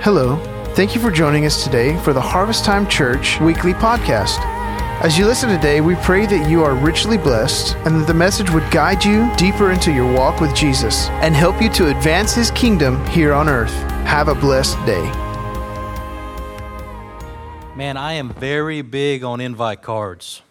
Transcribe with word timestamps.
Hello. 0.00 0.36
Thank 0.76 0.94
you 0.94 1.00
for 1.00 1.10
joining 1.10 1.44
us 1.44 1.64
today 1.64 1.96
for 2.04 2.12
the 2.12 2.20
Harvest 2.20 2.64
Time 2.64 2.86
Church 2.86 3.40
weekly 3.40 3.72
podcast. 3.72 4.38
As 5.02 5.18
you 5.18 5.26
listen 5.26 5.48
today, 5.48 5.80
we 5.80 5.96
pray 5.96 6.24
that 6.24 6.48
you 6.48 6.62
are 6.62 6.72
richly 6.72 7.18
blessed 7.18 7.74
and 7.78 8.00
that 8.00 8.06
the 8.06 8.14
message 8.14 8.48
would 8.50 8.70
guide 8.70 9.04
you 9.04 9.28
deeper 9.34 9.72
into 9.72 9.90
your 9.90 10.10
walk 10.14 10.40
with 10.40 10.54
Jesus 10.54 11.08
and 11.08 11.34
help 11.34 11.60
you 11.60 11.68
to 11.70 11.88
advance 11.88 12.32
his 12.32 12.52
kingdom 12.52 13.04
here 13.08 13.32
on 13.32 13.48
earth. 13.48 13.72
Have 14.06 14.28
a 14.28 14.36
blessed 14.36 14.76
day. 14.86 15.02
Man, 17.74 17.96
I 17.96 18.12
am 18.12 18.28
very 18.34 18.82
big 18.82 19.24
on 19.24 19.40
invite 19.40 19.82
cards. 19.82 20.42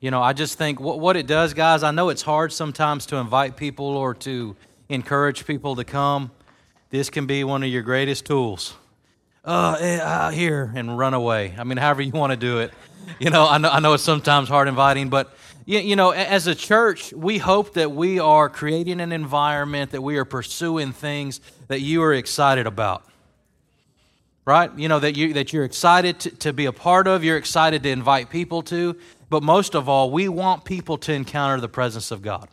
You 0.00 0.10
know, 0.10 0.20
I 0.20 0.32
just 0.32 0.58
think 0.58 0.80
what, 0.80 1.16
it 1.16 1.28
does, 1.28 1.54
guys, 1.54 1.84
I 1.84 1.92
know 1.92 2.08
it's 2.08 2.22
hard 2.22 2.52
sometimes 2.52 3.06
to 3.06 3.16
invite 3.18 3.56
people 3.56 3.96
or 3.96 4.12
to 4.14 4.56
encourage 4.88 5.46
people 5.46 5.76
to 5.76 5.84
come. 5.84 6.32
This 6.92 7.10
can 7.10 7.26
be 7.26 7.42
one 7.42 7.64
of 7.64 7.68
your 7.68 7.82
greatest 7.82 8.24
tools. 8.26 8.76
Uh, 9.44 9.76
eh, 9.80 9.98
uh, 9.98 10.30
here 10.30 10.70
and 10.76 10.96
run 10.96 11.14
away. 11.14 11.52
I 11.58 11.64
mean, 11.64 11.78
however 11.78 12.02
you 12.02 12.12
want 12.12 12.30
to 12.30 12.36
do 12.36 12.60
it. 12.60 12.70
You 13.18 13.30
know, 13.30 13.48
I 13.48 13.58
know, 13.58 13.68
I 13.68 13.80
know 13.80 13.94
it's 13.94 14.04
sometimes 14.04 14.48
hard 14.48 14.68
inviting, 14.68 15.08
but 15.08 15.34
you, 15.66 15.80
you 15.80 15.96
know, 15.96 16.10
as 16.10 16.46
a 16.46 16.54
church, 16.54 17.12
we 17.12 17.38
hope 17.38 17.74
that 17.74 17.90
we 17.90 18.20
are 18.20 18.48
creating 18.48 19.00
an 19.00 19.10
environment 19.10 19.90
that 19.90 20.02
we 20.02 20.16
are 20.18 20.24
pursuing 20.24 20.92
things 20.92 21.40
that 21.66 21.80
you 21.80 22.00
are 22.04 22.14
excited 22.14 22.68
about 22.68 23.04
right 24.44 24.76
you 24.76 24.88
know 24.88 24.98
that 24.98 25.16
you 25.16 25.34
that 25.34 25.52
you're 25.52 25.64
excited 25.64 26.18
to, 26.18 26.28
to, 26.30 26.52
be 26.52 26.64
a 26.64 26.72
part 26.72 27.06
of 27.06 27.22
you're 27.22 27.36
excited 27.36 27.84
to 27.84 27.88
invite 27.88 28.28
people 28.28 28.60
to 28.60 28.96
but 29.32 29.42
most 29.42 29.74
of 29.74 29.88
all, 29.88 30.10
we 30.10 30.28
want 30.28 30.66
people 30.66 30.98
to 30.98 31.12
encounter 31.14 31.58
the 31.58 31.68
presence 31.68 32.10
of 32.10 32.20
God. 32.20 32.50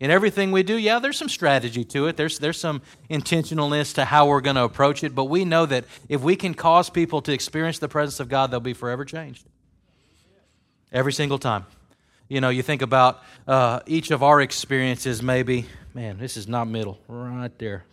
In 0.00 0.12
everything 0.12 0.52
we 0.52 0.62
do, 0.62 0.76
yeah, 0.76 1.00
there's 1.00 1.18
some 1.18 1.28
strategy 1.28 1.84
to 1.86 2.06
it. 2.06 2.16
There's, 2.16 2.38
there's 2.38 2.58
some 2.58 2.82
intentionalness 3.10 3.94
to 3.94 4.04
how 4.04 4.28
we're 4.28 4.40
going 4.40 4.54
to 4.56 4.62
approach 4.62 5.02
it. 5.02 5.12
But 5.14 5.24
we 5.24 5.44
know 5.44 5.66
that 5.66 5.84
if 6.08 6.20
we 6.20 6.36
can 6.36 6.54
cause 6.54 6.88
people 6.88 7.20
to 7.22 7.32
experience 7.32 7.80
the 7.80 7.88
presence 7.88 8.20
of 8.20 8.28
God, 8.28 8.50
they'll 8.50 8.60
be 8.60 8.74
forever 8.74 9.04
changed. 9.04 9.44
Every 10.92 11.12
single 11.12 11.38
time. 11.38 11.66
You 12.28 12.40
know, 12.40 12.50
you 12.50 12.62
think 12.62 12.82
about 12.82 13.22
uh, 13.46 13.80
each 13.86 14.10
of 14.10 14.22
our 14.22 14.40
experiences, 14.40 15.22
maybe, 15.22 15.66
man, 15.94 16.18
this 16.18 16.36
is 16.36 16.46
not 16.46 16.68
middle, 16.68 16.98
right 17.08 17.56
there. 17.58 17.84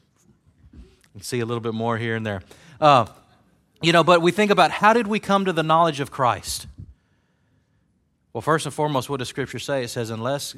You 0.73 0.81
can 1.13 1.21
see 1.21 1.39
a 1.39 1.45
little 1.45 1.61
bit 1.61 1.73
more 1.73 1.97
here 1.97 2.15
and 2.15 2.25
there. 2.25 2.41
Uh, 2.79 3.07
you 3.81 3.93
know, 3.93 4.03
but 4.03 4.21
we 4.21 4.31
think 4.31 4.51
about 4.51 4.71
how 4.71 4.93
did 4.93 5.07
we 5.07 5.19
come 5.19 5.45
to 5.45 5.53
the 5.53 5.63
knowledge 5.63 6.01
of 6.01 6.11
Christ? 6.11 6.67
Well, 8.33 8.41
first 8.41 8.65
and 8.65 8.75
foremost, 8.75 9.09
what 9.09 9.19
does 9.19 9.29
Scripture 9.29 9.59
say? 9.59 9.83
It 9.83 9.89
says, 9.89 10.09
unless 10.09 10.55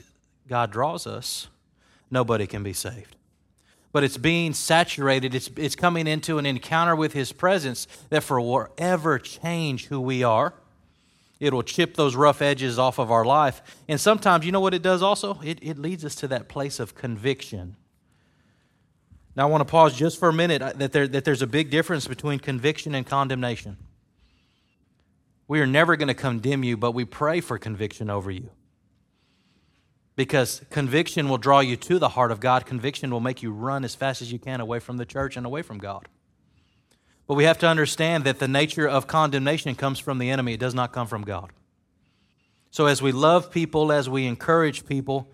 God 0.47 0.71
draws 0.71 1.05
us, 1.05 1.47
nobody 2.09 2.47
can 2.47 2.63
be 2.63 2.73
saved. 2.73 3.15
But 3.91 4.03
it's 4.03 4.17
being 4.17 4.53
saturated, 4.53 5.33
it's, 5.33 5.49
it's 5.55 5.75
coming 5.75 6.07
into 6.07 6.37
an 6.37 6.45
encounter 6.45 6.95
with 6.95 7.13
His 7.13 7.31
presence 7.31 7.87
that 8.09 8.23
forever 8.23 9.19
change 9.19 9.87
who 9.87 9.99
we 9.99 10.23
are. 10.23 10.53
It'll 11.39 11.63
chip 11.63 11.95
those 11.95 12.15
rough 12.15 12.41
edges 12.41 12.79
off 12.79 12.97
of 12.97 13.11
our 13.11 13.23
life. 13.23 13.61
And 13.87 13.99
sometimes, 14.01 14.45
you 14.45 14.51
know 14.51 14.59
what 14.59 14.73
it 14.73 14.81
does 14.81 15.03
also? 15.03 15.39
It, 15.43 15.59
it 15.61 15.77
leads 15.77 16.03
us 16.03 16.15
to 16.15 16.27
that 16.29 16.47
place 16.47 16.79
of 16.79 16.95
conviction. 16.95 17.75
Now, 19.35 19.43
I 19.43 19.51
want 19.51 19.61
to 19.61 19.65
pause 19.65 19.95
just 19.95 20.19
for 20.19 20.29
a 20.29 20.33
minute 20.33 20.63
uh, 20.63 20.73
that, 20.77 20.93
there, 20.93 21.07
that 21.07 21.23
there's 21.23 21.43
a 21.43 21.47
big 21.47 21.69
difference 21.69 22.07
between 22.07 22.39
conviction 22.39 22.95
and 22.95 23.05
condemnation. 23.05 23.77
We 25.47 25.61
are 25.61 25.67
never 25.67 25.95
going 25.95 26.07
to 26.07 26.15
condemn 26.15 26.63
you, 26.63 26.75
but 26.75 26.91
we 26.91 27.05
pray 27.05 27.39
for 27.39 27.59
conviction 27.59 28.09
over 28.09 28.31
you. 28.31 28.49
Because 30.17 30.61
conviction 30.69 31.29
will 31.29 31.37
draw 31.37 31.61
you 31.61 31.77
to 31.77 31.99
the 31.99 32.09
heart 32.09 32.31
of 32.31 32.41
God. 32.41 32.65
Conviction 32.65 33.11
will 33.11 33.21
make 33.21 33.41
you 33.41 33.51
run 33.51 33.85
as 33.85 33.95
fast 33.95 34.21
as 34.21 34.31
you 34.31 34.39
can 34.39 34.59
away 34.59 34.79
from 34.79 34.97
the 34.97 35.05
church 35.05 35.37
and 35.37 35.45
away 35.45 35.61
from 35.61 35.77
God. 35.77 36.09
But 37.27 37.35
we 37.35 37.43
have 37.43 37.59
to 37.59 37.67
understand 37.67 38.23
that 38.23 38.39
the 38.39 38.47
nature 38.47 38.87
of 38.87 39.05
condemnation 39.05 39.75
comes 39.75 39.99
from 39.99 40.17
the 40.17 40.29
enemy, 40.29 40.53
it 40.53 40.59
does 40.59 40.73
not 40.73 40.91
come 40.91 41.07
from 41.07 41.23
God. 41.23 41.51
So 42.71 42.87
as 42.87 43.01
we 43.01 43.11
love 43.11 43.51
people, 43.51 43.91
as 43.91 44.09
we 44.09 44.25
encourage 44.25 44.85
people, 44.85 45.29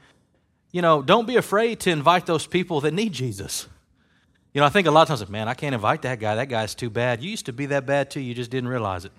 you 0.72 0.82
know, 0.82 1.02
don't 1.02 1.28
be 1.28 1.38
afraid 1.38 1.80
to 1.82 1.90
invite 1.90 2.26
those 2.26 2.46
people 2.46 2.82
that 2.82 2.94
need 2.94 3.14
Jesus. 3.14 3.68
You 4.54 4.60
know, 4.60 4.66
I 4.66 4.70
think 4.70 4.88
a 4.88 4.92
lot 4.92 5.10
of 5.10 5.20
times, 5.20 5.30
man, 5.30 5.48
I 5.48 5.54
can't 5.54 5.74
invite 5.74 6.02
that 6.02 6.20
guy. 6.20 6.36
That 6.36 6.50
guy's 6.50 6.76
too 6.76 6.90
bad. 6.90 7.24
You 7.24 7.32
used 7.32 7.46
to 7.46 7.54
be 7.54 7.68
that 7.68 7.86
bad 7.86 8.12
too, 8.12 8.20
you 8.20 8.34
just 8.34 8.52
didn't 8.52 8.70
realize 8.70 9.06
it. 9.06 9.12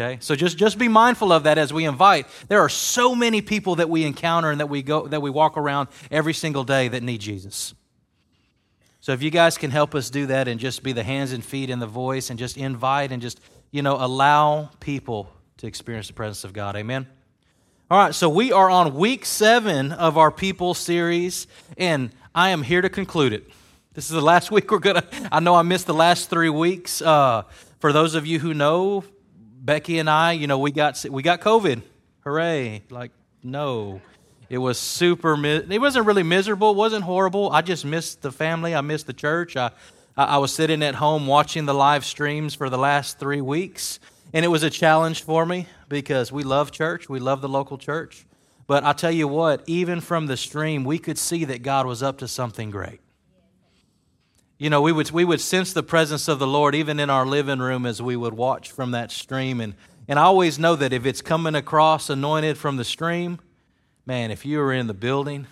Okay? 0.00 0.16
So 0.20 0.34
just, 0.34 0.56
just 0.56 0.78
be 0.78 0.88
mindful 0.88 1.30
of 1.30 1.42
that 1.42 1.58
as 1.58 1.74
we 1.74 1.84
invite. 1.84 2.26
There 2.48 2.60
are 2.60 2.70
so 2.70 3.14
many 3.14 3.42
people 3.42 3.76
that 3.76 3.90
we 3.90 4.04
encounter 4.04 4.50
and 4.50 4.60
that 4.60 4.68
we 4.68 4.82
go 4.82 5.06
that 5.08 5.20
we 5.20 5.28
walk 5.28 5.58
around 5.58 5.88
every 6.10 6.32
single 6.32 6.64
day 6.64 6.88
that 6.88 7.02
need 7.02 7.20
Jesus. 7.20 7.74
So 9.00 9.12
if 9.12 9.22
you 9.22 9.30
guys 9.30 9.58
can 9.58 9.70
help 9.70 9.94
us 9.94 10.08
do 10.08 10.26
that 10.26 10.48
and 10.48 10.58
just 10.58 10.82
be 10.82 10.92
the 10.92 11.02
hands 11.02 11.32
and 11.32 11.44
feet 11.44 11.68
and 11.68 11.82
the 11.82 11.86
voice 11.86 12.30
and 12.30 12.38
just 12.38 12.56
invite 12.56 13.12
and 13.12 13.20
just, 13.20 13.40
you 13.70 13.82
know, 13.82 13.96
allow 13.96 14.70
people 14.80 15.30
to 15.58 15.66
experience 15.66 16.06
the 16.06 16.14
presence 16.14 16.44
of 16.44 16.54
God. 16.54 16.76
Amen. 16.76 17.06
All 17.90 17.98
right, 17.98 18.14
so 18.14 18.28
we 18.28 18.52
are 18.52 18.70
on 18.70 18.94
week 18.94 19.26
seven 19.26 19.92
of 19.92 20.16
our 20.16 20.30
people 20.30 20.74
series, 20.74 21.46
and 21.76 22.10
I 22.34 22.50
am 22.50 22.62
here 22.62 22.80
to 22.80 22.88
conclude 22.88 23.32
it. 23.32 23.50
This 23.94 24.04
is 24.04 24.12
the 24.12 24.20
last 24.20 24.50
week 24.52 24.70
we're 24.70 24.78
gonna. 24.78 25.04
I 25.32 25.40
know 25.40 25.54
I 25.56 25.62
missed 25.62 25.86
the 25.86 25.94
last 25.94 26.30
three 26.30 26.50
weeks. 26.50 27.02
Uh, 27.02 27.42
for 27.80 27.92
those 27.92 28.14
of 28.14 28.26
you 28.26 28.38
who 28.38 28.54
know, 28.54 29.02
Becky 29.60 29.98
and 29.98 30.08
I, 30.08 30.32
you 30.32 30.46
know, 30.46 30.58
we 30.58 30.72
got 30.72 31.04
we 31.08 31.22
got 31.22 31.40
COVID. 31.42 31.82
Hooray! 32.24 32.82
Like 32.88 33.12
no, 33.42 34.00
it 34.48 34.58
was 34.58 34.78
super. 34.78 35.36
It 35.44 35.80
wasn't 35.80 36.06
really 36.06 36.22
miserable. 36.22 36.70
It 36.70 36.76
wasn't 36.76 37.04
horrible. 37.04 37.50
I 37.52 37.60
just 37.60 37.84
missed 37.84 38.22
the 38.22 38.32
family. 38.32 38.74
I 38.74 38.80
missed 38.80 39.06
the 39.06 39.12
church. 39.12 39.56
I 39.56 39.70
I 40.16 40.38
was 40.38 40.52
sitting 40.52 40.82
at 40.82 40.94
home 40.94 41.26
watching 41.26 41.66
the 41.66 41.74
live 41.74 42.04
streams 42.06 42.54
for 42.54 42.70
the 42.70 42.78
last 42.78 43.18
three 43.18 43.42
weeks, 43.42 44.00
and 44.32 44.44
it 44.44 44.48
was 44.48 44.62
a 44.62 44.70
challenge 44.70 45.22
for 45.24 45.44
me 45.44 45.66
because 45.88 46.32
we 46.32 46.42
love 46.42 46.72
church. 46.72 47.08
We 47.08 47.20
love 47.20 47.42
the 47.42 47.48
local 47.48 47.76
church. 47.76 48.26
But 48.66 48.84
I 48.84 48.92
tell 48.92 49.10
you 49.10 49.28
what, 49.28 49.62
even 49.66 50.00
from 50.00 50.26
the 50.26 50.36
stream, 50.36 50.84
we 50.84 50.98
could 50.98 51.18
see 51.18 51.44
that 51.46 51.62
God 51.62 51.86
was 51.86 52.02
up 52.02 52.18
to 52.18 52.28
something 52.28 52.70
great 52.70 53.00
you 54.60 54.68
know, 54.68 54.82
we 54.82 54.92
would, 54.92 55.10
we 55.10 55.24
would 55.24 55.40
sense 55.40 55.72
the 55.72 55.82
presence 55.82 56.28
of 56.28 56.38
the 56.38 56.46
Lord 56.46 56.74
even 56.74 57.00
in 57.00 57.08
our 57.08 57.24
living 57.24 57.60
room 57.60 57.86
as 57.86 58.02
we 58.02 58.14
would 58.14 58.34
watch 58.34 58.70
from 58.70 58.90
that 58.90 59.10
stream. 59.10 59.58
And, 59.58 59.72
and 60.06 60.18
I 60.18 60.24
always 60.24 60.58
know 60.58 60.76
that 60.76 60.92
if 60.92 61.06
it's 61.06 61.22
coming 61.22 61.54
across 61.54 62.10
anointed 62.10 62.58
from 62.58 62.76
the 62.76 62.84
stream, 62.84 63.40
man, 64.04 64.30
if 64.30 64.44
you 64.44 64.58
were 64.58 64.74
in 64.74 64.86
the 64.86 64.92
building, 64.92 65.46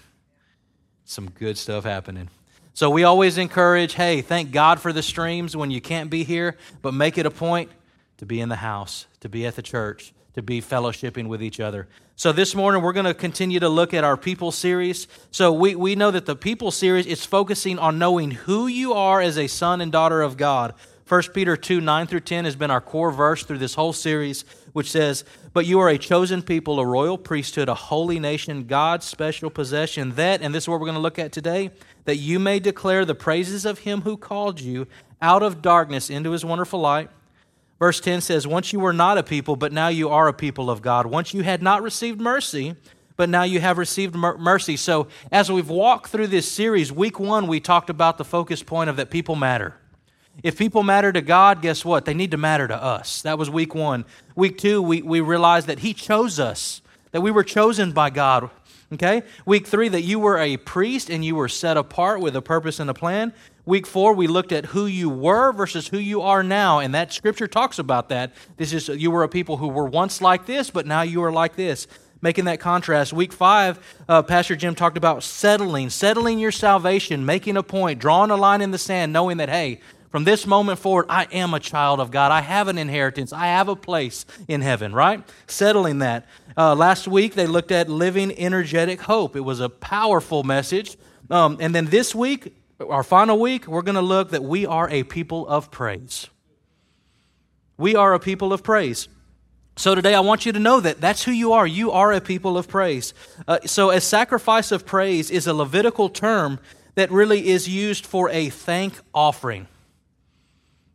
some 1.06 1.30
good 1.30 1.56
stuff 1.56 1.84
happening. 1.84 2.28
So 2.74 2.90
we 2.90 3.04
always 3.04 3.38
encourage 3.38 3.94
hey, 3.94 4.20
thank 4.20 4.50
God 4.50 4.78
for 4.78 4.92
the 4.92 5.02
streams 5.02 5.56
when 5.56 5.70
you 5.70 5.80
can't 5.80 6.10
be 6.10 6.22
here, 6.22 6.58
but 6.82 6.92
make 6.92 7.16
it 7.16 7.24
a 7.24 7.30
point 7.30 7.70
to 8.18 8.26
be 8.26 8.42
in 8.42 8.50
the 8.50 8.56
house, 8.56 9.06
to 9.20 9.30
be 9.30 9.46
at 9.46 9.56
the 9.56 9.62
church, 9.62 10.12
to 10.38 10.42
be 10.42 10.62
fellowshipping 10.62 11.26
with 11.26 11.42
each 11.42 11.58
other. 11.58 11.88
So 12.14 12.30
this 12.30 12.54
morning 12.54 12.80
we're 12.80 12.92
going 12.92 13.06
to 13.06 13.14
continue 13.14 13.58
to 13.58 13.68
look 13.68 13.92
at 13.92 14.04
our 14.04 14.16
people 14.16 14.52
series. 14.52 15.08
So 15.32 15.52
we, 15.52 15.74
we 15.74 15.96
know 15.96 16.12
that 16.12 16.26
the 16.26 16.36
people 16.36 16.70
series 16.70 17.06
is 17.06 17.26
focusing 17.26 17.76
on 17.76 17.98
knowing 17.98 18.30
who 18.30 18.68
you 18.68 18.92
are 18.92 19.20
as 19.20 19.36
a 19.36 19.48
son 19.48 19.80
and 19.80 19.90
daughter 19.90 20.22
of 20.22 20.36
God. 20.36 20.74
1 21.08 21.22
Peter 21.34 21.56
2 21.56 21.80
9 21.80 22.06
through 22.06 22.20
10 22.20 22.44
has 22.44 22.54
been 22.54 22.70
our 22.70 22.80
core 22.80 23.10
verse 23.10 23.42
through 23.42 23.58
this 23.58 23.74
whole 23.74 23.92
series, 23.92 24.44
which 24.74 24.90
says, 24.92 25.24
But 25.52 25.66
you 25.66 25.80
are 25.80 25.88
a 25.88 25.98
chosen 25.98 26.42
people, 26.42 26.78
a 26.78 26.86
royal 26.86 27.18
priesthood, 27.18 27.68
a 27.68 27.74
holy 27.74 28.20
nation, 28.20 28.66
God's 28.66 29.06
special 29.06 29.50
possession, 29.50 30.14
that, 30.14 30.40
and 30.40 30.54
this 30.54 30.64
is 30.64 30.68
what 30.68 30.78
we're 30.78 30.86
going 30.86 30.94
to 30.94 31.00
look 31.00 31.18
at 31.18 31.32
today, 31.32 31.72
that 32.04 32.16
you 32.16 32.38
may 32.38 32.60
declare 32.60 33.04
the 33.04 33.14
praises 33.16 33.64
of 33.64 33.80
him 33.80 34.02
who 34.02 34.16
called 34.16 34.60
you 34.60 34.86
out 35.20 35.42
of 35.42 35.62
darkness 35.62 36.10
into 36.10 36.30
his 36.30 36.44
wonderful 36.44 36.78
light. 36.78 37.10
Verse 37.78 38.00
10 38.00 38.20
says, 38.20 38.46
Once 38.46 38.72
you 38.72 38.80
were 38.80 38.92
not 38.92 39.18
a 39.18 39.22
people, 39.22 39.56
but 39.56 39.72
now 39.72 39.88
you 39.88 40.08
are 40.08 40.28
a 40.28 40.32
people 40.32 40.70
of 40.70 40.82
God. 40.82 41.06
Once 41.06 41.32
you 41.32 41.42
had 41.42 41.62
not 41.62 41.82
received 41.82 42.20
mercy, 42.20 42.74
but 43.16 43.28
now 43.28 43.42
you 43.42 43.60
have 43.60 43.78
received 43.78 44.14
mercy. 44.14 44.76
So, 44.76 45.08
as 45.32 45.50
we've 45.50 45.68
walked 45.68 46.10
through 46.10 46.28
this 46.28 46.50
series, 46.50 46.92
week 46.92 47.18
one, 47.18 47.46
we 47.46 47.60
talked 47.60 47.90
about 47.90 48.16
the 48.16 48.24
focus 48.24 48.62
point 48.62 48.90
of 48.90 48.96
that 48.96 49.10
people 49.10 49.36
matter. 49.36 49.74
If 50.42 50.56
people 50.56 50.84
matter 50.84 51.12
to 51.12 51.20
God, 51.20 51.62
guess 51.62 51.84
what? 51.84 52.04
They 52.04 52.14
need 52.14 52.30
to 52.30 52.36
matter 52.36 52.68
to 52.68 52.80
us. 52.80 53.22
That 53.22 53.38
was 53.38 53.50
week 53.50 53.74
one. 53.74 54.04
Week 54.36 54.56
two, 54.56 54.80
we, 54.80 55.02
we 55.02 55.20
realized 55.20 55.66
that 55.66 55.80
He 55.80 55.94
chose 55.94 56.38
us, 56.38 56.80
that 57.10 57.20
we 57.20 57.32
were 57.32 57.42
chosen 57.42 57.90
by 57.90 58.10
God. 58.10 58.50
Okay? 58.92 59.22
Week 59.44 59.66
three, 59.66 59.88
that 59.88 60.02
you 60.02 60.18
were 60.18 60.38
a 60.38 60.56
priest 60.56 61.10
and 61.10 61.24
you 61.24 61.34
were 61.34 61.48
set 61.48 61.76
apart 61.76 62.20
with 62.20 62.36
a 62.36 62.42
purpose 62.42 62.78
and 62.78 62.88
a 62.88 62.94
plan. 62.94 63.34
Week 63.68 63.86
four, 63.86 64.14
we 64.14 64.28
looked 64.28 64.52
at 64.52 64.64
who 64.64 64.86
you 64.86 65.10
were 65.10 65.52
versus 65.52 65.88
who 65.88 65.98
you 65.98 66.22
are 66.22 66.42
now, 66.42 66.78
and 66.78 66.94
that 66.94 67.12
scripture 67.12 67.46
talks 67.46 67.78
about 67.78 68.08
that. 68.08 68.32
This 68.56 68.72
is 68.72 68.88
you 68.88 69.10
were 69.10 69.24
a 69.24 69.28
people 69.28 69.58
who 69.58 69.68
were 69.68 69.84
once 69.84 70.22
like 70.22 70.46
this, 70.46 70.70
but 70.70 70.86
now 70.86 71.02
you 71.02 71.22
are 71.22 71.30
like 71.30 71.54
this. 71.54 71.86
Making 72.22 72.46
that 72.46 72.60
contrast. 72.60 73.12
Week 73.12 73.30
five, 73.30 73.78
uh, 74.08 74.22
Pastor 74.22 74.56
Jim 74.56 74.74
talked 74.74 74.96
about 74.96 75.22
settling, 75.22 75.90
settling 75.90 76.38
your 76.38 76.50
salvation, 76.50 77.26
making 77.26 77.58
a 77.58 77.62
point, 77.62 77.98
drawing 77.98 78.30
a 78.30 78.36
line 78.36 78.62
in 78.62 78.70
the 78.70 78.78
sand, 78.78 79.12
knowing 79.12 79.36
that, 79.36 79.50
hey, 79.50 79.80
from 80.10 80.24
this 80.24 80.46
moment 80.46 80.78
forward, 80.78 81.04
I 81.10 81.24
am 81.30 81.52
a 81.52 81.60
child 81.60 82.00
of 82.00 82.10
God. 82.10 82.32
I 82.32 82.40
have 82.40 82.68
an 82.68 82.78
inheritance. 82.78 83.34
I 83.34 83.48
have 83.48 83.68
a 83.68 83.76
place 83.76 84.24
in 84.48 84.62
heaven, 84.62 84.94
right? 84.94 85.22
Settling 85.46 85.98
that. 85.98 86.26
Uh, 86.56 86.74
last 86.74 87.06
week, 87.06 87.34
they 87.34 87.46
looked 87.46 87.70
at 87.70 87.90
living 87.90 88.32
energetic 88.38 89.02
hope. 89.02 89.36
It 89.36 89.42
was 89.42 89.60
a 89.60 89.68
powerful 89.68 90.42
message. 90.42 90.96
Um, 91.30 91.58
and 91.60 91.74
then 91.74 91.84
this 91.84 92.14
week, 92.14 92.54
our 92.80 93.02
final 93.02 93.38
week, 93.38 93.66
we're 93.66 93.82
going 93.82 93.96
to 93.96 94.00
look 94.00 94.30
that 94.30 94.44
we 94.44 94.66
are 94.66 94.88
a 94.88 95.02
people 95.02 95.46
of 95.48 95.70
praise. 95.70 96.28
We 97.76 97.94
are 97.94 98.14
a 98.14 98.20
people 98.20 98.52
of 98.52 98.62
praise. 98.62 99.08
So 99.76 99.94
today 99.94 100.14
I 100.14 100.20
want 100.20 100.46
you 100.46 100.52
to 100.52 100.58
know 100.58 100.80
that 100.80 101.00
that's 101.00 101.22
who 101.22 101.30
you 101.30 101.52
are. 101.52 101.66
You 101.66 101.92
are 101.92 102.12
a 102.12 102.20
people 102.20 102.58
of 102.58 102.68
praise. 102.68 103.14
Uh, 103.46 103.60
so 103.64 103.90
a 103.90 104.00
sacrifice 104.00 104.72
of 104.72 104.84
praise 104.84 105.30
is 105.30 105.46
a 105.46 105.54
Levitical 105.54 106.08
term 106.08 106.58
that 106.96 107.10
really 107.12 107.48
is 107.48 107.68
used 107.68 108.04
for 108.04 108.28
a 108.30 108.48
thank 108.48 108.94
offering. 109.14 109.68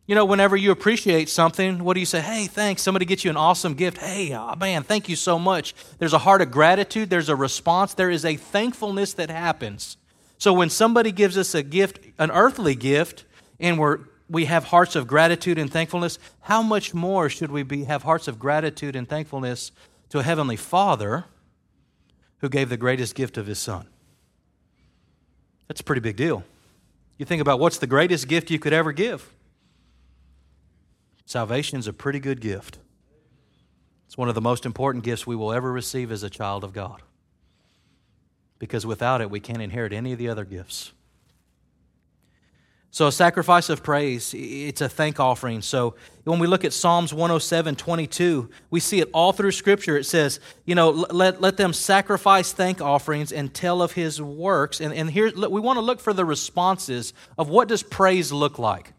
You 0.06 0.14
know, 0.14 0.26
whenever 0.26 0.54
you 0.54 0.70
appreciate 0.70 1.30
something, 1.30 1.82
what 1.82 1.94
do 1.94 2.00
you 2.00 2.06
say? 2.06 2.20
Hey, 2.20 2.46
thanks. 2.46 2.82
Somebody 2.82 3.06
gets 3.06 3.24
you 3.24 3.30
an 3.30 3.38
awesome 3.38 3.72
gift. 3.72 3.96
Hey, 3.96 4.34
oh 4.34 4.54
man, 4.56 4.82
thank 4.82 5.08
you 5.08 5.16
so 5.16 5.38
much. 5.38 5.74
There's 5.98 6.12
a 6.12 6.18
heart 6.18 6.42
of 6.42 6.50
gratitude, 6.50 7.08
there's 7.08 7.30
a 7.30 7.36
response, 7.36 7.94
there 7.94 8.10
is 8.10 8.26
a 8.26 8.36
thankfulness 8.36 9.14
that 9.14 9.30
happens. 9.30 9.96
So 10.38 10.52
when 10.52 10.70
somebody 10.70 11.12
gives 11.12 11.38
us 11.38 11.54
a 11.54 11.62
gift, 11.62 12.00
an 12.18 12.30
earthly 12.30 12.74
gift, 12.74 13.24
and 13.58 13.78
we're 13.78 14.00
we 14.28 14.46
have 14.46 14.64
hearts 14.64 14.96
of 14.96 15.06
gratitude 15.06 15.58
and 15.58 15.70
thankfulness, 15.70 16.18
how 16.40 16.62
much 16.62 16.94
more 16.94 17.28
should 17.28 17.50
we 17.50 17.62
be, 17.62 17.84
have 17.84 18.02
hearts 18.02 18.26
of 18.26 18.38
gratitude 18.38 18.96
and 18.96 19.08
thankfulness 19.08 19.70
to 20.08 20.18
a 20.18 20.22
heavenly 20.22 20.56
Father 20.56 21.26
who 22.38 22.48
gave 22.48 22.68
the 22.68 22.76
greatest 22.76 23.14
gift 23.14 23.36
of 23.36 23.46
his 23.46 23.58
Son? 23.58 23.86
That's 25.68 25.80
a 25.80 25.84
pretty 25.84 26.00
big 26.00 26.16
deal. 26.16 26.42
You 27.18 27.26
think 27.26 27.42
about 27.42 27.60
what's 27.60 27.78
the 27.78 27.86
greatest 27.86 28.28
gift 28.28 28.50
you 28.50 28.58
could 28.58 28.72
ever 28.72 28.92
give? 28.92 29.32
Salvation 31.26 31.78
is 31.78 31.86
a 31.86 31.92
pretty 31.92 32.18
good 32.18 32.40
gift. 32.40 32.78
It's 34.06 34.18
one 34.18 34.28
of 34.28 34.34
the 34.34 34.40
most 34.40 34.66
important 34.66 35.04
gifts 35.04 35.26
we 35.26 35.36
will 35.36 35.52
ever 35.52 35.72
receive 35.72 36.10
as 36.10 36.22
a 36.22 36.30
child 36.30 36.64
of 36.64 36.72
God. 36.72 37.02
Because 38.58 38.86
without 38.86 39.20
it, 39.20 39.30
we 39.30 39.40
can't 39.40 39.62
inherit 39.62 39.92
any 39.92 40.12
of 40.12 40.18
the 40.18 40.28
other 40.28 40.44
gifts. 40.44 40.92
So, 42.94 43.08
a 43.08 43.12
sacrifice 43.12 43.70
of 43.70 43.82
praise, 43.82 44.32
it's 44.36 44.80
a 44.80 44.88
thank 44.88 45.18
offering. 45.18 45.62
So, 45.62 45.96
when 46.22 46.38
we 46.38 46.46
look 46.46 46.64
at 46.64 46.72
Psalms 46.72 47.12
107 47.12 47.74
22, 47.74 48.48
we 48.70 48.78
see 48.78 49.00
it 49.00 49.10
all 49.12 49.32
through 49.32 49.50
Scripture. 49.50 49.96
It 49.96 50.04
says, 50.04 50.38
you 50.64 50.76
know, 50.76 50.90
let, 50.90 51.40
let 51.40 51.56
them 51.56 51.72
sacrifice 51.72 52.52
thank 52.52 52.80
offerings 52.80 53.32
and 53.32 53.52
tell 53.52 53.82
of 53.82 53.90
his 53.90 54.22
works. 54.22 54.80
And, 54.80 54.94
and 54.94 55.10
here, 55.10 55.32
we 55.34 55.60
want 55.60 55.78
to 55.78 55.80
look 55.80 55.98
for 55.98 56.12
the 56.12 56.24
responses 56.24 57.12
of 57.36 57.48
what 57.48 57.66
does 57.66 57.82
praise 57.82 58.30
look 58.30 58.60
like? 58.60 58.92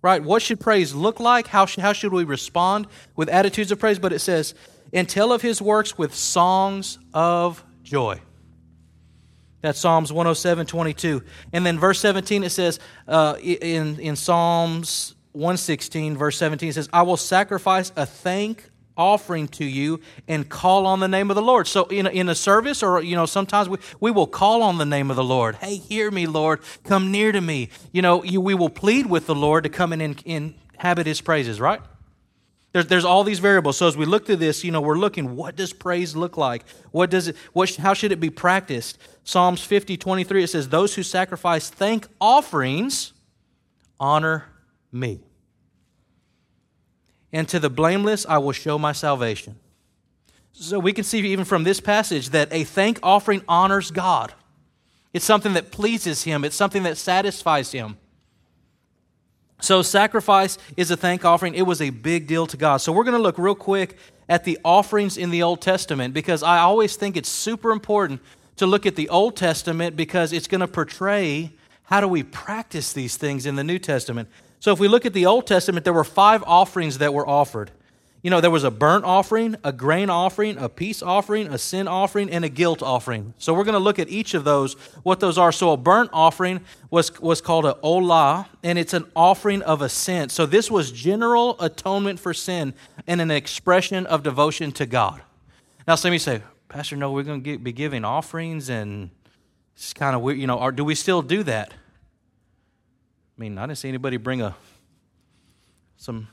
Right? 0.00 0.24
What 0.24 0.40
should 0.40 0.58
praise 0.58 0.94
look 0.94 1.20
like? 1.20 1.46
How, 1.46 1.66
how 1.66 1.92
should 1.92 2.14
we 2.14 2.24
respond 2.24 2.86
with 3.14 3.28
attitudes 3.28 3.70
of 3.70 3.78
praise? 3.78 3.98
But 3.98 4.14
it 4.14 4.20
says, 4.20 4.54
and 4.94 5.06
tell 5.06 5.32
of 5.34 5.42
his 5.42 5.60
works 5.60 5.98
with 5.98 6.14
songs 6.14 6.98
of 7.12 7.62
joy. 7.82 8.22
That's 9.64 9.80
Psalms 9.80 10.12
107, 10.12 10.66
22. 10.66 11.22
And 11.54 11.64
then 11.64 11.78
verse 11.78 11.98
17, 12.00 12.44
it 12.44 12.50
says 12.50 12.78
uh, 13.08 13.36
in, 13.40 13.98
in 13.98 14.14
Psalms 14.14 15.14
116, 15.32 16.18
verse 16.18 16.36
17, 16.36 16.68
it 16.68 16.74
says, 16.74 16.90
I 16.92 17.00
will 17.00 17.16
sacrifice 17.16 17.90
a 17.96 18.04
thank 18.04 18.68
offering 18.94 19.48
to 19.48 19.64
you 19.64 20.02
and 20.28 20.46
call 20.50 20.84
on 20.84 21.00
the 21.00 21.08
name 21.08 21.30
of 21.30 21.34
the 21.34 21.40
Lord. 21.40 21.66
So 21.66 21.84
in 21.84 22.06
a, 22.06 22.10
in 22.10 22.28
a 22.28 22.34
service 22.34 22.82
or, 22.82 23.00
you 23.00 23.16
know, 23.16 23.24
sometimes 23.24 23.70
we, 23.70 23.78
we 24.00 24.10
will 24.10 24.26
call 24.26 24.62
on 24.62 24.76
the 24.76 24.84
name 24.84 25.08
of 25.08 25.16
the 25.16 25.24
Lord. 25.24 25.54
Hey, 25.54 25.76
hear 25.76 26.10
me, 26.10 26.26
Lord. 26.26 26.60
Come 26.84 27.10
near 27.10 27.32
to 27.32 27.40
me. 27.40 27.70
You 27.90 28.02
know, 28.02 28.22
you, 28.22 28.42
we 28.42 28.52
will 28.52 28.68
plead 28.68 29.06
with 29.06 29.24
the 29.24 29.34
Lord 29.34 29.64
to 29.64 29.70
come 29.70 29.94
and 29.94 30.22
inhabit 30.26 31.06
his 31.06 31.22
praises, 31.22 31.58
right? 31.58 31.80
There's, 32.74 32.88
there's 32.88 33.04
all 33.04 33.22
these 33.22 33.38
variables. 33.38 33.76
So 33.76 33.86
as 33.86 33.96
we 33.96 34.04
look 34.04 34.26
through 34.26 34.36
this, 34.36 34.64
you 34.64 34.72
know, 34.72 34.80
we're 34.80 34.98
looking, 34.98 35.36
what 35.36 35.54
does 35.54 35.72
praise 35.72 36.16
look 36.16 36.36
like? 36.36 36.64
What 36.90 37.08
does 37.08 37.28
it, 37.28 37.36
what, 37.52 37.72
how 37.76 37.94
should 37.94 38.10
it 38.10 38.18
be 38.18 38.30
practiced? 38.30 38.98
Psalms 39.22 39.62
50, 39.62 39.96
23, 39.96 40.42
it 40.42 40.48
says, 40.48 40.68
Those 40.68 40.96
who 40.96 41.04
sacrifice 41.04 41.70
thank 41.70 42.08
offerings 42.20 43.12
honor 44.00 44.46
me. 44.90 45.20
And 47.32 47.48
to 47.48 47.60
the 47.60 47.70
blameless 47.70 48.26
I 48.28 48.38
will 48.38 48.50
show 48.50 48.76
my 48.76 48.90
salvation. 48.90 49.54
So 50.50 50.80
we 50.80 50.92
can 50.92 51.04
see 51.04 51.20
even 51.20 51.44
from 51.44 51.62
this 51.62 51.78
passage 51.78 52.30
that 52.30 52.52
a 52.52 52.64
thank 52.64 52.98
offering 53.04 53.42
honors 53.46 53.92
God. 53.92 54.34
It's 55.12 55.24
something 55.24 55.52
that 55.52 55.70
pleases 55.70 56.24
Him, 56.24 56.44
it's 56.44 56.56
something 56.56 56.82
that 56.82 56.96
satisfies 56.96 57.70
Him. 57.70 57.98
So, 59.60 59.82
sacrifice 59.82 60.58
is 60.76 60.90
a 60.90 60.96
thank 60.96 61.24
offering. 61.24 61.54
It 61.54 61.62
was 61.62 61.80
a 61.80 61.90
big 61.90 62.26
deal 62.26 62.46
to 62.48 62.56
God. 62.56 62.78
So, 62.78 62.92
we're 62.92 63.04
going 63.04 63.16
to 63.16 63.22
look 63.22 63.38
real 63.38 63.54
quick 63.54 63.96
at 64.28 64.44
the 64.44 64.58
offerings 64.64 65.16
in 65.16 65.30
the 65.30 65.42
Old 65.42 65.60
Testament 65.60 66.12
because 66.12 66.42
I 66.42 66.58
always 66.58 66.96
think 66.96 67.16
it's 67.16 67.28
super 67.28 67.70
important 67.70 68.20
to 68.56 68.66
look 68.66 68.86
at 68.86 68.96
the 68.96 69.08
Old 69.08 69.36
Testament 69.36 69.96
because 69.96 70.32
it's 70.32 70.46
going 70.46 70.60
to 70.60 70.68
portray 70.68 71.52
how 71.84 72.00
do 72.00 72.08
we 72.08 72.22
practice 72.22 72.92
these 72.92 73.16
things 73.16 73.46
in 73.46 73.56
the 73.56 73.64
New 73.64 73.78
Testament. 73.78 74.28
So, 74.60 74.72
if 74.72 74.78
we 74.78 74.88
look 74.88 75.06
at 75.06 75.12
the 75.12 75.26
Old 75.26 75.46
Testament, 75.46 75.84
there 75.84 75.92
were 75.92 76.04
five 76.04 76.42
offerings 76.46 76.98
that 76.98 77.14
were 77.14 77.26
offered. 77.26 77.70
You 78.24 78.30
know, 78.30 78.40
there 78.40 78.50
was 78.50 78.64
a 78.64 78.70
burnt 78.70 79.04
offering, 79.04 79.54
a 79.64 79.70
grain 79.70 80.08
offering, 80.08 80.56
a 80.56 80.70
peace 80.70 81.02
offering, 81.02 81.48
a 81.48 81.58
sin 81.58 81.86
offering, 81.86 82.30
and 82.30 82.42
a 82.42 82.48
guilt 82.48 82.82
offering. 82.82 83.34
So 83.36 83.52
we're 83.52 83.64
going 83.64 83.74
to 83.74 83.78
look 83.78 83.98
at 83.98 84.08
each 84.08 84.32
of 84.32 84.44
those, 84.44 84.72
what 85.02 85.20
those 85.20 85.36
are. 85.36 85.52
So 85.52 85.72
a 85.72 85.76
burnt 85.76 86.08
offering 86.10 86.62
was, 86.90 87.20
was 87.20 87.42
called 87.42 87.66
a 87.66 87.74
olah, 87.84 88.46
and 88.62 88.78
it's 88.78 88.94
an 88.94 89.04
offering 89.14 89.60
of 89.60 89.82
a 89.82 89.90
sin. 89.90 90.30
So 90.30 90.46
this 90.46 90.70
was 90.70 90.90
general 90.90 91.60
atonement 91.60 92.18
for 92.18 92.32
sin 92.32 92.72
and 93.06 93.20
an 93.20 93.30
expression 93.30 94.06
of 94.06 94.22
devotion 94.22 94.72
to 94.72 94.86
God. 94.86 95.20
Now, 95.86 95.94
some 95.94 96.08
of 96.08 96.14
you 96.14 96.18
say, 96.18 96.40
Pastor, 96.70 96.96
no, 96.96 97.12
we're 97.12 97.24
going 97.24 97.42
to 97.42 97.58
be 97.58 97.72
giving 97.72 98.06
offerings, 98.06 98.70
and 98.70 99.10
it's 99.76 99.92
kind 99.92 100.16
of 100.16 100.22
weird. 100.22 100.38
You 100.38 100.46
know, 100.46 100.70
do 100.70 100.82
we 100.82 100.94
still 100.94 101.20
do 101.20 101.42
that? 101.42 101.74
I 103.36 103.36
mean, 103.36 103.58
I 103.58 103.66
didn't 103.66 103.76
see 103.76 103.90
anybody 103.90 104.16
bring 104.16 104.40
a 104.40 104.56
some 105.98 106.28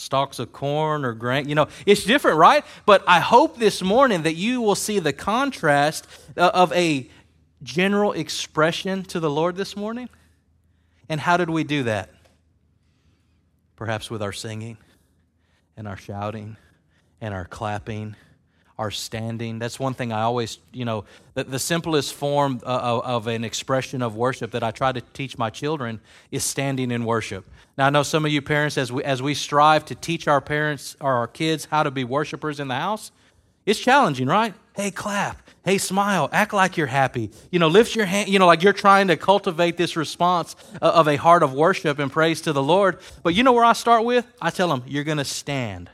stalks 0.00 0.38
of 0.38 0.52
corn 0.52 1.04
or 1.04 1.12
grain. 1.12 1.48
You 1.48 1.54
know, 1.54 1.68
it's 1.84 2.04
different, 2.04 2.38
right? 2.38 2.64
But 2.86 3.04
I 3.06 3.20
hope 3.20 3.58
this 3.58 3.82
morning 3.82 4.22
that 4.22 4.34
you 4.34 4.62
will 4.62 4.74
see 4.74 4.98
the 4.98 5.12
contrast 5.12 6.06
uh, 6.36 6.50
of 6.54 6.72
a 6.72 7.08
general 7.62 8.12
expression 8.12 9.02
to 9.04 9.20
the 9.20 9.30
Lord 9.30 9.56
this 9.56 9.76
morning. 9.76 10.08
And 11.08 11.20
how 11.20 11.36
did 11.36 11.50
we 11.50 11.64
do 11.64 11.82
that? 11.84 12.10
Perhaps 13.76 14.10
with 14.10 14.22
our 14.22 14.32
singing 14.32 14.78
and 15.76 15.86
our 15.86 15.96
shouting 15.96 16.56
and 17.20 17.34
our 17.34 17.44
clapping 17.44 18.16
are 18.80 18.90
standing. 18.90 19.58
That's 19.58 19.78
one 19.78 19.92
thing 19.92 20.10
I 20.10 20.22
always, 20.22 20.56
you 20.72 20.86
know, 20.86 21.04
the, 21.34 21.44
the 21.44 21.58
simplest 21.58 22.14
form 22.14 22.62
uh, 22.64 22.68
of, 22.82 23.04
of, 23.04 23.26
an 23.26 23.44
expression 23.44 24.00
of 24.00 24.16
worship 24.16 24.52
that 24.52 24.62
I 24.62 24.70
try 24.70 24.90
to 24.90 25.02
teach 25.12 25.36
my 25.36 25.50
children 25.50 26.00
is 26.30 26.44
standing 26.44 26.90
in 26.90 27.04
worship. 27.04 27.44
Now, 27.76 27.88
I 27.88 27.90
know 27.90 28.02
some 28.02 28.24
of 28.24 28.32
you 28.32 28.40
parents, 28.40 28.78
as 28.78 28.90
we, 28.90 29.04
as 29.04 29.20
we 29.20 29.34
strive 29.34 29.84
to 29.84 29.94
teach 29.94 30.26
our 30.26 30.40
parents 30.40 30.96
or 30.98 31.12
our 31.12 31.26
kids 31.26 31.66
how 31.66 31.82
to 31.82 31.90
be 31.90 32.04
worshipers 32.04 32.58
in 32.58 32.68
the 32.68 32.74
house, 32.74 33.12
it's 33.66 33.78
challenging, 33.78 34.28
right? 34.28 34.54
Hey, 34.74 34.90
clap. 34.90 35.46
Hey, 35.62 35.76
smile. 35.76 36.30
Act 36.32 36.54
like 36.54 36.78
you're 36.78 36.86
happy. 36.86 37.30
You 37.50 37.58
know, 37.58 37.68
lift 37.68 37.94
your 37.94 38.06
hand. 38.06 38.30
You 38.30 38.38
know, 38.38 38.46
like 38.46 38.62
you're 38.62 38.72
trying 38.72 39.08
to 39.08 39.18
cultivate 39.18 39.76
this 39.76 39.94
response 39.94 40.56
uh, 40.80 40.86
of 40.86 41.06
a 41.06 41.16
heart 41.16 41.42
of 41.42 41.52
worship 41.52 41.98
and 41.98 42.10
praise 42.10 42.40
to 42.42 42.54
the 42.54 42.62
Lord. 42.62 42.98
But 43.22 43.34
you 43.34 43.42
know 43.42 43.52
where 43.52 43.66
I 43.66 43.74
start 43.74 44.06
with? 44.06 44.26
I 44.40 44.48
tell 44.48 44.68
them, 44.68 44.84
you're 44.86 45.04
going 45.04 45.18
to 45.18 45.24
stand. 45.26 45.90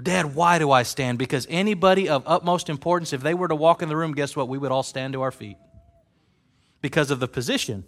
Well, 0.00 0.14
Dad, 0.14 0.34
why 0.34 0.58
do 0.58 0.70
I 0.70 0.82
stand? 0.82 1.18
Because 1.18 1.46
anybody 1.50 2.08
of 2.08 2.22
utmost 2.24 2.70
importance, 2.70 3.12
if 3.12 3.20
they 3.20 3.34
were 3.34 3.48
to 3.48 3.54
walk 3.54 3.82
in 3.82 3.90
the 3.90 3.96
room, 3.98 4.14
guess 4.14 4.34
what? 4.34 4.48
We 4.48 4.56
would 4.56 4.72
all 4.72 4.82
stand 4.82 5.12
to 5.12 5.20
our 5.20 5.30
feet. 5.30 5.58
Because 6.80 7.10
of 7.10 7.20
the 7.20 7.28
position, 7.28 7.84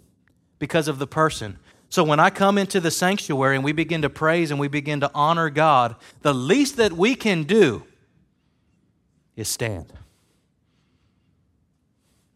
because 0.59 0.87
of 0.87 0.99
the 0.99 1.07
person. 1.07 1.57
So 1.89 2.03
when 2.03 2.19
I 2.19 2.29
come 2.29 2.59
into 2.59 2.79
the 2.79 2.91
sanctuary 2.91 3.55
and 3.55 3.65
we 3.65 3.71
begin 3.71 4.03
to 4.03 4.11
praise 4.11 4.51
and 4.51 4.59
we 4.59 4.67
begin 4.67 4.99
to 4.99 5.09
honor 5.15 5.49
God, 5.49 5.95
the 6.21 6.35
least 6.35 6.77
that 6.77 6.93
we 6.93 7.15
can 7.15 7.45
do 7.45 7.83
is 9.35 9.47
stand. 9.47 9.91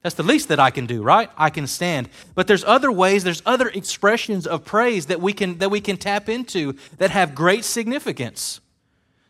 That's 0.02 0.16
the 0.16 0.24
least 0.24 0.48
that 0.48 0.60
I 0.60 0.72
can 0.72 0.88
do, 0.88 1.04
right? 1.04 1.30
I 1.38 1.52
can 1.52 1.68
stand. 1.68 2.10
But 2.34 2.48
there's 2.48 2.64
other 2.64 2.92
ways, 2.92 3.24
there's 3.24 3.44
other 3.46 3.68
expressions 3.68 4.48
of 4.48 4.66
praise 4.66 5.06
that 5.06 5.22
we 5.22 5.34
can 5.34 5.60
that 5.60 5.70
we 5.70 5.82
can 5.82 5.98
tap 5.98 6.30
into 6.30 6.74
that 6.98 7.12
have 7.12 7.36
great 7.36 7.64
significance. 7.64 8.60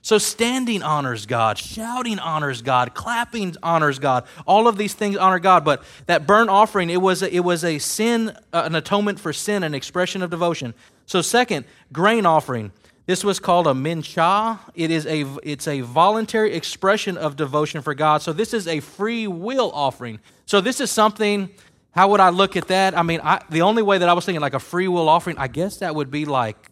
So, 0.08 0.18
standing 0.20 0.84
honors 0.84 1.26
God, 1.26 1.58
shouting 1.58 2.18
honors 2.18 2.62
God, 2.62 2.94
clapping 2.94 3.58
honors 3.62 4.00
God. 4.00 4.24
All 4.46 4.70
of 4.70 4.78
these 4.78 4.94
things 4.94 5.18
honor 5.18 5.38
God. 5.38 5.66
But 5.66 5.84
that 6.06 6.26
burnt 6.26 6.50
offering, 6.50 6.90
it 6.90 7.02
was 7.02 7.24
a, 7.24 7.36
it 7.36 7.42
was 7.42 7.66
a 7.66 7.78
sin, 7.78 8.30
uh, 8.54 8.62
an 8.64 8.76
atonement 8.76 9.20
for 9.20 9.34
sin, 9.34 9.64
an 9.64 9.76
expression 9.76 10.24
of 10.24 10.30
devotion. 10.30 10.74
So, 11.08 11.22
second, 11.22 11.66
grain 11.92 12.26
offering. 12.26 12.72
This 13.06 13.26
was 13.26 13.42
called 13.42 13.68
a 13.68 13.74
mincha. 13.74 14.60
It 14.76 14.92
is 14.92 15.06
a 15.06 15.26
it's 15.44 15.68
a 15.68 15.82
voluntary 15.82 16.54
expression 16.54 17.18
of 17.18 17.36
devotion 17.36 17.82
for 17.82 17.94
God. 17.94 18.22
So 18.22 18.32
this 18.32 18.54
is 18.54 18.66
a 18.66 18.80
free 18.80 19.28
will 19.28 19.72
offering. 19.74 20.22
So 20.46 20.62
this 20.62 20.80
is 20.80 20.90
something. 20.90 21.50
How 21.92 22.08
would 22.08 22.22
I 22.22 22.30
look 22.30 22.56
at 22.56 22.70
that? 22.70 22.98
I 22.98 23.04
mean, 23.04 23.20
I, 23.26 23.42
the 23.50 23.64
only 23.64 23.84
way 23.84 23.98
that 23.98 24.08
I 24.08 24.14
was 24.14 24.24
thinking 24.24 24.40
like 24.40 24.54
a 24.54 24.60
free 24.60 24.88
will 24.88 25.10
offering, 25.10 25.38
I 25.38 25.50
guess 25.50 25.78
that 25.80 25.96
would 25.96 26.12
be 26.12 26.24
like 26.24 26.72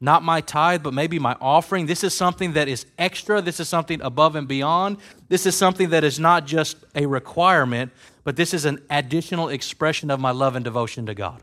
not 0.00 0.22
my 0.22 0.40
tithe, 0.40 0.82
but 0.82 0.92
maybe 0.92 1.18
my 1.18 1.36
offering. 1.40 1.86
This 1.86 2.04
is 2.04 2.12
something 2.12 2.52
that 2.54 2.68
is 2.68 2.86
extra. 2.98 3.40
This 3.40 3.60
is 3.60 3.68
something 3.68 4.00
above 4.02 4.36
and 4.36 4.46
beyond. 4.46 4.98
This 5.28 5.46
is 5.46 5.56
something 5.56 5.90
that 5.90 6.04
is 6.04 6.18
not 6.18 6.46
just 6.46 6.76
a 6.94 7.06
requirement, 7.06 7.92
but 8.22 8.36
this 8.36 8.52
is 8.52 8.64
an 8.64 8.82
additional 8.90 9.48
expression 9.48 10.10
of 10.10 10.20
my 10.20 10.30
love 10.30 10.56
and 10.56 10.64
devotion 10.64 11.06
to 11.06 11.14
God. 11.14 11.42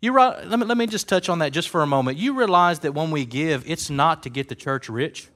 You, 0.00 0.12
let, 0.12 0.58
me, 0.58 0.66
let 0.66 0.76
me 0.76 0.86
just 0.86 1.08
touch 1.08 1.30
on 1.30 1.38
that 1.38 1.52
just 1.52 1.70
for 1.70 1.82
a 1.82 1.86
moment. 1.86 2.18
You 2.18 2.34
realize 2.34 2.80
that 2.80 2.92
when 2.92 3.10
we 3.10 3.24
give, 3.24 3.64
it's 3.66 3.88
not 3.88 4.22
to 4.24 4.28
get 4.28 4.50
the 4.50 4.54
church 4.54 4.90
rich, 4.90 5.28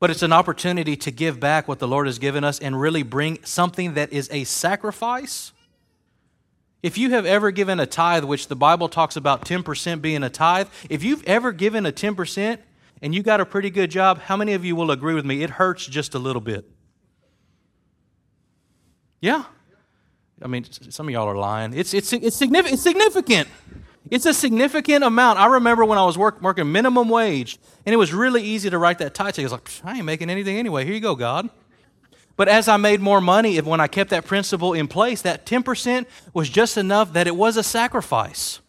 but 0.00 0.10
it's 0.10 0.22
an 0.22 0.32
opportunity 0.32 0.96
to 0.96 1.10
give 1.10 1.38
back 1.38 1.68
what 1.68 1.78
the 1.78 1.86
Lord 1.86 2.06
has 2.06 2.18
given 2.18 2.42
us 2.42 2.58
and 2.58 2.80
really 2.80 3.02
bring 3.02 3.38
something 3.44 3.94
that 3.94 4.12
is 4.12 4.28
a 4.32 4.44
sacrifice. 4.44 5.52
If 6.84 6.98
you 6.98 7.12
have 7.12 7.24
ever 7.24 7.50
given 7.50 7.80
a 7.80 7.86
tithe, 7.86 8.24
which 8.24 8.48
the 8.48 8.54
Bible 8.54 8.90
talks 8.90 9.16
about 9.16 9.46
10% 9.46 10.02
being 10.02 10.22
a 10.22 10.28
tithe, 10.28 10.68
if 10.90 11.02
you've 11.02 11.24
ever 11.24 11.50
given 11.50 11.86
a 11.86 11.92
10% 11.92 12.58
and 13.00 13.14
you 13.14 13.22
got 13.22 13.40
a 13.40 13.46
pretty 13.46 13.70
good 13.70 13.90
job, 13.90 14.18
how 14.18 14.36
many 14.36 14.52
of 14.52 14.66
you 14.66 14.76
will 14.76 14.90
agree 14.90 15.14
with 15.14 15.24
me? 15.24 15.42
It 15.42 15.48
hurts 15.48 15.86
just 15.86 16.14
a 16.14 16.18
little 16.18 16.42
bit. 16.42 16.70
Yeah. 19.22 19.44
I 20.42 20.46
mean, 20.46 20.66
some 20.90 21.08
of 21.08 21.12
y'all 21.14 21.26
are 21.26 21.38
lying. 21.38 21.72
It's, 21.72 21.94
it's, 21.94 22.12
it's, 22.12 22.36
significant, 22.36 22.74
it's 22.74 22.82
significant. 22.82 23.48
It's 24.10 24.26
a 24.26 24.34
significant 24.34 25.04
amount. 25.04 25.38
I 25.38 25.46
remember 25.46 25.86
when 25.86 25.96
I 25.96 26.04
was 26.04 26.18
work, 26.18 26.42
working 26.42 26.70
minimum 26.70 27.08
wage, 27.08 27.58
and 27.86 27.94
it 27.94 27.96
was 27.96 28.12
really 28.12 28.42
easy 28.42 28.68
to 28.68 28.76
write 28.76 28.98
that 28.98 29.14
tithe 29.14 29.36
check. 29.36 29.42
Was 29.42 29.52
like, 29.52 29.70
I 29.84 29.96
ain't 29.96 30.04
making 30.04 30.28
anything 30.28 30.58
anyway. 30.58 30.84
Here 30.84 30.92
you 30.92 31.00
go, 31.00 31.14
God. 31.14 31.48
But 32.36 32.48
as 32.48 32.68
I 32.68 32.76
made 32.76 33.00
more 33.00 33.20
money, 33.20 33.60
when 33.60 33.80
I 33.80 33.86
kept 33.86 34.10
that 34.10 34.24
principle 34.24 34.72
in 34.72 34.88
place, 34.88 35.22
that 35.22 35.46
10% 35.46 36.06
was 36.32 36.48
just 36.48 36.76
enough 36.76 37.12
that 37.12 37.26
it 37.26 37.36
was 37.36 37.56
a 37.56 37.62
sacrifice. 37.62 38.60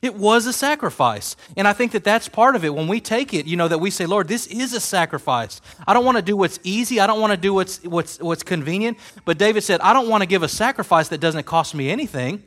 It 0.00 0.14
was 0.14 0.46
a 0.46 0.52
sacrifice. 0.52 1.34
And 1.56 1.66
I 1.66 1.72
think 1.72 1.90
that 1.90 2.04
that's 2.04 2.28
part 2.28 2.54
of 2.54 2.64
it. 2.64 2.72
When 2.72 2.86
we 2.86 3.00
take 3.00 3.34
it, 3.34 3.46
you 3.46 3.56
know, 3.56 3.66
that 3.66 3.78
we 3.78 3.90
say, 3.90 4.06
Lord, 4.06 4.28
this 4.28 4.46
is 4.46 4.72
a 4.72 4.78
sacrifice. 4.78 5.60
I 5.88 5.92
don't 5.92 6.04
want 6.04 6.16
to 6.18 6.22
do 6.22 6.36
what's 6.36 6.60
easy. 6.62 7.00
I 7.00 7.08
don't 7.08 7.20
want 7.20 7.32
to 7.32 7.36
do 7.36 7.52
what's, 7.52 7.82
what's, 7.82 8.20
what's 8.20 8.44
convenient. 8.44 8.96
But 9.24 9.38
David 9.38 9.62
said, 9.64 9.80
I 9.80 9.92
don't 9.92 10.08
want 10.08 10.22
to 10.22 10.28
give 10.28 10.44
a 10.44 10.48
sacrifice 10.48 11.08
that 11.08 11.18
doesn't 11.18 11.46
cost 11.46 11.74
me 11.74 11.90
anything. 11.90 12.44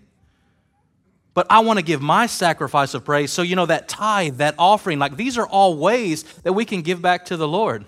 But 1.34 1.48
I 1.50 1.60
want 1.60 1.80
to 1.80 1.84
give 1.84 2.02
my 2.02 2.26
sacrifice 2.26 2.94
of 2.94 3.04
praise. 3.04 3.32
So, 3.32 3.42
you 3.42 3.58
know, 3.58 3.66
that 3.66 3.90
tithe, 3.90 4.38
that 4.38 4.56
offering, 4.58 5.00
like 5.00 5.18
these 5.18 5.38
are 5.38 5.48
all 5.48 5.78
ways 5.78 6.24
that 6.44 6.54
we 6.54 6.64
can 6.64 6.82
give 6.82 7.02
back 7.02 7.26
to 7.26 7.38
the 7.38 7.48
Lord. 7.48 7.86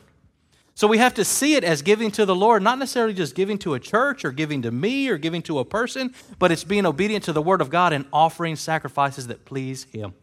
So 0.76 0.88
we 0.88 0.98
have 0.98 1.14
to 1.16 1.26
see 1.26 1.56
it 1.56 1.64
as 1.64 1.82
giving 1.82 2.10
to 2.12 2.26
the 2.26 2.36
Lord, 2.36 2.64
not 2.64 2.80
necessarily 2.80 3.14
just 3.14 3.36
giving 3.36 3.60
to 3.60 3.76
a 3.76 3.80
church 3.80 4.26
or 4.26 4.32
giving 4.32 4.64
to 4.64 4.72
me 4.72 5.08
or 5.08 5.18
giving 5.18 5.44
to 5.44 5.60
a 5.60 5.66
person, 5.66 6.14
but 6.40 6.52
it's 6.52 6.64
being 6.64 6.86
obedient 6.86 7.26
to 7.26 7.34
the 7.34 7.42
Word 7.42 7.62
of 7.62 7.70
God 7.70 7.94
and 7.94 8.06
offering 8.12 8.56
sacrifices 8.56 9.28
that 9.28 9.46
please 9.46 9.84
Him. 9.92 10.14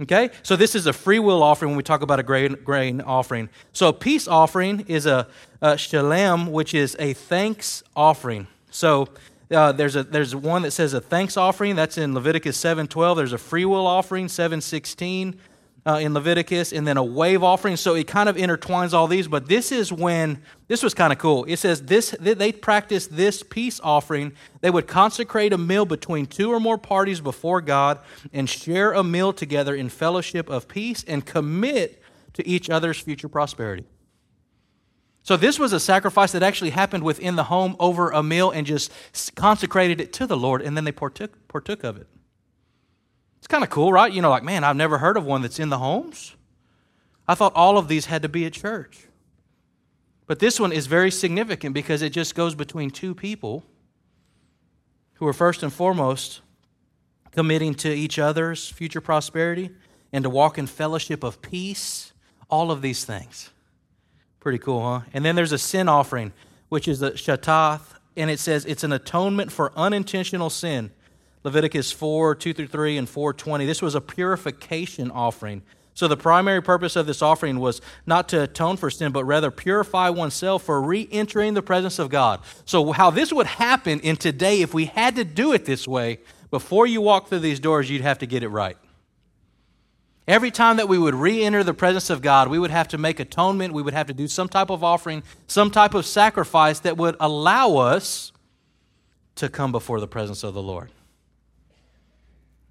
Okay? 0.00 0.30
So 0.42 0.56
this 0.56 0.74
is 0.74 0.86
a 0.86 0.92
free 0.92 1.18
will 1.18 1.42
offering 1.42 1.72
when 1.72 1.76
we 1.76 1.82
talk 1.82 2.02
about 2.02 2.20
a 2.20 2.22
grain, 2.22 2.56
grain 2.64 3.00
offering. 3.00 3.48
So 3.72 3.88
a 3.88 3.92
peace 3.92 4.28
offering 4.28 4.84
is 4.86 5.06
a, 5.06 5.26
a 5.60 5.76
shalem, 5.76 6.52
which 6.52 6.72
is 6.72 6.96
a 6.98 7.12
thanks 7.12 7.82
offering. 7.96 8.46
So 8.70 9.08
uh, 9.50 9.72
there's, 9.72 9.96
a, 9.96 10.04
there's 10.04 10.34
one 10.34 10.62
that 10.62 10.70
says 10.70 10.94
a 10.94 11.00
thanks 11.00 11.36
offering. 11.36 11.74
That's 11.74 11.98
in 11.98 12.14
Leviticus 12.14 12.56
7.12. 12.56 13.16
There's 13.16 13.32
a 13.32 13.38
free 13.38 13.64
will 13.64 13.86
offering, 13.86 14.28
7.16 14.28 15.36
uh, 15.86 15.98
in 16.00 16.12
Leviticus, 16.14 16.72
and 16.72 16.86
then 16.86 16.96
a 16.96 17.04
wave 17.04 17.42
offering. 17.42 17.76
So 17.76 17.94
it 17.94 18.06
kind 18.06 18.28
of 18.28 18.36
intertwines 18.36 18.92
all 18.92 19.06
these. 19.06 19.28
But 19.28 19.48
this 19.48 19.72
is 19.72 19.92
when 19.92 20.42
this 20.68 20.82
was 20.82 20.94
kind 20.94 21.12
of 21.12 21.18
cool. 21.18 21.44
It 21.44 21.56
says 21.58 21.82
this 21.82 22.14
they 22.20 22.52
practiced 22.52 23.16
this 23.16 23.42
peace 23.42 23.80
offering. 23.82 24.32
They 24.60 24.70
would 24.70 24.86
consecrate 24.86 25.52
a 25.52 25.58
meal 25.58 25.84
between 25.84 26.26
two 26.26 26.52
or 26.52 26.60
more 26.60 26.78
parties 26.78 27.20
before 27.20 27.60
God 27.60 27.98
and 28.32 28.48
share 28.48 28.92
a 28.92 29.02
meal 29.02 29.32
together 29.32 29.74
in 29.74 29.88
fellowship 29.88 30.48
of 30.50 30.68
peace 30.68 31.04
and 31.06 31.24
commit 31.24 32.02
to 32.34 32.46
each 32.46 32.70
other's 32.70 33.00
future 33.00 33.28
prosperity. 33.28 33.84
So 35.22 35.36
this 35.36 35.58
was 35.58 35.72
a 35.72 35.80
sacrifice 35.80 36.32
that 36.32 36.42
actually 36.42 36.70
happened 36.70 37.04
within 37.04 37.36
the 37.36 37.44
home 37.44 37.76
over 37.78 38.10
a 38.10 38.22
meal 38.22 38.50
and 38.50 38.66
just 38.66 38.90
consecrated 39.34 40.00
it 40.00 40.12
to 40.14 40.26
the 40.26 40.36
Lord, 40.36 40.62
and 40.62 40.76
then 40.76 40.84
they 40.84 40.92
partook, 40.92 41.46
partook 41.46 41.84
of 41.84 41.98
it. 41.98 42.06
Kind 43.50 43.64
of 43.64 43.70
cool, 43.70 43.92
right? 43.92 44.12
You 44.12 44.22
know, 44.22 44.30
like, 44.30 44.44
man, 44.44 44.62
I've 44.62 44.76
never 44.76 44.98
heard 44.98 45.16
of 45.16 45.24
one 45.24 45.42
that's 45.42 45.58
in 45.58 45.70
the 45.70 45.78
homes. 45.78 46.36
I 47.26 47.34
thought 47.34 47.52
all 47.56 47.78
of 47.78 47.88
these 47.88 48.06
had 48.06 48.22
to 48.22 48.28
be 48.28 48.46
at 48.46 48.52
church. 48.52 49.08
But 50.28 50.38
this 50.38 50.60
one 50.60 50.70
is 50.70 50.86
very 50.86 51.10
significant 51.10 51.74
because 51.74 52.00
it 52.00 52.10
just 52.10 52.36
goes 52.36 52.54
between 52.54 52.90
two 52.90 53.12
people 53.12 53.64
who 55.14 55.26
are 55.26 55.32
first 55.32 55.64
and 55.64 55.72
foremost 55.72 56.42
committing 57.32 57.74
to 57.74 57.92
each 57.92 58.20
other's 58.20 58.68
future 58.68 59.00
prosperity 59.00 59.70
and 60.12 60.22
to 60.22 60.30
walk 60.30 60.56
in 60.56 60.68
fellowship 60.68 61.24
of 61.24 61.42
peace, 61.42 62.12
all 62.48 62.70
of 62.70 62.82
these 62.82 63.04
things. 63.04 63.50
Pretty 64.38 64.58
cool, 64.58 64.80
huh? 64.80 65.00
And 65.12 65.24
then 65.24 65.34
there's 65.34 65.50
a 65.50 65.58
sin 65.58 65.88
offering, 65.88 66.32
which 66.68 66.86
is 66.86 67.00
the 67.00 67.10
shatath, 67.10 67.96
and 68.16 68.30
it 68.30 68.38
says 68.38 68.64
it's 68.64 68.84
an 68.84 68.92
atonement 68.92 69.50
for 69.50 69.72
unintentional 69.76 70.50
sin. 70.50 70.92
Leviticus 71.44 71.90
4, 71.92 72.34
2 72.34 72.52
through 72.52 72.66
3, 72.66 72.98
and 72.98 73.08
420. 73.08 73.64
This 73.64 73.80
was 73.80 73.94
a 73.94 74.00
purification 74.00 75.10
offering. 75.10 75.62
So 75.94 76.08
the 76.08 76.16
primary 76.16 76.62
purpose 76.62 76.96
of 76.96 77.06
this 77.06 77.20
offering 77.20 77.58
was 77.58 77.80
not 78.06 78.28
to 78.30 78.44
atone 78.44 78.76
for 78.76 78.90
sin, 78.90 79.12
but 79.12 79.24
rather 79.24 79.50
purify 79.50 80.08
oneself 80.08 80.62
for 80.62 80.80
re 80.80 81.08
entering 81.10 81.54
the 81.54 81.62
presence 81.62 81.98
of 81.98 82.08
God. 82.08 82.40
So, 82.64 82.92
how 82.92 83.10
this 83.10 83.32
would 83.32 83.46
happen 83.46 84.00
in 84.00 84.16
today, 84.16 84.62
if 84.62 84.72
we 84.72 84.86
had 84.86 85.16
to 85.16 85.24
do 85.24 85.52
it 85.52 85.64
this 85.64 85.86
way, 85.86 86.20
before 86.50 86.86
you 86.86 87.00
walk 87.00 87.28
through 87.28 87.40
these 87.40 87.60
doors, 87.60 87.90
you'd 87.90 88.02
have 88.02 88.18
to 88.18 88.26
get 88.26 88.42
it 88.42 88.48
right. 88.48 88.78
Every 90.26 90.50
time 90.50 90.76
that 90.76 90.88
we 90.88 90.96
would 90.96 91.14
re 91.14 91.42
enter 91.42 91.64
the 91.64 91.74
presence 91.74 92.08
of 92.08 92.22
God, 92.22 92.48
we 92.48 92.58
would 92.58 92.70
have 92.70 92.88
to 92.88 92.98
make 92.98 93.18
atonement. 93.18 93.74
We 93.74 93.82
would 93.82 93.94
have 93.94 94.06
to 94.06 94.14
do 94.14 94.28
some 94.28 94.48
type 94.48 94.70
of 94.70 94.84
offering, 94.84 95.22
some 95.48 95.70
type 95.70 95.92
of 95.94 96.06
sacrifice 96.06 96.80
that 96.80 96.96
would 96.96 97.16
allow 97.18 97.76
us 97.76 98.32
to 99.34 99.48
come 99.48 99.72
before 99.72 100.00
the 100.00 100.06
presence 100.06 100.44
of 100.44 100.54
the 100.54 100.62
Lord. 100.62 100.90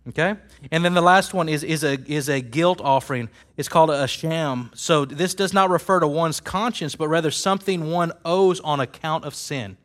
Okay? 0.07 0.35
And 0.71 0.83
then 0.83 0.93
the 0.93 1.01
last 1.01 1.33
one 1.33 1.49
is, 1.49 1.63
is, 1.63 1.83
a, 1.83 1.99
is 2.11 2.29
a 2.29 2.41
guilt 2.41 2.81
offering. 2.81 3.29
It's 3.57 3.69
called 3.69 3.89
a 3.89 4.07
sham. 4.07 4.71
So 4.73 5.05
this 5.05 5.33
does 5.33 5.53
not 5.53 5.69
refer 5.69 5.99
to 5.99 6.07
one's 6.07 6.39
conscience, 6.39 6.95
but 6.95 7.07
rather 7.09 7.31
something 7.31 7.91
one 7.91 8.11
owes 8.25 8.59
on 8.61 8.79
account 8.79 9.25
of 9.25 9.35
sin. 9.35 9.77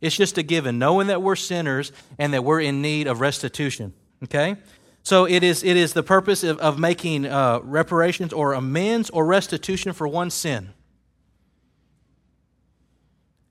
It's 0.00 0.16
just 0.16 0.38
a 0.38 0.42
given, 0.42 0.78
knowing 0.78 1.08
that 1.08 1.22
we're 1.22 1.36
sinners 1.36 1.92
and 2.18 2.32
that 2.34 2.44
we're 2.44 2.60
in 2.60 2.82
need 2.82 3.06
of 3.06 3.20
restitution. 3.20 3.92
Okay? 4.24 4.56
So 5.02 5.24
it 5.24 5.42
is, 5.42 5.62
it 5.62 5.76
is 5.76 5.92
the 5.92 6.02
purpose 6.02 6.42
of, 6.42 6.58
of 6.58 6.78
making 6.78 7.26
uh, 7.26 7.60
reparations 7.62 8.32
or 8.32 8.52
amends 8.52 9.10
or 9.10 9.24
restitution 9.24 9.92
for 9.92 10.08
one 10.08 10.30
sin. 10.30 10.72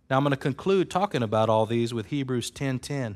Now 0.09 0.17
I'm 0.17 0.23
going 0.23 0.31
to 0.31 0.37
conclude 0.37 0.89
talking 0.89 1.23
about 1.23 1.49
all 1.49 1.65
these 1.65 1.93
with 1.93 2.07
Hebrews 2.07 2.51
10:10 2.51 3.15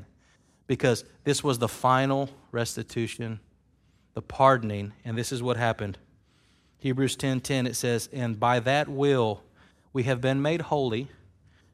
because 0.70 1.04
this 1.24 1.42
was 1.42 1.58
the 1.58 1.66
final 1.66 2.30
restitution, 2.52 3.40
the 4.14 4.22
pardoning, 4.22 4.92
and 5.04 5.18
this 5.18 5.32
is 5.32 5.42
what 5.42 5.56
happened. 5.56 5.98
Hebrews 6.78 7.16
10:10 7.16 7.42
10, 7.42 7.66
it 7.66 7.74
says, 7.74 8.08
"And 8.12 8.38
by 8.38 8.60
that 8.60 8.88
will 8.88 9.42
we 9.92 10.04
have 10.04 10.20
been 10.20 10.40
made 10.40 10.60
holy 10.60 11.08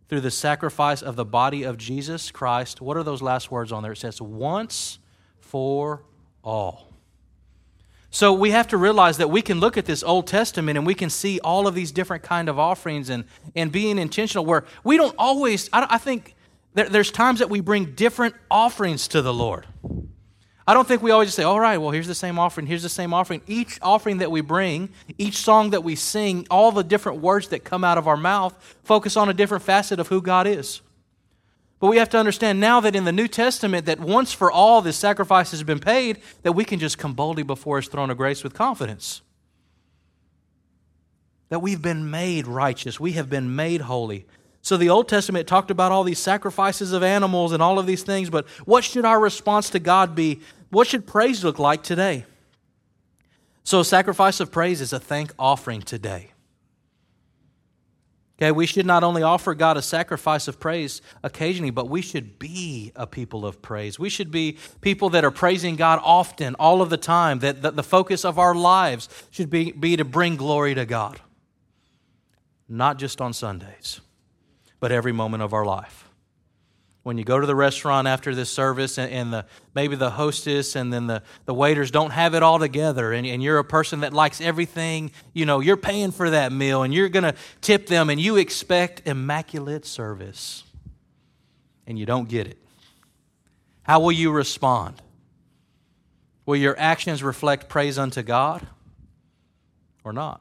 through 0.09 0.23
the 0.23 0.31
sacrifice 0.31 1.03
of 1.03 1.15
the 1.15 1.27
body 1.27 1.63
of 1.63 1.77
Jesus 1.77 2.31
Christ." 2.31 2.81
What 2.81 2.97
are 2.97 3.03
those 3.03 3.21
last 3.21 3.51
words 3.51 3.71
on 3.71 3.83
there? 3.83 3.93
It 3.93 3.99
says, 3.99 4.23
"Once 4.23 4.99
for 5.41 6.03
all." 6.43 6.95
So 8.09 8.33
we 8.33 8.51
have 8.53 8.69
to 8.69 8.79
realize 8.79 9.19
that 9.19 9.29
we 9.29 9.43
can 9.43 9.61
look 9.61 9.77
at 9.77 9.85
this 9.85 10.03
Old 10.03 10.27
Testament 10.27 10.79
and 10.79 10.87
we 10.87 10.95
can 10.95 11.11
see 11.11 11.39
all 11.41 11.67
of 11.67 11.75
these 11.75 11.93
different 11.93 12.23
kind 12.23 12.49
of 12.49 12.59
offerings 12.59 13.11
and, 13.11 13.25
and 13.55 13.71
being 13.71 13.99
intentional 13.99 14.47
where 14.47 14.65
we 14.85 14.97
don't 14.97 15.15
always, 15.19 15.69
I, 15.71 15.87
I 15.91 15.99
think 15.99 16.36
there, 16.77 16.89
there's 16.91 17.11
times 17.11 17.39
that 17.39 17.49
we 17.49 17.61
bring 17.61 17.95
different 17.95 18.35
offerings 18.51 19.09
to 19.09 19.23
the 19.23 19.33
Lord. 19.33 19.67
I 20.69 20.75
don't 20.75 20.87
think 20.87 21.01
we 21.01 21.11
always 21.11 21.33
say, 21.33 21.43
all 21.43 21.59
right, 21.59 21.79
well, 21.79 21.91
here's 21.91 22.07
the 22.07 22.15
same 22.15 22.39
offering, 22.39 22.67
here's 22.67 22.83
the 22.83 22.89
same 22.91 23.15
offering. 23.15 23.41
Each 23.47 23.79
offering 23.81 24.19
that 24.19 24.31
we 24.31 24.43
bring, 24.43 24.91
each 25.17 25.39
song 25.39 25.71
that 25.71 25.83
we 25.83 25.95
sing, 25.95 26.47
all 26.51 26.73
the 26.73 26.85
different 26.85 27.21
words 27.21 27.49
that 27.49 27.65
come 27.65 27.83
out 27.83 27.97
of 27.97 28.07
our 28.07 28.17
mouth 28.17 28.77
focus 28.85 29.17
on 29.17 29.31
a 29.31 29.35
different 29.35 29.65
facet 29.65 29.99
of 29.99 30.09
who 30.09 30.21
God 30.21 30.47
is. 30.47 30.83
But 31.79 31.87
we 31.89 31.97
have 31.97 32.11
to 32.11 32.19
understand 32.19 32.61
now 32.61 32.81
that 32.81 32.95
in 32.95 33.05
the 33.05 33.13
New 33.13 33.29
Testament, 33.29 33.87
that 33.87 33.99
once 33.99 34.33
for 34.33 34.53
all 34.53 34.83
this 34.83 34.97
sacrifice 34.97 35.53
has 35.53 35.63
been 35.63 35.81
paid, 35.81 36.21
that 36.43 36.53
we 36.53 36.65
can 36.65 36.79
just 36.79 36.99
come 36.99 37.15
boldly 37.15 37.43
before 37.43 37.77
His 37.77 37.89
throne 37.89 38.11
of 38.11 38.19
grace 38.19 38.45
with 38.45 38.53
confidence. 38.53 39.23
That 41.49 41.61
we've 41.61 41.81
been 41.81 42.11
made 42.11 42.47
righteous, 42.47 43.01
we 43.01 43.13
have 43.13 43.31
been 43.31 43.57
made 43.57 43.83
holy. 43.83 44.27
So 44.67 44.77
the 44.77 44.89
Old 44.91 45.09
Testament 45.09 45.47
talked 45.47 45.71
about 45.71 45.93
all 45.93 46.03
these 46.03 46.19
sacrifices 46.19 46.91
of 46.91 47.05
animals 47.05 47.53
and 47.53 47.63
all 47.63 47.79
of 47.79 47.87
these 47.87 48.03
things, 48.03 48.31
but 48.31 48.49
what 48.65 48.83
should 48.83 49.05
our 49.05 49.21
response 49.21 49.71
to 49.71 49.79
God 49.79 50.17
be? 50.17 50.41
What 50.71 50.89
should 50.89 51.07
praise 51.07 51.45
look 51.45 51.61
like 51.61 51.85
today? 51.85 52.25
So, 53.63 53.79
a 53.79 53.85
sacrifice 53.85 54.41
of 54.41 54.51
praise 54.51 54.81
is 54.81 54.93
a 54.93 54.99
thank 54.99 55.33
offering 55.39 55.83
today. 55.83 56.33
Okay, 58.39 58.51
we 58.51 58.67
should 58.67 58.87
not 58.87 59.05
only 59.05 59.23
offer 59.23 59.55
God 59.55 59.77
a 59.77 59.83
sacrifice 59.83 60.49
of 60.49 60.59
praise 60.59 61.01
occasionally, 61.23 61.71
but 61.71 61.89
we 61.89 62.03
should 62.03 62.37
be 62.37 62.91
a 62.97 63.07
people 63.07 63.47
of 63.47 63.63
praise. 63.63 64.01
We 64.01 64.09
should 64.09 64.33
be 64.33 64.59
people 64.81 65.11
that 65.11 65.25
are 65.25 65.31
praising 65.31 65.77
God 65.77 66.01
often, 66.03 66.57
all 66.57 66.83
of 66.83 66.91
the 66.91 66.97
time, 66.97 67.39
that, 67.39 67.63
that 67.63 67.77
the 67.77 67.85
focus 67.85 68.25
of 68.25 68.37
our 68.37 68.53
lives 68.53 69.09
should 69.31 69.49
be, 69.49 69.71
be 69.71 69.97
to 69.97 70.05
bring 70.05 70.35
glory 70.35 70.75
to 70.75 70.85
God, 70.85 71.21
not 72.69 72.99
just 72.99 73.21
on 73.21 73.33
Sundays. 73.33 74.01
But 74.81 74.93
every 74.93 75.13
moment 75.13 75.43
of 75.43 75.53
our 75.53 75.65
life. 75.65 76.09
When 77.03 77.19
you 77.19 77.25
go 77.25 77.39
to 77.39 77.47
the 77.47 77.55
restaurant 77.55 78.09
after 78.09 78.35
this 78.35 78.51
service 78.51 78.99
and, 78.99 79.13
and, 79.13 79.33
the, 79.33 79.47
maybe 79.75 79.95
the 79.95 80.11
hostess 80.11 80.75
and 80.75 80.93
then 80.93 81.07
the, 81.07 81.23
the 81.45 81.55
waiters 81.55 81.93
don't 81.93 82.11
have 82.11 82.35
it 82.35 82.43
all 82.43 82.59
together 82.59 83.13
and, 83.13 83.25
and 83.25 83.41
you're 83.41 83.59
a 83.59 83.65
person 83.65 84.01
that 84.01 84.13
likes 84.13 84.41
everything 84.41 85.13
you 85.33 85.47
know 85.47 85.61
you're 85.61 85.77
paying 85.77 86.11
for 86.11 86.31
that 86.31 86.51
meal 86.51 86.83
and 86.83 86.93
you're 86.93 87.09
going 87.09 87.23
to 87.23 87.35
tip 87.61 87.87
them 87.87 88.11
and 88.11 88.21
you 88.21 88.37
expect 88.37 89.07
immaculate 89.07 89.87
service 89.87 90.65
and 91.87 91.97
you 91.97 92.07
don't 92.07 92.29
get 92.29 92.49
it. 92.49 92.59
How 93.83 94.01
will 94.01 94.11
you 94.11 94.33
respond? 94.33 95.01
Will 96.45 96.57
your 96.57 96.77
actions 96.77 97.23
reflect 97.23 97.69
praise 97.69 97.99
unto 97.99 98.23
god 98.23 98.67
or 100.03 100.13
not 100.13 100.41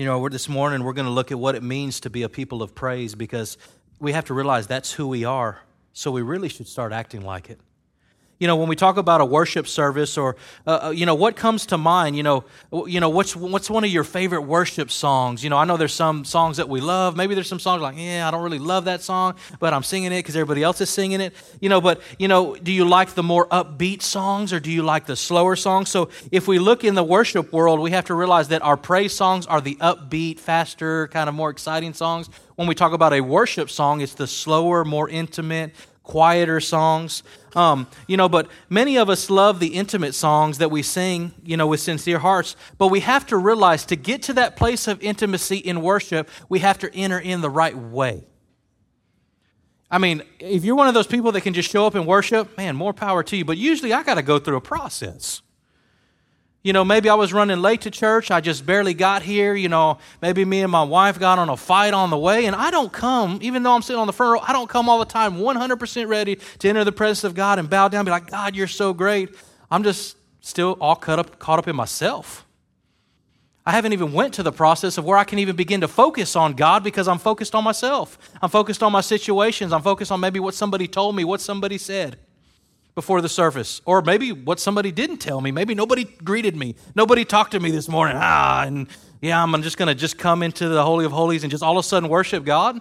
You 0.00 0.06
know, 0.06 0.30
this 0.30 0.48
morning 0.48 0.82
we're 0.82 0.94
going 0.94 1.04
to 1.04 1.12
look 1.12 1.30
at 1.30 1.38
what 1.38 1.54
it 1.54 1.62
means 1.62 2.00
to 2.00 2.08
be 2.08 2.22
a 2.22 2.28
people 2.30 2.62
of 2.62 2.74
praise 2.74 3.14
because 3.14 3.58
we 3.98 4.12
have 4.12 4.24
to 4.24 4.32
realize 4.32 4.66
that's 4.66 4.90
who 4.90 5.06
we 5.06 5.26
are. 5.26 5.60
So 5.92 6.10
we 6.10 6.22
really 6.22 6.48
should 6.48 6.66
start 6.66 6.94
acting 6.94 7.20
like 7.20 7.50
it. 7.50 7.60
You 8.40 8.46
know, 8.46 8.56
when 8.56 8.68
we 8.68 8.74
talk 8.74 8.96
about 8.96 9.20
a 9.20 9.24
worship 9.26 9.68
service, 9.68 10.16
or 10.16 10.34
uh, 10.66 10.86
uh, 10.86 10.90
you 10.90 11.04
know, 11.04 11.14
what 11.14 11.36
comes 11.36 11.66
to 11.66 11.76
mind? 11.76 12.16
You 12.16 12.22
know, 12.22 12.44
you 12.86 12.98
know, 12.98 13.10
what's 13.10 13.36
what's 13.36 13.68
one 13.68 13.84
of 13.84 13.90
your 13.90 14.02
favorite 14.02 14.40
worship 14.40 14.90
songs? 14.90 15.44
You 15.44 15.50
know, 15.50 15.58
I 15.58 15.66
know 15.66 15.76
there's 15.76 15.92
some 15.92 16.24
songs 16.24 16.56
that 16.56 16.66
we 16.66 16.80
love. 16.80 17.16
Maybe 17.16 17.34
there's 17.34 17.50
some 17.50 17.58
songs 17.58 17.82
like, 17.82 17.96
yeah, 17.98 18.26
I 18.26 18.30
don't 18.30 18.42
really 18.42 18.58
love 18.58 18.86
that 18.86 19.02
song, 19.02 19.34
but 19.58 19.74
I'm 19.74 19.82
singing 19.82 20.10
it 20.10 20.20
because 20.20 20.36
everybody 20.36 20.62
else 20.62 20.80
is 20.80 20.88
singing 20.88 21.20
it. 21.20 21.34
You 21.60 21.68
know, 21.68 21.82
but 21.82 22.00
you 22.18 22.28
know, 22.28 22.56
do 22.56 22.72
you 22.72 22.86
like 22.86 23.10
the 23.10 23.22
more 23.22 23.46
upbeat 23.48 24.00
songs, 24.00 24.54
or 24.54 24.58
do 24.58 24.72
you 24.72 24.82
like 24.82 25.04
the 25.04 25.16
slower 25.16 25.54
songs? 25.54 25.90
So, 25.90 26.08
if 26.32 26.48
we 26.48 26.58
look 26.58 26.82
in 26.82 26.94
the 26.94 27.04
worship 27.04 27.52
world, 27.52 27.78
we 27.78 27.90
have 27.90 28.06
to 28.06 28.14
realize 28.14 28.48
that 28.48 28.62
our 28.62 28.78
praise 28.78 29.12
songs 29.12 29.44
are 29.44 29.60
the 29.60 29.74
upbeat, 29.82 30.40
faster, 30.40 31.08
kind 31.08 31.28
of 31.28 31.34
more 31.34 31.50
exciting 31.50 31.92
songs. 31.92 32.30
When 32.56 32.66
we 32.66 32.74
talk 32.74 32.94
about 32.94 33.12
a 33.12 33.20
worship 33.20 33.68
song, 33.68 34.00
it's 34.00 34.14
the 34.14 34.26
slower, 34.26 34.82
more 34.82 35.10
intimate, 35.10 35.74
quieter 36.02 36.60
songs. 36.60 37.22
Um, 37.54 37.88
you 38.06 38.16
know, 38.16 38.28
but 38.28 38.48
many 38.68 38.96
of 38.96 39.10
us 39.10 39.30
love 39.30 39.60
the 39.60 39.74
intimate 39.74 40.14
songs 40.14 40.58
that 40.58 40.70
we 40.70 40.82
sing, 40.82 41.32
you 41.44 41.56
know, 41.56 41.66
with 41.66 41.80
sincere 41.80 42.18
hearts. 42.18 42.56
But 42.78 42.88
we 42.88 43.00
have 43.00 43.26
to 43.26 43.36
realize 43.36 43.84
to 43.86 43.96
get 43.96 44.22
to 44.24 44.32
that 44.34 44.56
place 44.56 44.86
of 44.86 45.02
intimacy 45.02 45.56
in 45.56 45.82
worship, 45.82 46.28
we 46.48 46.60
have 46.60 46.78
to 46.78 46.94
enter 46.94 47.18
in 47.18 47.40
the 47.40 47.50
right 47.50 47.76
way. 47.76 48.24
I 49.90 49.98
mean, 49.98 50.22
if 50.38 50.64
you're 50.64 50.76
one 50.76 50.86
of 50.86 50.94
those 50.94 51.08
people 51.08 51.32
that 51.32 51.40
can 51.40 51.52
just 51.52 51.68
show 51.68 51.84
up 51.86 51.96
and 51.96 52.06
worship, 52.06 52.56
man, 52.56 52.76
more 52.76 52.92
power 52.92 53.24
to 53.24 53.36
you. 53.36 53.44
But 53.44 53.56
usually 53.56 53.92
I 53.92 54.04
got 54.04 54.14
to 54.14 54.22
go 54.22 54.38
through 54.38 54.56
a 54.56 54.60
process. 54.60 55.42
You 56.62 56.74
know, 56.74 56.84
maybe 56.84 57.08
I 57.08 57.14
was 57.14 57.32
running 57.32 57.62
late 57.62 57.82
to 57.82 57.90
church. 57.90 58.30
I 58.30 58.42
just 58.42 58.66
barely 58.66 58.92
got 58.92 59.22
here. 59.22 59.54
You 59.54 59.70
know, 59.70 59.98
maybe 60.20 60.44
me 60.44 60.60
and 60.60 60.70
my 60.70 60.82
wife 60.82 61.18
got 61.18 61.38
on 61.38 61.48
a 61.48 61.56
fight 61.56 61.94
on 61.94 62.10
the 62.10 62.18
way. 62.18 62.44
And 62.44 62.54
I 62.54 62.70
don't 62.70 62.92
come, 62.92 63.38
even 63.40 63.62
though 63.62 63.74
I'm 63.74 63.80
sitting 63.80 64.00
on 64.00 64.06
the 64.06 64.12
front 64.12 64.34
row, 64.34 64.46
I 64.46 64.52
don't 64.52 64.68
come 64.68 64.88
all 64.88 64.98
the 64.98 65.06
time 65.06 65.36
100% 65.36 66.08
ready 66.08 66.36
to 66.58 66.68
enter 66.68 66.84
the 66.84 66.92
presence 66.92 67.24
of 67.24 67.34
God 67.34 67.58
and 67.58 67.70
bow 67.70 67.88
down 67.88 68.00
and 68.00 68.06
be 68.06 68.10
like, 68.10 68.30
God, 68.30 68.54
you're 68.54 68.66
so 68.66 68.92
great. 68.92 69.34
I'm 69.70 69.82
just 69.82 70.16
still 70.40 70.76
all 70.80 70.96
caught 70.96 71.18
up, 71.18 71.38
caught 71.38 71.58
up 71.58 71.66
in 71.66 71.76
myself. 71.76 72.46
I 73.64 73.72
haven't 73.72 73.92
even 73.92 74.12
went 74.12 74.34
to 74.34 74.42
the 74.42 74.52
process 74.52 74.98
of 74.98 75.04
where 75.04 75.16
I 75.16 75.24
can 75.24 75.38
even 75.38 75.56
begin 75.56 75.80
to 75.80 75.88
focus 75.88 76.36
on 76.36 76.54
God 76.54 76.84
because 76.84 77.08
I'm 77.08 77.18
focused 77.18 77.54
on 77.54 77.64
myself. 77.64 78.18
I'm 78.42 78.50
focused 78.50 78.82
on 78.82 78.92
my 78.92 79.00
situations. 79.00 79.72
I'm 79.72 79.82
focused 79.82 80.12
on 80.12 80.20
maybe 80.20 80.40
what 80.40 80.54
somebody 80.54 80.88
told 80.88 81.16
me, 81.16 81.24
what 81.24 81.40
somebody 81.40 81.78
said 81.78 82.18
before 82.94 83.20
the 83.20 83.28
service. 83.28 83.80
Or 83.84 84.02
maybe 84.02 84.32
what 84.32 84.60
somebody 84.60 84.92
didn't 84.92 85.18
tell 85.18 85.40
me. 85.40 85.50
Maybe 85.50 85.74
nobody 85.74 86.04
greeted 86.04 86.56
me. 86.56 86.76
Nobody 86.94 87.24
talked 87.24 87.52
to 87.52 87.60
me 87.60 87.70
this 87.70 87.88
morning. 87.88 88.16
Ah, 88.18 88.64
and 88.64 88.88
yeah, 89.20 89.42
I'm 89.42 89.62
just 89.62 89.76
going 89.76 89.88
to 89.88 89.94
just 89.94 90.18
come 90.18 90.42
into 90.42 90.68
the 90.68 90.82
Holy 90.82 91.04
of 91.04 91.12
Holies 91.12 91.44
and 91.44 91.50
just 91.50 91.62
all 91.62 91.78
of 91.78 91.84
a 91.84 91.88
sudden 91.88 92.08
worship 92.08 92.44
God. 92.44 92.80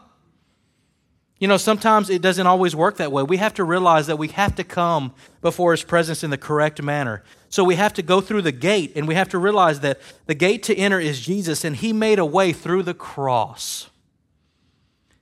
You 1.40 1.48
know, 1.48 1.56
sometimes 1.56 2.10
it 2.10 2.22
doesn't 2.22 2.48
always 2.48 2.76
work 2.76 2.98
that 2.98 3.14
way. 3.14 3.24
We 3.24 3.38
have 3.38 3.54
to 3.56 3.64
realize 3.64 4.08
that 4.08 4.18
we 4.18 4.28
have 4.30 4.56
to 4.56 4.64
come 4.66 5.14
before 5.42 5.72
His 5.72 5.84
presence 5.84 6.22
in 6.22 6.32
the 6.32 6.38
correct 6.38 6.82
manner. 6.82 7.24
So 7.48 7.64
we 7.64 7.76
have 7.76 7.94
to 7.94 8.02
go 8.02 8.20
through 8.20 8.42
the 8.42 8.52
gate, 8.52 8.92
and 8.96 9.08
we 9.08 9.16
have 9.16 9.30
to 9.30 9.38
realize 9.38 9.80
that 9.80 10.02
the 10.26 10.36
gate 10.36 10.64
to 10.64 10.76
enter 10.76 11.00
is 11.00 11.22
Jesus, 11.22 11.64
and 11.64 11.78
He 11.78 11.94
made 11.94 12.20
a 12.20 12.26
way 12.26 12.52
through 12.52 12.84
the 12.84 12.94
cross 12.94 13.90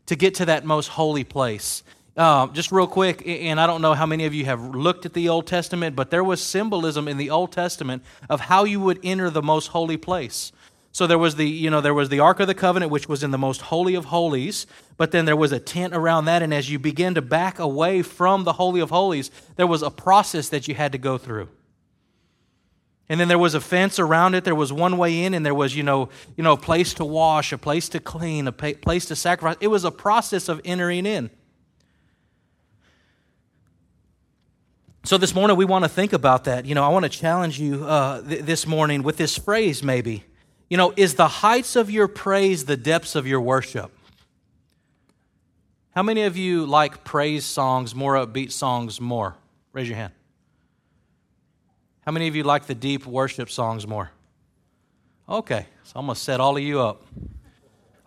to 0.08 0.16
get 0.16 0.34
to 0.36 0.46
that 0.46 0.66
most 0.66 0.88
holy 0.88 1.24
place. 1.24 1.84
Uh, 2.18 2.48
just 2.48 2.72
real 2.72 2.88
quick, 2.88 3.22
and 3.28 3.60
I 3.60 3.68
don't 3.68 3.80
know 3.80 3.94
how 3.94 4.08
many 4.08 4.26
of 4.26 4.34
you 4.34 4.46
have 4.46 4.74
looked 4.74 5.06
at 5.06 5.14
the 5.14 5.30
Old 5.30 5.46
Testament, 5.46 5.96
but 5.96 6.10
there 6.10 6.24
was 6.24 6.42
symbolism 6.42 7.08
in 7.08 7.18
the 7.18 7.30
Old 7.30 7.52
Testament 7.52 8.04
of 8.28 8.40
how 8.40 8.64
you 8.64 8.82
would 8.82 9.00
enter 9.04 9.30
the 9.30 9.44
most 9.44 9.68
holy 9.68 9.98
place. 9.98 10.52
So 10.92 11.06
there 11.06 11.20
was 11.20 11.36
the, 11.36 11.48
you 11.48 11.70
know, 11.70 11.80
there 11.80 11.94
was 11.94 12.10
the 12.10 12.20
Ark 12.20 12.40
of 12.40 12.48
the 12.48 12.56
Covenant, 12.56 12.92
which 12.92 13.08
was 13.08 13.22
in 13.22 13.30
the 13.30 13.38
most 13.38 13.62
holy 13.62 13.94
of 13.94 14.06
holies, 14.06 14.66
but 14.98 15.12
then 15.12 15.26
there 15.26 15.36
was 15.36 15.52
a 15.52 15.60
tent 15.60 15.94
around 15.94 16.26
that, 16.26 16.42
and 16.42 16.56
as 16.56 16.72
you 16.72 16.80
begin 16.80 17.14
to 17.14 17.22
back 17.22 17.60
away 17.60 18.02
from 18.02 18.46
the 18.46 18.54
Holy 18.54 18.80
of 18.80 18.90
Holies, 18.90 19.30
there 19.56 19.68
was 19.68 19.84
a 19.84 19.92
process 19.92 20.50
that 20.50 20.68
you 20.68 20.74
had 20.74 20.94
to 20.94 20.98
go 20.98 21.20
through. 21.20 21.50
And 23.10 23.20
then 23.20 23.28
there 23.28 23.38
was 23.38 23.54
a 23.54 23.62
fence 23.62 24.00
around 24.00 24.34
it. 24.34 24.44
There 24.44 24.56
was 24.56 24.74
one 24.74 24.98
way 24.98 25.24
in, 25.24 25.36
and 25.36 25.46
there 25.46 25.54
was, 25.54 25.76
you 25.76 25.84
know, 25.84 26.10
you 26.36 26.44
know, 26.44 26.54
a 26.54 26.58
place 26.58 26.96
to 26.96 27.06
wash, 27.06 27.54
a 27.54 27.60
place 27.60 27.88
to 27.90 28.00
clean, 28.00 28.48
a 28.48 28.52
place 28.52 29.06
to 29.06 29.16
sacrifice. 29.16 29.58
It 29.62 29.68
was 29.68 29.84
a 29.84 29.92
process 29.92 30.50
of 30.50 30.60
entering 30.66 31.06
in. 31.06 31.30
So 35.08 35.18
this 35.18 35.34
morning 35.34 35.56
we 35.56 35.64
want 35.64 35.86
to 35.86 35.90
think 35.90 36.12
about 36.12 36.44
that. 36.44 36.66
You 36.66 36.76
know, 36.76 36.84
I 36.84 36.90
want 36.90 37.04
to 37.04 37.10
challenge 37.10 37.58
you 37.58 37.86
uh, 37.86 38.22
th- 38.24 38.42
this 38.42 38.68
morning 38.68 39.04
with 39.04 39.16
this 39.16 39.38
phrase, 39.38 39.82
maybe. 39.82 40.26
You 40.70 40.76
know, 40.76 40.94
is 40.98 41.16
the 41.16 41.30
heights 41.30 41.78
of 41.78 41.90
your 41.90 42.10
praise 42.10 42.66
the 42.66 42.76
depths 42.76 43.16
of 43.16 43.26
your 43.26 43.40
worship? 43.40 43.90
How 45.92 46.04
many 46.04 46.24
of 46.24 46.36
you 46.36 46.66
like 46.66 47.06
praise 47.06 47.46
songs, 47.46 47.96
more 47.96 48.16
upbeat 48.16 48.52
songs 48.52 49.00
more? 49.00 49.38
Raise 49.72 49.88
your 49.88 49.96
hand. 49.96 50.12
How 52.02 52.12
many 52.12 52.28
of 52.28 52.36
you 52.36 52.44
like 52.44 52.66
the 52.66 52.76
deep 52.76 53.06
worship 53.06 53.50
songs 53.50 53.88
more? 53.88 54.12
Okay, 55.30 55.68
so 55.84 56.02
I'm 56.02 56.08
going 56.08 56.16
to 56.16 56.22
set 56.22 56.42
all 56.42 56.58
of 56.58 56.64
you 56.64 56.82
up. 56.82 57.08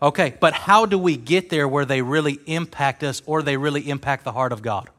Okay, 0.02 0.34
but 0.38 0.52
how 0.52 0.84
do 0.84 0.98
we 0.98 1.16
get 1.16 1.48
there 1.48 1.66
where 1.66 1.86
they 1.86 2.02
really 2.02 2.38
impact 2.44 3.02
us 3.02 3.22
or 3.24 3.40
they 3.40 3.56
really 3.56 3.88
impact 3.88 4.24
the 4.24 4.32
heart 4.32 4.52
of 4.52 4.60
God? 4.60 4.90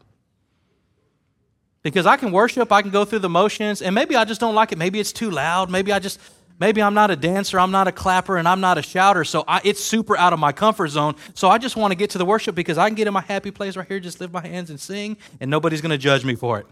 Because 1.84 2.06
I 2.06 2.16
can 2.16 2.32
worship, 2.32 2.72
I 2.72 2.82
can 2.82 2.92
go 2.92 3.06
through 3.06 3.20
the 3.20 3.30
motions, 3.30 3.82
and 3.82 3.96
maybe 3.96 4.16
I 4.16 4.24
just 4.24 4.40
don't 4.40 4.54
like 4.54 4.72
it. 4.72 4.78
Maybe 4.78 5.00
it's 5.00 5.12
too 5.12 5.32
loud. 5.32 5.72
Maybe 5.72 5.92
I 5.92 5.98
just, 5.98 6.20
maybe 6.60 6.82
I'm 6.82 6.94
not 6.94 7.10
a 7.10 7.16
dancer, 7.16 7.60
I'm 7.60 7.72
not 7.72 7.88
a 7.88 7.92
clapper, 7.92 8.38
and 8.38 8.48
I'm 8.48 8.62
not 8.62 8.78
a 8.78 8.84
shouter. 8.84 9.24
So 9.24 9.44
I, 9.48 9.62
it's 9.64 9.84
super 9.84 10.16
out 10.16 10.32
of 10.32 10.38
my 10.40 10.52
comfort 10.52 10.90
zone. 10.90 11.16
So 11.34 11.50
I 11.50 11.58
just 11.58 11.76
want 11.76 11.92
to 11.92 11.96
get 11.96 12.12
to 12.12 12.20
the 12.20 12.26
worship 12.26 12.54
because 12.54 12.78
I 12.78 12.88
can 12.88 12.96
get 12.96 13.08
in 13.08 13.14
my 13.14 13.22
happy 13.22 13.50
place 13.50 13.76
right 13.76 13.88
here, 13.88 14.00
just 14.00 14.22
lift 14.22 14.32
my 14.32 14.46
hands 14.46 14.70
and 14.70 14.80
sing, 14.80 15.18
and 15.40 15.50
nobody's 15.50 15.82
going 15.82 15.92
to 15.92 15.98
judge 15.98 16.24
me 16.24 16.36
for 16.36 16.60
it. 16.60 16.68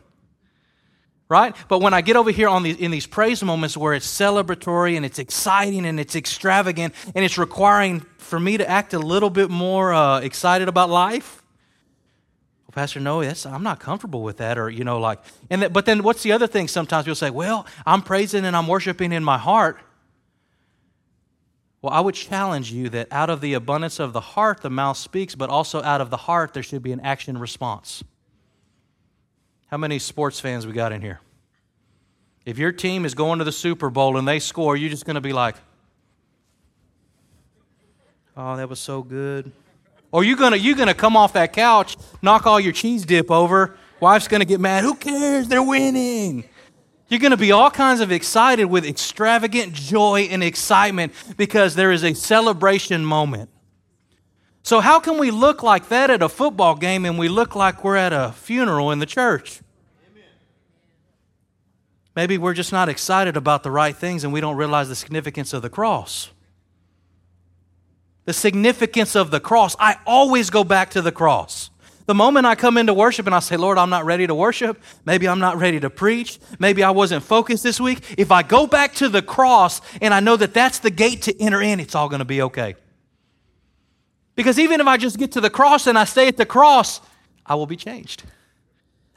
Right? 1.28 1.56
But 1.68 1.80
when 1.80 1.94
I 1.94 2.02
get 2.02 2.16
over 2.16 2.32
here 2.32 2.50
on 2.50 2.64
these, 2.64 2.78
in 2.78 2.90
these 2.90 3.06
praise 3.06 3.44
moments 3.44 3.78
where 3.78 3.94
it's 3.94 4.08
celebratory 4.08 4.96
and 4.96 5.06
it's 5.06 5.20
exciting 5.20 5.86
and 5.86 6.00
it's 6.00 6.16
extravagant 6.16 6.94
and 7.14 7.24
it's 7.24 7.38
requiring 7.38 8.00
for 8.18 8.40
me 8.40 8.58
to 8.58 8.68
act 8.68 8.96
a 8.96 9.00
little 9.00 9.30
bit 9.30 9.52
more 9.52 9.94
uh, 9.94 10.20
excited 10.22 10.68
about 10.68 10.90
life, 10.90 11.44
well, 12.70 12.84
Pastor, 12.84 13.00
no, 13.00 13.24
that's, 13.24 13.48
I'm 13.48 13.64
not 13.64 13.80
comfortable 13.80 14.22
with 14.22 14.38
that. 14.38 14.60
Or, 14.60 14.70
you 14.70 14.84
know, 14.84 15.00
like, 15.00 15.18
and 15.50 15.64
that, 15.64 15.74
but 15.74 15.88
then 15.88 16.04
what's 16.04 16.22
the 16.22 16.34
other 16.34 16.46
thing? 16.46 16.68
Sometimes 16.68 17.06
people 17.06 17.16
say, 17.16 17.32
well, 17.32 17.66
I'm 17.84 18.04
praising 18.04 18.46
and 18.46 18.56
I'm 18.56 18.68
worshiping 18.68 19.12
in 19.12 19.24
my 19.24 19.40
heart. 19.40 19.80
Well, 21.82 21.92
I 21.92 22.00
would 22.00 22.14
challenge 22.14 22.72
you 22.72 22.88
that 22.90 23.08
out 23.10 23.32
of 23.32 23.42
the 23.42 23.56
abundance 23.56 24.00
of 24.00 24.14
the 24.14 24.20
heart, 24.20 24.62
the 24.62 24.70
mouth 24.70 24.98
speaks, 24.98 25.34
but 25.34 25.50
also 25.50 25.82
out 25.82 26.00
of 26.00 26.12
the 26.12 26.18
heart, 26.18 26.54
there 26.54 26.62
should 26.62 26.84
be 26.84 26.92
an 26.92 27.00
action 27.00 27.40
response. 27.40 28.04
How 29.72 29.78
many 29.78 29.98
sports 29.98 30.40
fans 30.40 30.68
we 30.68 30.74
got 30.74 30.92
in 30.92 31.02
here? 31.02 31.22
If 32.46 32.60
your 32.60 32.72
team 32.72 33.04
is 33.04 33.16
going 33.16 33.40
to 33.40 33.46
the 33.46 33.52
Super 33.52 33.90
Bowl 33.90 34.16
and 34.16 34.28
they 34.28 34.38
score, 34.38 34.78
you're 34.78 34.92
just 34.92 35.06
going 35.06 35.16
to 35.16 35.22
be 35.22 35.34
like, 35.34 35.56
oh, 38.38 38.58
that 38.58 38.70
was 38.70 38.80
so 38.80 39.02
good. 39.02 39.52
Or 40.12 40.24
you 40.24 40.36
gonna 40.36 40.58
you 40.58 40.76
gonna 40.76 40.94
come 40.94 41.16
off 41.16 41.34
that 41.34 41.54
couch, 41.54 41.98
knock 42.22 42.46
all 42.46 42.60
your 42.60 42.74
cheese 42.74 43.06
dip 43.06 43.30
over. 43.30 43.78
Wife's 44.00 44.28
gonna 44.28 44.46
get 44.46 44.60
mad. 44.60 44.84
Who 44.84 44.96
cares? 44.96 45.48
They're 45.48 45.64
winning. 45.64 46.46
You're 47.10 47.20
going 47.20 47.32
to 47.32 47.38
be 47.38 47.52
all 47.52 47.72
kinds 47.72 48.02
of 48.02 48.12
excited 48.12 48.66
with 48.66 48.86
extravagant 48.86 49.74
joy 49.74 50.28
and 50.30 50.44
excitement 50.44 51.12
because 51.38 51.74
there 51.74 51.92
is 51.92 52.04
a 52.04 52.14
celebration 52.14 53.04
moment. 53.04 53.50
So, 54.62 54.80
how 54.80 55.00
can 55.00 55.18
we 55.18 55.32
look 55.32 55.64
like 55.64 55.90
that 55.90 56.12
at 56.12 56.22
a 56.22 56.30
football 56.30 56.76
game 56.76 57.06
and 57.06 57.18
we 57.18 57.28
look 57.28 57.56
like 57.56 57.84
we're 57.84 57.96
at 57.96 58.14
a 58.14 58.32
funeral 58.34 58.92
in 58.92 59.00
the 59.00 59.08
church? 59.08 59.62
Maybe 62.16 62.38
we're 62.38 62.54
just 62.54 62.72
not 62.72 62.90
excited 62.90 63.36
about 63.36 63.64
the 63.64 63.72
right 63.72 63.96
things 63.96 64.24
and 64.24 64.32
we 64.32 64.42
don't 64.42 64.56
realize 64.56 64.90
the 64.90 64.96
significance 64.96 65.52
of 65.54 65.64
the 65.64 65.70
cross 65.70 66.30
the 68.30 68.34
significance 68.34 69.16
of 69.16 69.32
the 69.32 69.40
cross. 69.40 69.76
I 69.80 69.96
always 70.06 70.52
go 70.52 70.64
back 70.64 70.92
to 70.92 71.02
the 71.02 71.12
cross. 71.12 71.72
The 72.06 72.14
moment 72.14 72.46
I 72.46 72.54
come 72.54 72.78
into 72.78 72.94
worship 72.94 73.26
and 73.26 73.34
I 73.34 73.40
say, 73.40 73.58
Lord, 73.58 73.80
I'm 73.80 73.90
not 73.90 74.06
ready 74.06 74.28
to 74.28 74.36
worship, 74.36 74.80
maybe 75.04 75.28
I'm 75.28 75.40
not 75.40 75.58
ready 75.58 75.80
to 75.80 75.90
preach, 75.90 76.40
maybe 76.60 76.84
I 76.84 76.92
wasn't 76.92 77.24
focused 77.24 77.64
this 77.64 77.82
week, 77.82 78.04
if 78.20 78.32
I 78.32 78.44
go 78.44 78.68
back 78.68 78.94
to 78.98 79.10
the 79.10 79.24
cross 79.24 79.82
and 80.00 80.14
I 80.14 80.20
know 80.20 80.38
that 80.38 80.54
that's 80.54 80.78
the 80.78 80.92
gate 80.92 81.24
to 81.24 81.42
enter 81.42 81.60
in, 81.60 81.80
it's 81.80 81.96
all 81.96 82.08
going 82.08 82.20
to 82.20 82.26
be 82.26 82.44
okay. 82.44 82.76
Because 84.36 84.60
even 84.60 84.80
if 84.80 84.86
I 84.86 84.98
just 84.98 85.18
get 85.18 85.32
to 85.32 85.42
the 85.42 85.50
cross 85.50 85.88
and 85.88 85.98
I 85.98 86.04
stay 86.04 86.28
at 86.28 86.38
the 86.38 86.46
cross, 86.46 87.02
I 87.48 87.56
will 87.56 87.66
be 87.66 87.78
changed. 87.78 88.26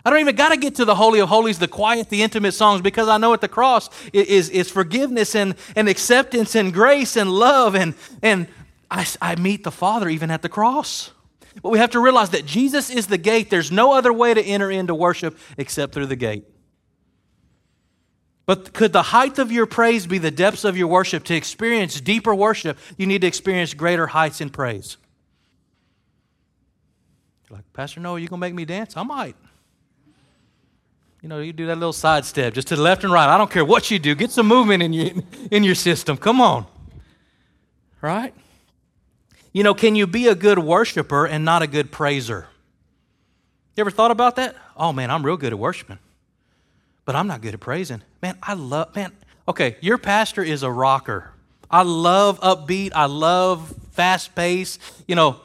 I 0.07 0.11
don't 0.11 0.20
even 0.20 0.37
got 0.37 0.48
to 0.48 0.57
get 0.57 0.77
to 0.77 0.87
the 0.87 0.94
Holy 0.94 1.20
of 1.20 1.29
Holies, 1.29 1.59
the 1.59 1.68
quiet, 1.68 2.09
the 2.09 2.22
intimate 2.22 2.53
songs, 2.53 2.81
because 2.81 3.09
I 3.09 3.18
know 3.18 3.35
at 3.35 3.42
the 3.42 3.48
cross 3.48 3.90
is, 4.14 4.48
is 4.48 4.70
forgiveness 4.70 5.35
and, 5.35 5.55
and 5.77 5.87
acceptance 5.87 6.55
and 6.55 6.72
grace 6.72 7.14
and 7.14 7.31
love. 7.31 7.77
And, 7.77 7.94
and 8.22 8.48
I, 8.92 9.07
I 9.22 9.37
meet 9.37 9.64
the 9.64 9.70
Father 9.70 10.09
even 10.11 10.31
at 10.31 10.42
the 10.42 10.50
cross. 10.50 11.11
But 11.62 11.70
we 11.70 11.78
have 11.78 11.90
to 11.90 12.00
realize 12.00 12.31
that 12.31 12.44
Jesus 12.44 12.90
is 12.90 13.07
the 13.07 13.18
gate. 13.18 13.48
There's 13.48 13.72
no 13.72 13.92
other 13.92 14.12
way 14.12 14.35
to 14.35 14.42
enter 14.42 14.70
into 14.70 14.94
worship 14.94 15.38
except 15.57 15.94
through 15.94 16.07
the 16.07 16.16
gate. 16.16 16.44
But 18.44 18.74
could 18.74 18.92
the 18.92 19.02
height 19.02 19.38
of 19.38 19.50
your 19.50 19.66
praise 19.66 20.07
be 20.07 20.18
the 20.18 20.31
depths 20.31 20.64
of 20.64 20.76
your 20.76 20.88
worship? 20.88 21.24
To 21.24 21.35
experience 21.35 22.00
deeper 22.00 22.35
worship, 22.35 22.78
you 22.98 23.07
need 23.07 23.22
to 23.22 23.26
experience 23.26 23.72
greater 23.72 24.07
heights 24.07 24.40
in 24.40 24.50
praise. 24.50 24.98
You're 27.48 27.59
like, 27.59 27.72
Pastor 27.72 28.00
Noe, 28.00 28.16
you 28.16 28.28
going 28.28 28.40
to 28.40 28.46
make 28.46 28.55
me 28.55 28.64
dance? 28.66 28.96
I 28.96 29.05
might. 29.05 29.37
You 31.22 31.28
know, 31.28 31.38
you 31.38 31.52
do 31.52 31.66
that 31.66 31.76
little 31.76 31.92
side 31.92 32.24
step 32.24 32.52
just 32.52 32.68
to 32.68 32.76
the 32.76 32.83
left 32.83 33.05
and 33.05 33.12
right. 33.12 33.33
I 33.33 33.38
don't 33.38 33.50
care 33.50 33.64
what 33.64 33.90
you 33.90 33.98
do. 33.98 34.14
Get 34.14 34.33
some 34.33 34.48
movement 34.48 34.83
in 34.83 34.92
your, 34.92 35.11
in 35.50 35.64
your 35.64 35.76
system. 35.76 36.16
Come 36.16 36.40
on. 36.40 36.66
Right? 38.00 38.35
You 39.52 39.62
know, 39.62 39.74
can 39.74 39.94
you 39.94 40.06
be 40.06 40.28
a 40.28 40.34
good 40.34 40.58
worshiper 40.58 41.26
and 41.26 41.44
not 41.44 41.62
a 41.62 41.66
good 41.66 41.92
praiser? 41.92 42.46
You 43.76 43.82
ever 43.82 43.90
thought 43.90 44.10
about 44.10 44.36
that? 44.36 44.56
Oh 44.76 44.92
man, 44.92 45.10
I'm 45.10 45.24
real 45.24 45.36
good 45.36 45.52
at 45.52 45.58
worshiping, 45.58 45.98
but 47.04 47.14
I'm 47.14 47.26
not 47.26 47.40
good 47.40 47.54
at 47.54 47.60
praising. 47.60 48.02
Man, 48.22 48.38
I 48.42 48.54
love, 48.54 48.94
man, 48.94 49.12
okay, 49.46 49.76
your 49.80 49.98
pastor 49.98 50.42
is 50.42 50.62
a 50.62 50.70
rocker. 50.70 51.30
I 51.70 51.82
love 51.82 52.40
upbeat, 52.40 52.92
I 52.94 53.06
love 53.06 53.74
fast 53.92 54.34
pace. 54.34 54.78
You 55.06 55.14
know, 55.14 55.40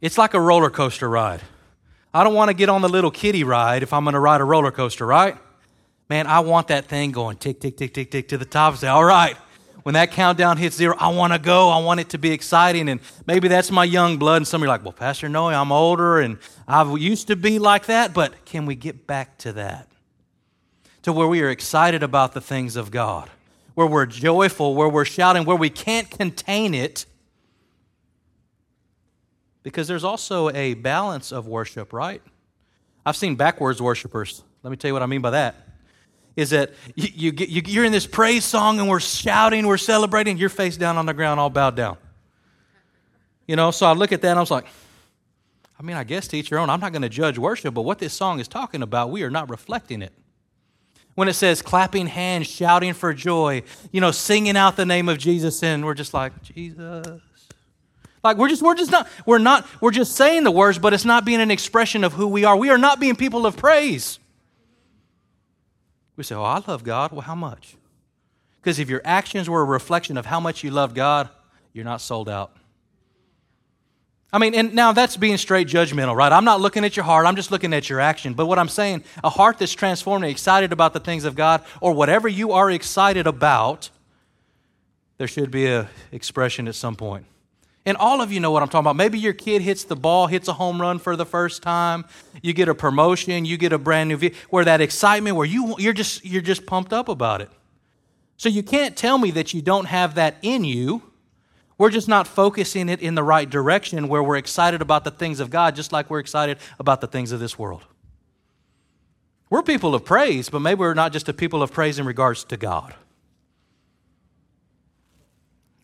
it's 0.00 0.18
like 0.18 0.34
a 0.34 0.40
roller 0.40 0.70
coaster 0.70 1.08
ride. 1.08 1.40
I 2.12 2.24
don't 2.24 2.34
want 2.34 2.48
to 2.48 2.54
get 2.54 2.68
on 2.68 2.80
the 2.80 2.88
little 2.88 3.10
kiddie 3.10 3.44
ride 3.44 3.82
if 3.82 3.92
I'm 3.92 4.04
going 4.04 4.14
to 4.14 4.20
ride 4.20 4.40
a 4.40 4.44
roller 4.44 4.70
coaster, 4.70 5.06
right? 5.06 5.36
Man, 6.08 6.26
I 6.26 6.40
want 6.40 6.68
that 6.68 6.86
thing 6.86 7.12
going 7.12 7.36
tick, 7.36 7.60
tick, 7.60 7.76
tick, 7.76 7.92
tick, 7.92 8.10
tick 8.10 8.28
to 8.28 8.38
the 8.38 8.46
top 8.46 8.72
and 8.72 8.80
say, 8.80 8.88
all 8.88 9.04
right, 9.04 9.36
when 9.88 9.94
that 9.94 10.12
countdown 10.12 10.58
hits 10.58 10.76
zero, 10.76 10.94
I 10.98 11.08
want 11.08 11.32
to 11.32 11.38
go. 11.38 11.70
I 11.70 11.78
want 11.78 11.98
it 11.98 12.10
to 12.10 12.18
be 12.18 12.30
exciting. 12.30 12.90
And 12.90 13.00
maybe 13.26 13.48
that's 13.48 13.70
my 13.70 13.84
young 13.84 14.18
blood. 14.18 14.36
And 14.36 14.46
some 14.46 14.62
are 14.62 14.68
like, 14.68 14.84
well, 14.84 14.92
Pastor 14.92 15.30
Noe, 15.30 15.46
I'm 15.46 15.72
older 15.72 16.20
and 16.20 16.36
I 16.66 16.94
used 16.96 17.28
to 17.28 17.36
be 17.36 17.58
like 17.58 17.86
that. 17.86 18.12
But 18.12 18.44
can 18.44 18.66
we 18.66 18.74
get 18.74 19.06
back 19.06 19.38
to 19.38 19.52
that? 19.54 19.88
To 21.04 21.12
where 21.14 21.26
we 21.26 21.40
are 21.40 21.48
excited 21.48 22.02
about 22.02 22.34
the 22.34 22.40
things 22.42 22.76
of 22.76 22.90
God, 22.90 23.30
where 23.76 23.86
we're 23.86 24.04
joyful, 24.04 24.74
where 24.74 24.90
we're 24.90 25.06
shouting, 25.06 25.46
where 25.46 25.56
we 25.56 25.70
can't 25.70 26.10
contain 26.10 26.74
it. 26.74 27.06
Because 29.62 29.88
there's 29.88 30.04
also 30.04 30.50
a 30.50 30.74
balance 30.74 31.32
of 31.32 31.46
worship, 31.46 31.94
right? 31.94 32.20
I've 33.06 33.16
seen 33.16 33.36
backwards 33.36 33.80
worshipers. 33.80 34.44
Let 34.62 34.70
me 34.70 34.76
tell 34.76 34.90
you 34.90 34.92
what 34.92 35.02
I 35.02 35.06
mean 35.06 35.22
by 35.22 35.30
that 35.30 35.67
is 36.38 36.50
that 36.50 36.70
you, 36.94 37.32
you, 37.32 37.32
you, 37.36 37.62
you're 37.66 37.84
in 37.84 37.90
this 37.90 38.06
praise 38.06 38.44
song 38.44 38.78
and 38.78 38.88
we're 38.88 39.00
shouting, 39.00 39.66
we're 39.66 39.76
celebrating, 39.76 40.38
you're 40.38 40.48
face 40.48 40.76
down 40.76 40.96
on 40.96 41.04
the 41.04 41.12
ground, 41.12 41.40
all 41.40 41.50
bowed 41.50 41.74
down. 41.74 41.96
You 43.48 43.56
know, 43.56 43.72
so 43.72 43.86
I 43.86 43.92
look 43.92 44.12
at 44.12 44.22
that 44.22 44.30
and 44.30 44.38
I 44.38 44.40
was 44.40 44.50
like, 44.52 44.66
I 45.80 45.82
mean, 45.82 45.96
I 45.96 46.04
guess 46.04 46.28
to 46.28 46.36
each 46.36 46.48
your 46.52 46.60
own. 46.60 46.70
I'm 46.70 46.78
not 46.78 46.92
going 46.92 47.02
to 47.02 47.08
judge 47.08 47.38
worship, 47.38 47.74
but 47.74 47.82
what 47.82 47.98
this 47.98 48.12
song 48.12 48.38
is 48.38 48.46
talking 48.46 48.82
about, 48.82 49.10
we 49.10 49.24
are 49.24 49.30
not 49.30 49.50
reflecting 49.50 50.00
it. 50.00 50.12
When 51.16 51.26
it 51.26 51.32
says 51.32 51.60
clapping 51.60 52.06
hands, 52.06 52.46
shouting 52.46 52.92
for 52.92 53.12
joy, 53.12 53.64
you 53.90 54.00
know, 54.00 54.12
singing 54.12 54.56
out 54.56 54.76
the 54.76 54.86
name 54.86 55.08
of 55.08 55.18
Jesus, 55.18 55.60
and 55.64 55.84
we're 55.84 55.94
just 55.94 56.14
like, 56.14 56.40
Jesus. 56.44 57.20
Like 58.22 58.36
we're 58.36 58.48
just 58.48 58.62
we're 58.62 58.76
just 58.76 58.92
not 58.92 59.08
we're 59.26 59.38
not 59.38 59.66
we're 59.80 59.90
just 59.90 60.14
saying 60.14 60.44
the 60.44 60.52
words, 60.52 60.78
but 60.78 60.92
it's 60.94 61.04
not 61.04 61.24
being 61.24 61.40
an 61.40 61.50
expression 61.50 62.04
of 62.04 62.12
who 62.12 62.28
we 62.28 62.44
are. 62.44 62.56
We 62.56 62.70
are 62.70 62.78
not 62.78 63.00
being 63.00 63.16
people 63.16 63.44
of 63.44 63.56
praise. 63.56 64.20
We 66.18 66.24
say, 66.24 66.34
Oh, 66.34 66.42
I 66.42 66.60
love 66.66 66.82
God. 66.82 67.12
Well, 67.12 67.20
how 67.20 67.36
much? 67.36 67.76
Because 68.60 68.80
if 68.80 68.90
your 68.90 69.00
actions 69.04 69.48
were 69.48 69.62
a 69.62 69.64
reflection 69.64 70.18
of 70.18 70.26
how 70.26 70.40
much 70.40 70.64
you 70.64 70.72
love 70.72 70.92
God, 70.92 71.30
you're 71.72 71.84
not 71.84 72.00
sold 72.00 72.28
out. 72.28 72.54
I 74.32 74.38
mean, 74.38 74.54
and 74.54 74.74
now 74.74 74.92
that's 74.92 75.16
being 75.16 75.36
straight 75.36 75.68
judgmental, 75.68 76.16
right? 76.16 76.32
I'm 76.32 76.44
not 76.44 76.60
looking 76.60 76.84
at 76.84 76.96
your 76.96 77.04
heart, 77.04 77.24
I'm 77.24 77.36
just 77.36 77.52
looking 77.52 77.72
at 77.72 77.88
your 77.88 78.00
action. 78.00 78.34
But 78.34 78.46
what 78.46 78.58
I'm 78.58 78.68
saying, 78.68 79.04
a 79.22 79.30
heart 79.30 79.58
that's 79.58 79.72
transformed 79.72 80.24
and 80.24 80.30
excited 80.30 80.72
about 80.72 80.92
the 80.92 81.00
things 81.00 81.24
of 81.24 81.36
God, 81.36 81.64
or 81.80 81.92
whatever 81.92 82.26
you 82.26 82.50
are 82.50 82.68
excited 82.70 83.28
about, 83.28 83.88
there 85.18 85.28
should 85.28 85.52
be 85.52 85.66
an 85.66 85.86
expression 86.10 86.66
at 86.66 86.74
some 86.74 86.96
point. 86.96 87.26
And 87.88 87.96
all 87.96 88.20
of 88.20 88.30
you 88.30 88.38
know 88.38 88.50
what 88.50 88.62
I'm 88.62 88.68
talking 88.68 88.80
about. 88.80 88.96
Maybe 88.96 89.18
your 89.18 89.32
kid 89.32 89.62
hits 89.62 89.84
the 89.84 89.96
ball, 89.96 90.26
hits 90.26 90.46
a 90.46 90.52
home 90.52 90.78
run 90.78 90.98
for 90.98 91.16
the 91.16 91.24
first 91.24 91.62
time. 91.62 92.04
You 92.42 92.52
get 92.52 92.68
a 92.68 92.74
promotion, 92.74 93.46
you 93.46 93.56
get 93.56 93.72
a 93.72 93.78
brand 93.78 94.10
new 94.10 94.18
vehicle, 94.18 94.38
where 94.50 94.62
that 94.66 94.82
excitement, 94.82 95.36
where 95.36 95.46
you, 95.46 95.74
you're, 95.78 95.94
just, 95.94 96.22
you're 96.22 96.42
just 96.42 96.66
pumped 96.66 96.92
up 96.92 97.08
about 97.08 97.40
it. 97.40 97.48
So 98.36 98.50
you 98.50 98.62
can't 98.62 98.94
tell 98.94 99.16
me 99.16 99.30
that 99.30 99.54
you 99.54 99.62
don't 99.62 99.86
have 99.86 100.16
that 100.16 100.36
in 100.42 100.64
you. 100.64 101.02
We're 101.78 101.88
just 101.88 102.08
not 102.08 102.28
focusing 102.28 102.90
it 102.90 103.00
in 103.00 103.14
the 103.14 103.22
right 103.22 103.48
direction 103.48 104.08
where 104.08 104.22
we're 104.22 104.36
excited 104.36 104.82
about 104.82 105.04
the 105.04 105.10
things 105.10 105.40
of 105.40 105.48
God, 105.48 105.74
just 105.74 105.90
like 105.90 106.10
we're 106.10 106.18
excited 106.18 106.58
about 106.78 107.00
the 107.00 107.06
things 107.06 107.32
of 107.32 107.40
this 107.40 107.58
world. 107.58 107.86
We're 109.48 109.62
people 109.62 109.94
of 109.94 110.04
praise, 110.04 110.50
but 110.50 110.60
maybe 110.60 110.80
we're 110.80 110.92
not 110.92 111.14
just 111.14 111.26
a 111.30 111.32
people 111.32 111.62
of 111.62 111.72
praise 111.72 111.98
in 111.98 112.04
regards 112.04 112.44
to 112.44 112.58
God. 112.58 112.94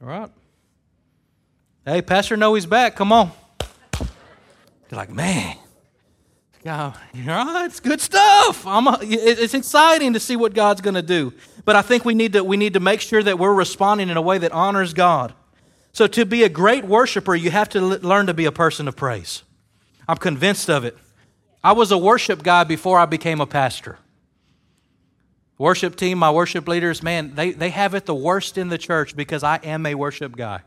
All 0.02 0.08
right? 0.08 0.30
Hey, 1.86 2.00
Pastor 2.00 2.36
know 2.36 2.52
Noe's 2.52 2.64
back. 2.64 2.96
Come 2.96 3.12
on. 3.12 3.30
You're 4.00 4.96
like, 4.98 5.10
man, 5.10 5.56
yeah, 6.64 6.94
it's 7.12 7.78
good 7.78 8.00
stuff. 8.00 8.66
A, 8.66 8.98
it's 9.02 9.52
exciting 9.52 10.14
to 10.14 10.20
see 10.20 10.34
what 10.34 10.54
God's 10.54 10.80
going 10.80 10.94
to 10.94 11.02
do. 11.02 11.34
But 11.66 11.76
I 11.76 11.82
think 11.82 12.06
we 12.06 12.14
need, 12.14 12.32
to, 12.32 12.42
we 12.42 12.56
need 12.56 12.72
to 12.72 12.80
make 12.80 13.02
sure 13.02 13.22
that 13.22 13.38
we're 13.38 13.52
responding 13.52 14.08
in 14.08 14.16
a 14.16 14.22
way 14.22 14.38
that 14.38 14.52
honors 14.52 14.94
God. 14.94 15.34
So, 15.92 16.06
to 16.06 16.24
be 16.24 16.42
a 16.42 16.48
great 16.48 16.84
worshiper, 16.84 17.34
you 17.34 17.50
have 17.50 17.68
to 17.70 17.80
learn 17.80 18.26
to 18.26 18.34
be 18.34 18.46
a 18.46 18.52
person 18.52 18.88
of 18.88 18.96
praise. 18.96 19.42
I'm 20.08 20.16
convinced 20.16 20.70
of 20.70 20.84
it. 20.84 20.96
I 21.62 21.72
was 21.72 21.92
a 21.92 21.98
worship 21.98 22.42
guy 22.42 22.64
before 22.64 22.98
I 22.98 23.04
became 23.04 23.40
a 23.40 23.46
pastor. 23.46 23.98
Worship 25.58 25.96
team, 25.96 26.18
my 26.18 26.30
worship 26.30 26.66
leaders, 26.66 27.02
man, 27.02 27.34
they, 27.34 27.52
they 27.52 27.70
have 27.70 27.94
it 27.94 28.06
the 28.06 28.14
worst 28.14 28.58
in 28.58 28.70
the 28.70 28.78
church 28.78 29.14
because 29.14 29.44
I 29.44 29.56
am 29.62 29.86
a 29.86 29.94
worship 29.94 30.34
guy. 30.34 30.62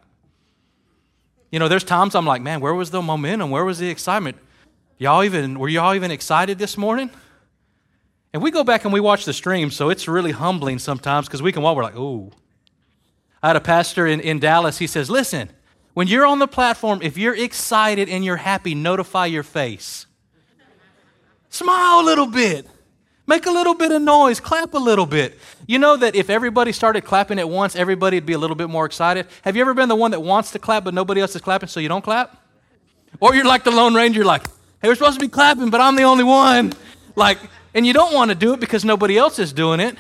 You 1.51 1.60
know, 1.60 1.67
there's 1.67 1.83
times 1.83 2.15
I'm 2.15 2.25
like, 2.25 2.41
man, 2.41 2.60
where 2.60 2.73
was 2.73 2.91
the 2.91 3.01
momentum? 3.01 3.51
Where 3.51 3.63
was 3.63 3.79
the 3.79 3.89
excitement? 3.89 4.38
Y'all 4.97 5.23
even 5.23 5.60
were 5.60 5.69
y'all 5.69 5.93
even 5.93 6.12
excited 6.12 6.57
this 6.57 6.77
morning? 6.77 7.10
And 8.33 8.43
we 8.43 8.51
go 8.51 8.63
back 8.63 8.83
and 8.83 8.93
we 8.93 8.99
watch 8.99 9.25
the 9.25 9.33
stream, 9.33 9.71
so 9.71 9.89
it's 9.89 10.07
really 10.07 10.31
humbling 10.31 10.79
sometimes 10.79 11.27
because 11.27 11.41
we 11.41 11.51
can 11.51 11.62
walk, 11.62 11.75
we're 11.75 11.83
like, 11.83 11.95
ooh. 11.95 12.31
I 13.41 13.47
had 13.47 13.55
a 13.55 13.62
pastor 13.62 14.05
in, 14.05 14.19
in 14.19 14.39
Dallas, 14.39 14.77
he 14.77 14.88
says, 14.88 15.10
listen, 15.10 15.49
when 15.93 16.07
you're 16.07 16.25
on 16.25 16.39
the 16.39 16.47
platform, 16.47 16.99
if 17.01 17.17
you're 17.17 17.36
excited 17.36 18.10
and 18.10 18.25
you're 18.25 18.38
happy, 18.38 18.75
notify 18.75 19.27
your 19.27 19.43
face. 19.43 20.05
Smile 21.49 22.01
a 22.01 22.05
little 22.05 22.27
bit. 22.27 22.67
Make 23.27 23.45
a 23.45 23.51
little 23.51 23.75
bit 23.75 23.91
of 23.91 24.01
noise, 24.01 24.39
clap 24.39 24.73
a 24.73 24.77
little 24.77 25.05
bit. 25.05 25.37
You 25.67 25.79
know 25.79 25.97
that 25.97 26.15
if 26.15 26.29
everybody 26.29 26.71
started 26.71 27.01
clapping 27.01 27.39
at 27.39 27.49
once, 27.49 27.75
everybody 27.75 28.15
would 28.15 28.25
be 28.25 28.31
a 28.31 28.37
little 28.37 28.55
bit 28.55 28.69
more 28.69 28.85
excited. 28.85 29.27
Have 29.41 29.57
you 29.57 29.61
ever 29.61 29.73
been 29.73 29.89
the 29.89 29.97
one 29.97 30.11
that 30.11 30.21
wants 30.21 30.51
to 30.51 30.59
clap 30.59 30.85
but 30.85 30.93
nobody 30.93 31.19
else 31.19 31.35
is 31.35 31.41
clapping 31.41 31.67
so 31.67 31.81
you 31.81 31.89
don't 31.89 32.03
clap? 32.03 32.41
Or 33.19 33.35
you're 33.35 33.45
like 33.45 33.65
the 33.65 33.71
Lone 33.71 33.93
Ranger, 33.93 34.23
like, 34.23 34.47
hey, 34.81 34.87
we're 34.87 34.95
supposed 34.95 35.19
to 35.19 35.25
be 35.25 35.29
clapping, 35.29 35.69
but 35.69 35.81
I'm 35.81 35.97
the 35.97 36.03
only 36.03 36.23
one. 36.23 36.71
Like, 37.15 37.37
and 37.73 37.85
you 37.85 37.91
don't 37.91 38.13
want 38.13 38.31
to 38.31 38.35
do 38.35 38.53
it 38.53 38.61
because 38.61 38.85
nobody 38.85 39.17
else 39.17 39.39
is 39.39 39.51
doing 39.51 39.81
it. 39.81 39.97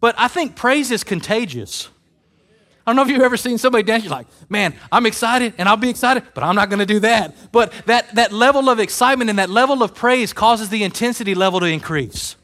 But 0.00 0.16
I 0.18 0.26
think 0.26 0.56
praise 0.56 0.90
is 0.90 1.04
contagious. 1.04 1.88
I 2.86 2.90
don't 2.90 2.96
know 2.96 3.02
if 3.02 3.08
you've 3.08 3.22
ever 3.22 3.36
seen 3.36 3.56
somebody 3.56 3.84
dance. 3.84 4.02
You're 4.02 4.10
like, 4.10 4.26
man, 4.48 4.74
I'm 4.90 5.06
excited 5.06 5.54
and 5.58 5.68
I'll 5.68 5.76
be 5.76 5.90
excited, 5.90 6.24
but 6.34 6.42
I'm 6.42 6.56
not 6.56 6.70
going 6.70 6.80
to 6.80 6.86
do 6.86 7.00
that. 7.00 7.52
But 7.52 7.72
that, 7.86 8.16
that 8.16 8.32
level 8.32 8.68
of 8.68 8.80
excitement 8.80 9.30
and 9.30 9.38
that 9.38 9.48
level 9.48 9.82
of 9.82 9.94
praise 9.94 10.32
causes 10.32 10.70
the 10.70 10.82
intensity 10.82 11.36
level 11.36 11.60
to 11.60 11.66
increase. 11.66 12.34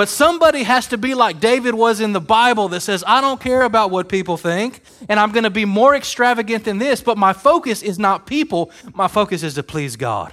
But 0.00 0.08
somebody 0.08 0.62
has 0.62 0.86
to 0.86 0.96
be 0.96 1.12
like 1.12 1.40
David 1.40 1.74
was 1.74 2.00
in 2.00 2.14
the 2.14 2.22
Bible 2.22 2.68
that 2.68 2.80
says, 2.80 3.04
I 3.06 3.20
don't 3.20 3.38
care 3.38 3.64
about 3.64 3.90
what 3.90 4.08
people 4.08 4.38
think, 4.38 4.80
and 5.10 5.20
I'm 5.20 5.30
going 5.30 5.44
to 5.44 5.50
be 5.50 5.66
more 5.66 5.94
extravagant 5.94 6.64
than 6.64 6.78
this, 6.78 7.02
but 7.02 7.18
my 7.18 7.34
focus 7.34 7.82
is 7.82 7.98
not 7.98 8.24
people, 8.24 8.70
my 8.94 9.08
focus 9.08 9.42
is 9.42 9.56
to 9.56 9.62
please 9.62 9.96
God. 9.96 10.32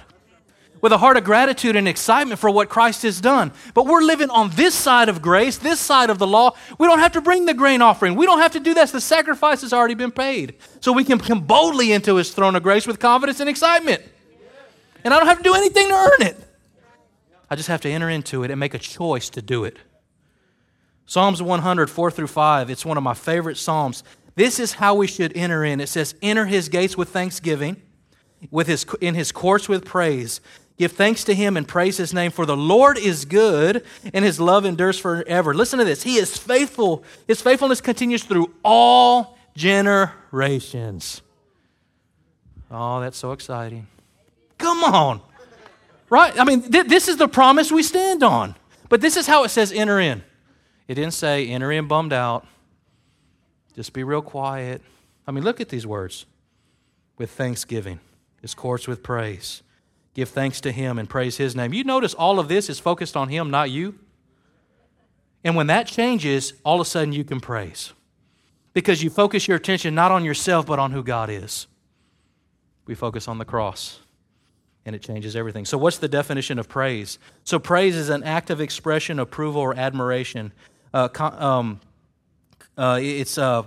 With 0.80 0.92
a 0.92 0.96
heart 0.96 1.18
of 1.18 1.24
gratitude 1.24 1.76
and 1.76 1.86
excitement 1.86 2.40
for 2.40 2.48
what 2.48 2.70
Christ 2.70 3.02
has 3.02 3.20
done. 3.20 3.52
But 3.74 3.84
we're 3.84 4.00
living 4.00 4.30
on 4.30 4.48
this 4.54 4.74
side 4.74 5.10
of 5.10 5.20
grace, 5.20 5.58
this 5.58 5.78
side 5.78 6.08
of 6.08 6.18
the 6.18 6.26
law. 6.26 6.54
We 6.78 6.86
don't 6.86 7.00
have 7.00 7.12
to 7.12 7.20
bring 7.20 7.44
the 7.44 7.52
grain 7.52 7.82
offering. 7.82 8.14
We 8.14 8.24
don't 8.24 8.38
have 8.38 8.52
to 8.52 8.60
do 8.60 8.72
that. 8.72 8.88
The 8.88 9.02
sacrifice 9.02 9.60
has 9.60 9.74
already 9.74 9.92
been 9.92 10.12
paid. 10.12 10.54
So 10.80 10.92
we 10.92 11.04
can 11.04 11.18
come 11.18 11.40
boldly 11.40 11.92
into 11.92 12.16
his 12.16 12.32
throne 12.32 12.56
of 12.56 12.62
grace 12.62 12.86
with 12.86 13.00
confidence 13.00 13.38
and 13.40 13.50
excitement. 13.50 14.00
And 15.04 15.12
I 15.12 15.18
don't 15.18 15.28
have 15.28 15.36
to 15.36 15.44
do 15.44 15.54
anything 15.54 15.88
to 15.88 15.94
earn 15.94 16.22
it. 16.26 16.47
I 17.50 17.56
just 17.56 17.68
have 17.68 17.80
to 17.82 17.90
enter 17.90 18.08
into 18.08 18.44
it 18.44 18.50
and 18.50 18.60
make 18.60 18.74
a 18.74 18.78
choice 18.78 19.30
to 19.30 19.42
do 19.42 19.64
it. 19.64 19.78
Psalms 21.06 21.42
100, 21.42 21.88
4 21.88 22.10
through 22.10 22.26
5, 22.26 22.68
it's 22.68 22.84
one 22.84 22.98
of 22.98 23.02
my 23.02 23.14
favorite 23.14 23.56
Psalms. 23.56 24.04
This 24.34 24.60
is 24.60 24.74
how 24.74 24.94
we 24.94 25.06
should 25.06 25.36
enter 25.36 25.64
in. 25.64 25.80
It 25.80 25.88
says, 25.88 26.14
Enter 26.20 26.46
his 26.46 26.68
gates 26.68 26.96
with 26.96 27.08
thanksgiving, 27.08 27.80
with 28.50 28.66
his, 28.66 28.84
in 29.00 29.14
his 29.14 29.32
courts 29.32 29.68
with 29.68 29.84
praise. 29.84 30.40
Give 30.78 30.92
thanks 30.92 31.24
to 31.24 31.34
him 31.34 31.56
and 31.56 31.66
praise 31.66 31.96
his 31.96 32.14
name, 32.14 32.30
for 32.30 32.46
the 32.46 32.56
Lord 32.56 32.98
is 32.98 33.24
good 33.24 33.84
and 34.14 34.24
his 34.24 34.38
love 34.38 34.64
endures 34.64 34.98
forever. 34.98 35.52
Listen 35.52 35.80
to 35.80 35.84
this. 35.84 36.04
He 36.04 36.18
is 36.18 36.36
faithful. 36.36 37.02
His 37.26 37.42
faithfulness 37.42 37.80
continues 37.80 38.22
through 38.22 38.54
all 38.62 39.36
generations. 39.56 41.20
Oh, 42.70 43.00
that's 43.00 43.18
so 43.18 43.32
exciting. 43.32 43.88
Come 44.56 44.84
on. 44.84 45.20
Right? 46.10 46.38
I 46.38 46.44
mean, 46.44 46.62
th- 46.62 46.86
this 46.86 47.08
is 47.08 47.16
the 47.16 47.28
promise 47.28 47.70
we 47.70 47.82
stand 47.82 48.22
on. 48.22 48.54
But 48.88 49.00
this 49.00 49.16
is 49.16 49.26
how 49.26 49.44
it 49.44 49.50
says 49.50 49.72
enter 49.72 50.00
in. 50.00 50.22
It 50.86 50.94
didn't 50.94 51.12
say 51.12 51.46
enter 51.48 51.70
in 51.70 51.86
bummed 51.86 52.12
out. 52.12 52.46
Just 53.74 53.92
be 53.92 54.02
real 54.02 54.22
quiet. 54.22 54.82
I 55.26 55.30
mean, 55.30 55.44
look 55.44 55.60
at 55.60 55.68
these 55.68 55.86
words 55.86 56.24
with 57.18 57.30
thanksgiving, 57.30 58.00
his 58.40 58.54
courts 58.54 58.88
with 58.88 59.02
praise. 59.02 59.62
Give 60.14 60.28
thanks 60.28 60.60
to 60.62 60.72
him 60.72 60.98
and 60.98 61.08
praise 61.08 61.36
his 61.36 61.54
name. 61.54 61.72
You 61.72 61.84
notice 61.84 62.14
all 62.14 62.40
of 62.40 62.48
this 62.48 62.70
is 62.70 62.78
focused 62.78 63.16
on 63.16 63.28
him, 63.28 63.50
not 63.50 63.70
you. 63.70 63.98
And 65.44 65.54
when 65.54 65.68
that 65.68 65.86
changes, 65.86 66.54
all 66.64 66.80
of 66.80 66.86
a 66.86 66.90
sudden 66.90 67.12
you 67.12 67.24
can 67.24 67.40
praise 67.40 67.92
because 68.72 69.02
you 69.02 69.10
focus 69.10 69.46
your 69.46 69.56
attention 69.56 69.94
not 69.94 70.10
on 70.10 70.24
yourself, 70.24 70.66
but 70.66 70.78
on 70.78 70.92
who 70.92 71.02
God 71.02 71.30
is. 71.30 71.66
We 72.86 72.94
focus 72.94 73.28
on 73.28 73.38
the 73.38 73.44
cross 73.44 74.00
and 74.88 74.96
it 74.96 75.02
changes 75.02 75.36
everything. 75.36 75.66
So, 75.66 75.76
what's 75.76 75.98
the 75.98 76.08
definition 76.08 76.58
of 76.58 76.66
praise? 76.66 77.18
So, 77.44 77.58
praise 77.58 77.94
is 77.94 78.08
an 78.08 78.24
act 78.24 78.48
of 78.48 78.58
expression, 78.58 79.18
approval, 79.18 79.60
or 79.60 79.76
admiration. 79.76 80.50
Uh, 80.94 81.08
um, 81.20 81.80
uh, 82.78 82.98
it's 83.02 83.36
uh, 83.36 83.64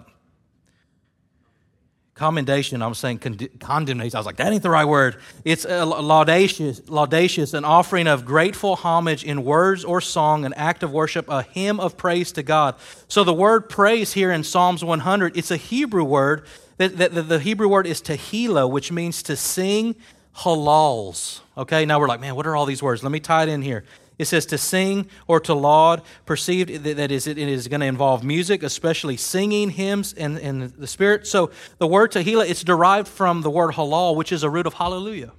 commendation. 2.16 2.82
I'm 2.82 2.96
saying 2.96 3.20
con- 3.20 3.38
condemnation. 3.60 4.16
I 4.16 4.20
was 4.20 4.26
like, 4.26 4.38
that 4.38 4.52
ain't 4.52 4.64
the 4.64 4.72
right 4.72 4.86
word. 4.86 5.18
It's 5.46 5.64
laudacious, 5.64 6.82
laudacious, 6.82 7.54
an 7.54 7.66
offering 7.66 8.08
of 8.08 8.26
grateful 8.26 8.76
homage 8.76 9.24
in 9.24 9.44
words 9.44 9.86
or 9.86 10.02
song, 10.02 10.44
an 10.44 10.54
act 10.54 10.82
of 10.82 10.92
worship, 10.92 11.30
a 11.30 11.44
hymn 11.44 11.80
of 11.80 11.98
praise 11.98 12.32
to 12.32 12.42
God. 12.42 12.76
So 13.08 13.24
the 13.24 13.34
word 13.34 13.70
praise 13.70 14.14
here 14.14 14.32
in 14.32 14.44
Psalms 14.44 14.84
100, 14.84 15.38
it's 15.38 15.52
a 15.52 15.58
Hebrew 15.58 16.04
word. 16.04 16.48
That, 16.78 16.98
that, 16.98 17.14
that 17.14 17.24
the 17.24 17.40
Hebrew 17.40 17.68
word 17.68 17.86
is 17.86 18.02
tehillah, 18.02 18.70
which 18.72 18.92
means 18.92 19.22
to 19.24 19.36
sing 19.36 19.96
halals. 20.38 21.41
Okay, 21.58 21.86
now 21.86 22.00
we're 22.00 22.08
like, 22.08 22.22
man, 22.22 22.36
what 22.36 22.48
are 22.48 22.56
all 22.56 22.65
these 22.65 22.82
words? 22.82 23.04
Let 23.04 23.12
me 23.12 23.20
tie 23.20 23.44
it 23.44 23.50
in 23.50 23.62
here. 23.62 23.84
It 24.17 24.26
says 24.26 24.46
to 24.48 24.58
sing 24.58 25.08
or 25.28 25.39
to 25.41 25.54
laud, 25.56 26.04
perceived 26.28 26.84
that 26.84 27.12
is, 27.12 27.26
it 27.26 27.38
is 27.39 27.67
going 27.67 27.80
to 27.82 27.88
involve 27.88 28.24
music, 28.24 28.62
especially 28.62 29.17
singing 29.17 29.72
hymns 29.72 30.13
and, 30.13 30.38
and 30.38 30.72
the 30.74 30.86
Spirit. 30.86 31.26
So 31.26 31.50
the 31.80 31.88
word 31.88 32.12
tehillah, 32.12 32.48
it's 32.48 32.63
derived 32.63 33.08
from 33.08 33.41
the 33.41 33.50
word 33.50 33.74
halal, 33.74 34.15
which 34.15 34.32
is 34.32 34.44
a 34.44 34.50
root 34.50 34.67
of 34.67 34.76
hallelujah. 34.76 35.32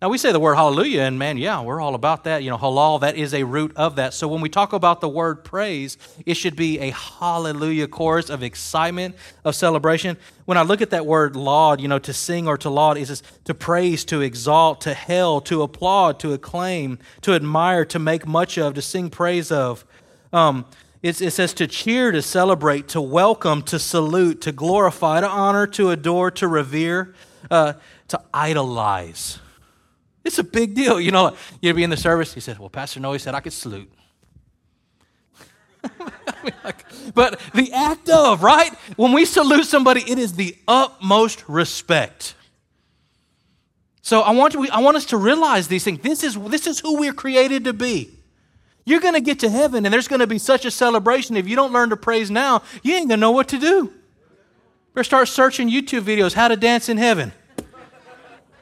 Now, 0.00 0.10
we 0.10 0.18
say 0.18 0.30
the 0.30 0.38
word 0.38 0.54
hallelujah, 0.54 1.02
and 1.02 1.18
man, 1.18 1.38
yeah, 1.38 1.60
we're 1.60 1.80
all 1.80 1.96
about 1.96 2.22
that. 2.22 2.44
You 2.44 2.50
know, 2.50 2.56
halal, 2.56 3.00
that 3.00 3.16
is 3.16 3.34
a 3.34 3.42
root 3.42 3.72
of 3.74 3.96
that. 3.96 4.14
So 4.14 4.28
when 4.28 4.40
we 4.40 4.48
talk 4.48 4.72
about 4.72 5.00
the 5.00 5.08
word 5.08 5.42
praise, 5.42 5.98
it 6.24 6.34
should 6.34 6.54
be 6.54 6.78
a 6.78 6.90
hallelujah 6.90 7.88
chorus 7.88 8.30
of 8.30 8.44
excitement, 8.44 9.16
of 9.44 9.56
celebration. 9.56 10.16
When 10.44 10.56
I 10.56 10.62
look 10.62 10.82
at 10.82 10.90
that 10.90 11.04
word 11.04 11.34
laud, 11.34 11.80
you 11.80 11.88
know, 11.88 11.98
to 11.98 12.12
sing 12.12 12.46
or 12.46 12.56
to 12.58 12.70
laud 12.70 12.96
is 12.96 13.24
to 13.42 13.54
praise, 13.54 14.04
to 14.04 14.20
exalt, 14.20 14.82
to 14.82 14.94
hail, 14.94 15.40
to 15.40 15.62
applaud, 15.62 16.20
to 16.20 16.32
acclaim, 16.32 17.00
to 17.22 17.34
admire, 17.34 17.84
to 17.86 17.98
make 17.98 18.24
much 18.24 18.56
of, 18.56 18.74
to 18.74 18.82
sing 18.82 19.10
praise 19.10 19.50
of. 19.50 19.84
Um, 20.32 20.64
it 21.02 21.14
says 21.14 21.52
to 21.54 21.66
cheer, 21.66 22.12
to 22.12 22.22
celebrate, 22.22 22.86
to 22.88 23.00
welcome, 23.00 23.62
to 23.62 23.80
salute, 23.80 24.42
to 24.42 24.52
glorify, 24.52 25.20
to 25.22 25.28
honor, 25.28 25.66
to 25.66 25.90
adore, 25.90 26.30
to 26.32 26.46
revere, 26.46 27.16
uh, 27.50 27.72
to 28.06 28.20
idolize. 28.32 29.40
It's 30.28 30.38
a 30.38 30.44
big 30.44 30.74
deal. 30.74 31.00
You 31.00 31.10
know, 31.10 31.34
you'd 31.62 31.74
be 31.74 31.82
in 31.82 31.88
the 31.88 31.96
service. 31.96 32.34
He 32.34 32.40
said, 32.40 32.58
Well, 32.58 32.68
Pastor 32.68 33.00
Noe 33.00 33.16
said 33.16 33.34
I 33.34 33.40
could 33.40 33.54
salute. 33.54 33.90
but 37.14 37.40
the 37.54 37.72
act 37.72 38.10
of, 38.10 38.42
right? 38.42 38.70
When 38.96 39.12
we 39.14 39.24
salute 39.24 39.64
somebody, 39.64 40.02
it 40.02 40.18
is 40.18 40.34
the 40.34 40.54
utmost 40.68 41.48
respect. 41.48 42.34
So 44.02 44.20
I 44.20 44.32
want, 44.32 44.52
to, 44.52 44.68
I 44.70 44.80
want 44.80 44.98
us 44.98 45.06
to 45.06 45.16
realize 45.16 45.68
these 45.68 45.82
things. 45.82 46.00
This 46.00 46.22
is, 46.22 46.34
this 46.34 46.66
is 46.66 46.78
who 46.78 46.98
we're 46.98 47.14
created 47.14 47.64
to 47.64 47.72
be. 47.72 48.10
You're 48.84 49.00
going 49.00 49.14
to 49.14 49.22
get 49.22 49.38
to 49.40 49.48
heaven, 49.48 49.86
and 49.86 49.92
there's 49.92 50.08
going 50.08 50.20
to 50.20 50.26
be 50.26 50.38
such 50.38 50.66
a 50.66 50.70
celebration. 50.70 51.38
If 51.38 51.48
you 51.48 51.56
don't 51.56 51.72
learn 51.72 51.88
to 51.88 51.96
praise 51.96 52.30
now, 52.30 52.62
you 52.82 52.94
ain't 52.94 53.08
going 53.08 53.18
to 53.18 53.22
know 53.22 53.30
what 53.30 53.48
to 53.48 53.58
do. 53.58 53.92
Better 54.92 55.04
start 55.04 55.28
searching 55.28 55.70
YouTube 55.70 56.02
videos, 56.02 56.34
how 56.34 56.48
to 56.48 56.56
dance 56.56 56.90
in 56.90 56.98
heaven. 56.98 57.32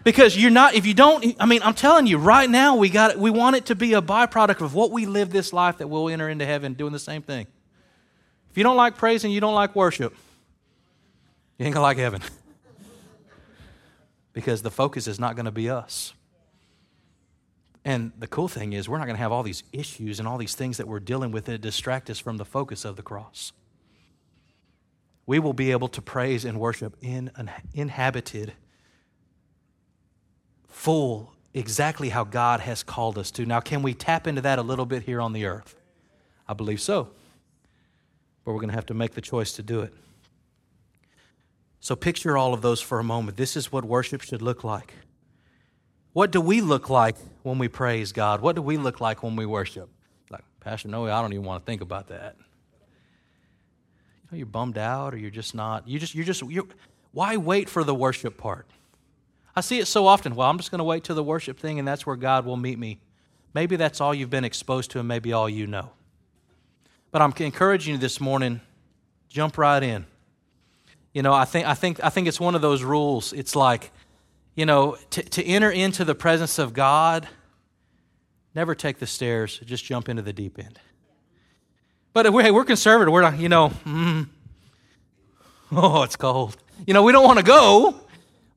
Because 0.07 0.37
you're 0.37 0.53
not, 0.53 0.75
if 0.75 0.87
you 0.87 0.95
don't, 0.95 1.35
I 1.41 1.47
mean, 1.47 1.63
I'm 1.65 1.75
telling 1.75 2.07
you, 2.07 2.17
right 2.17 2.49
now, 2.49 2.77
we 2.77 2.89
got 2.89 3.19
we 3.19 3.29
want 3.29 3.57
it 3.57 3.67
to 3.67 3.75
be 3.75 3.95
a 3.95 4.01
byproduct 4.01 4.61
of 4.61 4.73
what 4.73 4.93
we 4.93 5.05
live 5.05 5.31
this 5.31 5.53
life 5.53 5.79
that 5.79 5.89
we'll 5.89 6.09
enter 6.09 6.29
into 6.29 6.47
heaven 6.47 6.75
doing 6.75 6.93
the 6.93 7.01
same 7.01 7.23
thing. 7.23 7.49
If 8.49 8.57
you 8.57 8.63
don't 8.63 8.77
like 8.77 8.97
praise 8.97 9.25
and 9.25 9.33
you 9.33 9.41
don't 9.41 9.57
like 9.57 9.75
worship, 9.75 10.15
you 11.59 11.67
ain't 11.67 11.75
gonna 11.75 11.83
like 11.83 11.97
heaven. 11.97 12.23
because 14.33 14.63
the 14.63 14.71
focus 14.71 15.09
is 15.09 15.19
not 15.19 15.35
gonna 15.35 15.51
be 15.51 15.69
us. 15.69 16.13
And 17.85 18.13
the 18.17 18.29
cool 18.29 18.47
thing 18.47 18.75
is, 18.75 18.89
we're 18.89 18.99
not 18.99 19.07
going 19.07 19.17
to 19.17 19.23
have 19.23 19.33
all 19.33 19.45
these 19.45 19.65
issues 19.73 20.19
and 20.19 20.27
all 20.27 20.39
these 20.39 20.55
things 20.55 20.77
that 20.77 20.87
we're 20.89 20.99
dealing 20.99 21.31
with 21.31 21.45
that 21.45 21.61
distract 21.61 22.11
us 22.11 22.19
from 22.19 22.37
the 22.37 22.45
focus 22.45 22.85
of 22.85 22.97
the 22.97 23.03
cross. 23.03 23.53
We 25.25 25.39
will 25.39 25.53
be 25.53 25.71
able 25.71 25.87
to 25.89 26.03
praise 26.03 26.45
and 26.45 26.59
worship 26.59 26.97
in 27.01 27.31
an 27.37 27.51
inhabited 27.75 28.55
full 30.77 31.33
exactly 31.55 32.11
how 32.11 32.23
God 32.23 32.61
has 32.61 32.83
called 32.83 33.17
us 33.17 33.31
to. 33.33 33.47
Now, 33.47 33.61
can 33.61 33.81
we 33.81 33.95
tap 33.95 34.27
into 34.27 34.43
that 34.43 34.59
a 34.59 34.63
little 34.63 34.85
bit 34.85 35.05
here 35.05 35.23
on 35.23 35.33
the 35.33 35.47
earth? 35.47 35.75
I 36.47 36.53
believe 36.53 36.83
so. 36.83 37.09
But 38.45 38.53
we're 38.53 38.61
going 38.61 38.69
to 38.69 38.75
have 38.75 38.87
to 38.87 38.95
make 38.95 39.15
the 39.15 39.23
choice 39.23 39.53
to 39.55 39.63
do 39.63 39.81
it. 39.81 39.95
So, 41.81 41.97
picture 41.97 42.37
all 42.37 42.53
of 42.53 42.61
those 42.61 42.83
for 42.83 42.99
a 42.99 43.05
moment. 43.05 43.39
This 43.39 43.57
is 43.57 43.73
what 43.73 43.87
worship 43.87 44.21
should 44.21 44.43
look 44.43 44.65
like. 44.65 44.93
What 46.13 46.31
do 46.31 46.43
we 46.43 46.61
look 46.61 46.91
like 46.91 47.17
when 47.43 47.59
we 47.59 47.69
praise 47.69 48.13
God? 48.13 48.43
What 48.43 48.55
do 48.55 48.63
we 48.63 48.77
look 48.77 49.01
like 49.01 49.23
when 49.23 49.35
we 49.35 49.47
worship? 49.47 49.89
Like, 50.31 50.45
Pastor 50.61 50.89
Noe, 50.89 51.07
I 51.07 51.23
don't 51.23 51.33
even 51.33 51.47
want 51.47 51.65
to 51.65 51.67
think 51.67 51.81
about 51.81 52.09
that. 52.09 52.37
You 52.39 54.29
know, 54.31 54.37
you're 54.37 54.47
bummed 54.47 54.79
out 54.79 55.15
or 55.15 55.17
you're 55.17 55.31
just 55.31 55.55
not. 55.55 55.89
You 55.89 55.99
just, 55.99 56.15
you're 56.15 56.25
just, 56.25 56.43
you're, 56.43 56.67
why 57.13 57.39
wait 57.39 57.71
for 57.71 57.83
the 57.83 57.95
worship 57.95 58.37
part? 58.37 58.67
I 59.57 59.63
see 59.63 59.79
it 59.79 59.87
so 59.87 60.07
often. 60.07 60.37
Well, 60.37 60.49
I'm 60.49 60.59
just 60.59 60.71
going 60.71 60.81
to 60.81 60.85
wait 60.85 61.03
till 61.03 61.17
the 61.17 61.25
worship 61.25 61.59
thing, 61.59 61.79
and 61.79 61.89
that's 61.89 62.05
where 62.05 62.17
God 62.17 62.45
will 62.45 62.59
meet 62.59 62.79
me. 62.79 63.01
Maybe 63.55 63.77
that's 63.77 64.03
all 64.03 64.15
you've 64.15 64.29
been 64.29 64.45
exposed 64.45 64.91
to, 64.91 64.99
and 64.99 65.09
maybe 65.09 65.33
all 65.33 65.49
you 65.49 65.67
know. 65.67 65.91
But 67.11 67.23
I'm 67.23 67.33
encouraging 67.39 67.95
you 67.95 67.99
this 67.99 68.21
morning 68.21 68.61
jump 69.31 69.57
right 69.57 69.83
in. 69.83 70.05
You 71.15 71.23
know, 71.23 71.33
I 71.33 71.47
think, 71.47 71.67
I 71.67 71.73
think, 71.73 72.05
I 72.05 72.11
think 72.11 72.29
it's 72.29 72.39
one 72.39 72.55
of 72.55 72.61
those 72.61 72.83
rules. 72.83 73.33
It's 73.33 73.57
like, 73.57 73.91
you 74.55 74.67
know, 74.67 74.99
to, 75.11 75.23
to 75.23 75.45
enter 75.45 75.71
into 75.71 76.05
the 76.05 76.15
presence 76.15 76.59
of 76.59 76.75
God, 76.75 77.27
never 78.55 78.75
take 78.75 78.99
the 78.99 79.07
stairs, 79.07 79.59
just 79.65 79.85
jump 79.87 80.11
into 80.11 80.21
the 80.21 80.35
deep 80.35 80.59
end. 80.59 80.79
But 82.13 82.31
we're, 82.31 82.43
hey, 82.43 82.51
we're 82.51 82.65
conservative. 82.65 83.13
We're 83.13 83.23
not, 83.23 83.39
you 83.39 83.49
know, 83.49 83.71
mm, 83.87 84.29
oh, 85.73 86.03
it's 86.03 86.17
cold. 86.17 86.59
You 86.87 86.93
know, 86.93 87.03
we 87.03 87.13
don't 87.13 87.25
want 87.25 87.39
to 87.39 87.45
go. 87.45 88.06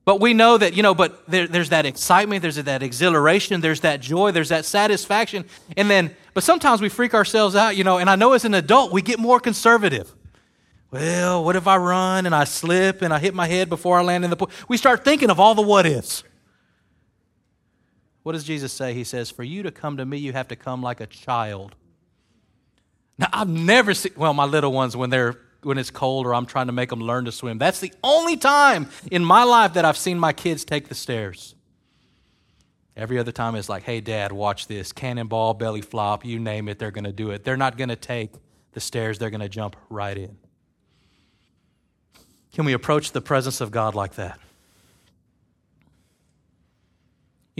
But 0.04 0.20
we 0.20 0.32
know 0.34 0.56
that, 0.56 0.74
you 0.74 0.82
know, 0.82 0.94
but 0.94 1.26
there, 1.28 1.46
there's 1.46 1.68
that 1.68 1.86
excitement, 1.86 2.42
there's 2.42 2.56
that 2.56 2.82
exhilaration, 2.82 3.60
there's 3.60 3.80
that 3.80 4.00
joy, 4.00 4.32
there's 4.32 4.48
that 4.48 4.64
satisfaction. 4.64 5.44
And 5.76 5.90
then, 5.90 6.16
but 6.32 6.42
sometimes 6.42 6.80
we 6.80 6.88
freak 6.88 7.14
ourselves 7.14 7.54
out, 7.54 7.76
you 7.76 7.84
know, 7.84 7.98
and 7.98 8.08
I 8.08 8.16
know 8.16 8.32
as 8.32 8.44
an 8.44 8.54
adult, 8.54 8.92
we 8.92 9.02
get 9.02 9.18
more 9.18 9.38
conservative. 9.38 10.12
Well, 10.90 11.44
what 11.44 11.54
if 11.54 11.66
I 11.66 11.76
run 11.76 12.26
and 12.26 12.34
I 12.34 12.44
slip 12.44 13.02
and 13.02 13.12
I 13.12 13.18
hit 13.18 13.34
my 13.34 13.46
head 13.46 13.68
before 13.68 13.98
I 13.98 14.02
land 14.02 14.24
in 14.24 14.30
the 14.30 14.36
pool? 14.36 14.50
We 14.68 14.76
start 14.76 15.04
thinking 15.04 15.30
of 15.30 15.38
all 15.38 15.54
the 15.54 15.62
what 15.62 15.86
ifs. 15.86 16.24
What 18.22 18.32
does 18.32 18.44
Jesus 18.44 18.72
say? 18.72 18.94
He 18.94 19.04
says, 19.04 19.30
For 19.30 19.44
you 19.44 19.62
to 19.62 19.70
come 19.70 19.98
to 19.98 20.04
me, 20.04 20.18
you 20.18 20.32
have 20.32 20.48
to 20.48 20.56
come 20.56 20.82
like 20.82 21.00
a 21.00 21.06
child. 21.06 21.74
Now, 23.18 23.28
I've 23.32 23.48
never 23.48 23.94
seen, 23.94 24.12
well, 24.16 24.34
my 24.34 24.44
little 24.44 24.72
ones, 24.72 24.96
when 24.96 25.10
they're 25.10 25.38
when 25.62 25.78
it's 25.78 25.90
cold 25.90 26.26
or 26.26 26.34
I'm 26.34 26.46
trying 26.46 26.66
to 26.66 26.72
make 26.72 26.90
them 26.90 27.00
learn 27.00 27.24
to 27.26 27.32
swim. 27.32 27.58
That's 27.58 27.80
the 27.80 27.92
only 28.02 28.36
time 28.36 28.88
in 29.10 29.24
my 29.24 29.44
life 29.44 29.74
that 29.74 29.84
I've 29.84 29.96
seen 29.96 30.18
my 30.18 30.32
kids 30.32 30.64
take 30.64 30.88
the 30.88 30.94
stairs. 30.94 31.54
Every 32.96 33.18
other 33.18 33.32
time 33.32 33.54
it's 33.54 33.68
like, 33.68 33.84
hey, 33.84 34.00
dad, 34.00 34.32
watch 34.32 34.66
this. 34.66 34.92
Cannonball, 34.92 35.54
belly 35.54 35.80
flop, 35.80 36.24
you 36.24 36.38
name 36.38 36.68
it, 36.68 36.78
they're 36.78 36.90
going 36.90 37.04
to 37.04 37.12
do 37.12 37.30
it. 37.30 37.44
They're 37.44 37.56
not 37.56 37.78
going 37.78 37.88
to 37.88 37.96
take 37.96 38.32
the 38.72 38.80
stairs, 38.80 39.18
they're 39.18 39.30
going 39.30 39.40
to 39.40 39.48
jump 39.48 39.76
right 39.88 40.16
in. 40.16 40.36
Can 42.52 42.64
we 42.64 42.72
approach 42.72 43.12
the 43.12 43.20
presence 43.20 43.60
of 43.60 43.70
God 43.70 43.94
like 43.94 44.14
that? 44.14 44.38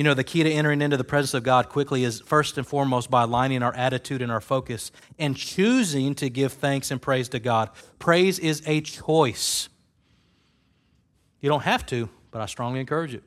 You 0.01 0.05
know, 0.05 0.15
the 0.15 0.25
key 0.25 0.43
to 0.43 0.51
entering 0.51 0.81
into 0.81 0.97
the 0.97 1.05
presence 1.05 1.35
of 1.35 1.43
God 1.43 1.69
quickly 1.69 2.05
is 2.05 2.21
first 2.23 2.57
and 2.57 2.67
foremost 2.67 3.11
by 3.11 3.25
aligning 3.25 3.63
our 3.63 3.75
attitude 3.75 4.23
and 4.23 4.33
our 4.33 4.41
focus 4.41 4.91
and 5.19 5.37
choosing 5.37 6.15
to 6.15 6.31
give 6.31 6.55
thanks 6.55 6.91
and 6.91 7.03
praise 7.03 7.29
to 7.29 7.39
God. 7.39 7.69
Praise 7.99 8.39
is 8.39 8.63
a 8.65 8.81
choice. 8.81 9.69
You 11.43 11.51
don't 11.51 11.65
have 11.65 11.85
to, 11.89 12.09
but 12.31 12.41
I 12.41 12.47
strongly 12.47 12.81
encourage 12.81 13.13
it. 13.13 13.23